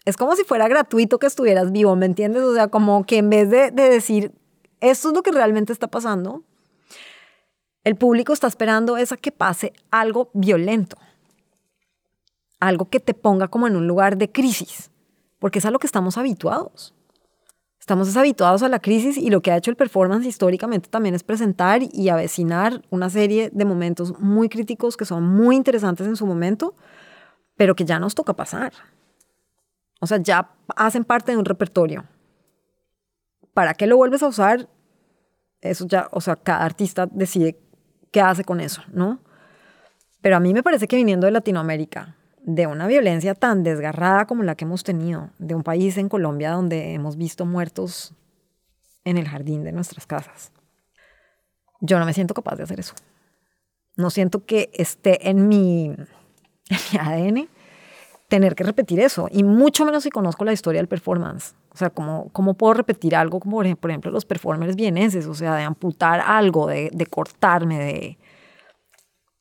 [0.05, 2.43] es como si fuera gratuito que estuvieras vivo, ¿me entiendes?
[2.43, 4.33] O sea, como que en vez de, de decir,
[4.81, 6.43] esto es lo que realmente está pasando,
[7.85, 10.97] el público está esperando es a que pase algo violento,
[12.59, 14.91] algo que te ponga como en un lugar de crisis,
[15.39, 16.93] porque es a lo que estamos habituados.
[17.83, 21.25] Estamos habituados a la crisis y lo que ha hecho el performance históricamente también es
[21.25, 26.25] presentar y avecinar una serie de momentos muy críticos que son muy interesantes en su
[26.25, 26.77] momento,
[27.57, 28.73] pero que ya nos toca pasar.
[29.99, 32.05] O sea, ya hacen parte de un repertorio.
[33.53, 34.69] ¿Para qué lo vuelves a usar?
[35.61, 37.59] Eso ya, o sea, cada artista decide
[38.13, 39.19] qué hace con eso, ¿no?
[40.21, 44.43] Pero a mí me parece que viniendo de Latinoamérica, de una violencia tan desgarrada como
[44.43, 48.15] la que hemos tenido, de un país en Colombia donde hemos visto muertos
[49.05, 50.53] en el jardín de nuestras casas.
[51.81, 52.95] Yo no me siento capaz de hacer eso.
[53.97, 55.95] No siento que esté en mi,
[57.01, 57.49] ADN
[58.29, 61.55] tener que repetir eso, y mucho menos si conozco la historia del performance.
[61.71, 65.27] O sea, ¿cómo, cómo puedo repetir algo como, por ejemplo, los performers vieneses?
[65.27, 68.19] O sea, de amputar algo, de, de cortarme, de,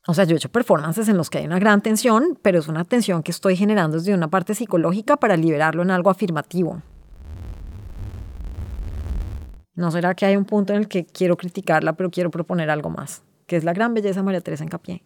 [0.06, 2.66] o sea, yo he hecho performances en los que hay una gran tensión, pero es
[2.66, 6.82] una tensión que estoy generando desde una parte psicológica para liberarlo en algo afirmativo.
[9.74, 12.90] ¿No será que hay un punto en el que quiero criticarla, pero quiero proponer algo
[12.90, 13.22] más?
[13.46, 15.02] Que es la gran belleza María Teresa Encapié.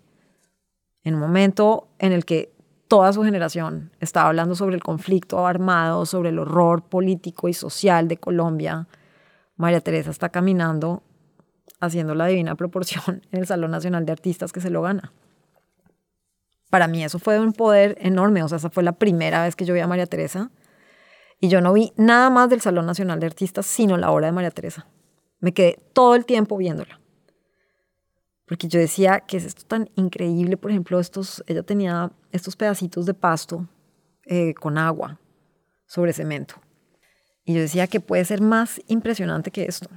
[1.04, 2.52] En un momento en el que
[2.88, 8.08] toda su generación estaba hablando sobre el conflicto armado, sobre el horror político y social
[8.08, 8.88] de Colombia,
[9.56, 11.02] María Teresa está caminando
[11.80, 15.12] haciendo la divina proporción en el Salón Nacional de Artistas que se lo gana.
[16.70, 19.64] Para mí eso fue un poder enorme, o sea, esa fue la primera vez que
[19.64, 20.50] yo vi a María Teresa
[21.40, 24.32] Y yo no vi nada más del Salón Nacional de Artistas, sino la obra de
[24.32, 24.86] María Teresa.
[25.38, 27.00] Me quedé todo el tiempo viéndola.
[28.46, 30.56] Porque yo decía, que es esto tan increíble?
[30.56, 33.68] Por ejemplo, estos, ella tenía estos pedacitos de pasto
[34.24, 35.20] eh, con agua
[35.86, 36.54] sobre cemento.
[37.44, 39.88] Y yo decía que puede ser más impresionante que esto,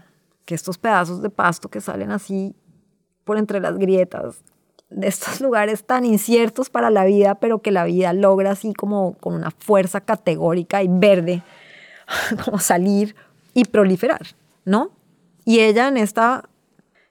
[0.50, 2.56] que estos pedazos de pasto que salen así
[3.24, 4.42] por entre las grietas
[4.90, 9.14] de estos lugares tan inciertos para la vida, pero que la vida logra así como
[9.20, 11.44] con una fuerza categórica y verde,
[12.44, 13.16] como salir
[13.54, 14.26] y proliferar,
[14.66, 14.90] ¿no?
[15.46, 16.50] Y ella en esta,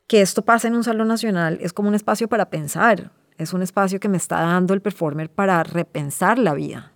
[0.09, 3.63] que esto pasa en un salón nacional, es como un espacio para pensar, es un
[3.63, 6.91] espacio que me está dando el performer para repensar la vida,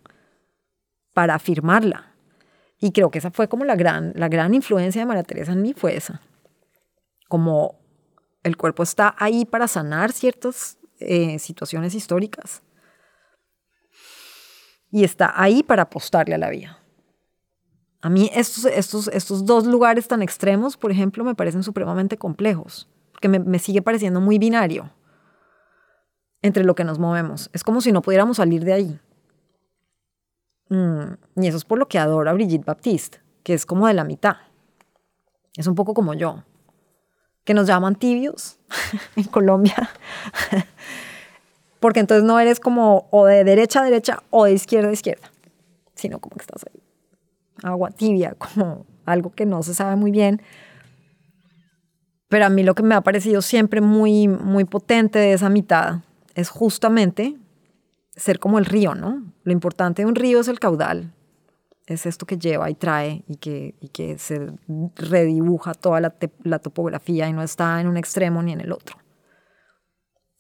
[1.14, 2.06] para afirmarla.
[2.80, 5.62] Y creo que esa fue como la gran, la gran influencia de María Teresa en
[5.62, 6.20] mí, fue esa.
[7.32, 7.80] Como
[8.42, 12.60] el cuerpo está ahí para sanar ciertas eh, situaciones históricas
[14.90, 16.78] y está ahí para apostarle a la vida.
[18.02, 22.86] A mí estos, estos, estos dos lugares tan extremos, por ejemplo, me parecen supremamente complejos,
[23.12, 24.92] porque me, sigue pareciendo muy binario
[26.42, 27.48] entre lo que nos movemos.
[27.54, 29.00] Es como si no pudiéramos salir de ahí.
[30.68, 33.94] Mm, y eso es por lo que adoro a Brigitte Baptiste, que es como de
[33.94, 34.36] la mitad.
[35.56, 36.44] Es un poco como yo
[37.44, 38.58] que nos llaman tibios
[39.16, 39.90] en Colombia,
[41.80, 45.30] porque entonces no eres como o de derecha a derecha o de izquierda a izquierda,
[45.94, 46.82] sino como que estás ahí,
[47.62, 50.42] agua tibia, como algo que no se sabe muy bien.
[52.28, 56.00] Pero a mí lo que me ha parecido siempre muy, muy potente de esa mitad
[56.34, 57.36] es justamente
[58.16, 59.22] ser como el río, ¿no?
[59.42, 61.12] Lo importante de un río es el caudal,
[61.92, 64.52] es esto que lleva y trae y que, y que se
[64.96, 68.96] redibuja toda la, topografía y no está en un extremo ni en el otro.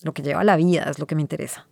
[0.02, 1.66] Lo que lleva la vida es lo que me interesa.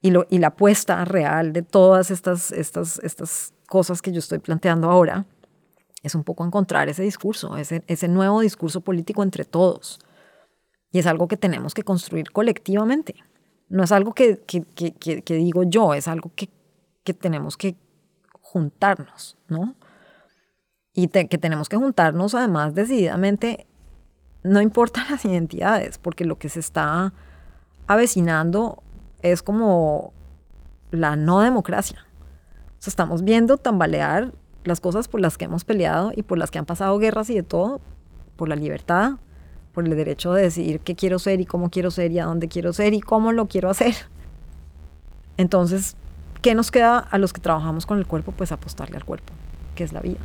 [0.00, 4.38] Y, lo, y la apuesta real de todas estas, estas, estas cosas que yo estoy
[4.38, 5.26] planteando ahora
[6.02, 9.98] es un poco encontrar ese discurso, ese, ese nuevo discurso político entre todos.
[10.92, 13.14] Y es algo que tenemos que construir colectivamente.
[13.68, 17.76] No es algo que, que, que, que digo yo, es algo que tenemos que
[18.56, 19.74] juntarnos, ¿no?
[20.94, 23.66] Y que tenemos que juntarnos además decididamente,
[24.42, 27.12] no importa las identidades, porque lo que se está
[27.86, 28.82] avecinando
[29.20, 30.14] es como
[30.90, 32.06] la no democracia.
[32.82, 34.32] O estamos viendo tambalear
[34.64, 37.34] las cosas por las que hemos peleado y por las que han pasado guerras y
[37.34, 37.82] de todo,
[38.36, 39.16] por la libertad,
[39.74, 42.48] por el derecho de decidir qué quiero ser y cómo quiero ser y a dónde
[42.48, 43.94] quiero ser y cómo lo quiero hacer.
[45.36, 45.94] Entonces,
[46.46, 48.30] ¿qué nos queda a los que trabajamos con el cuerpo?
[48.30, 49.32] Pues apostarle al cuerpo,
[49.74, 50.20] que es la vida.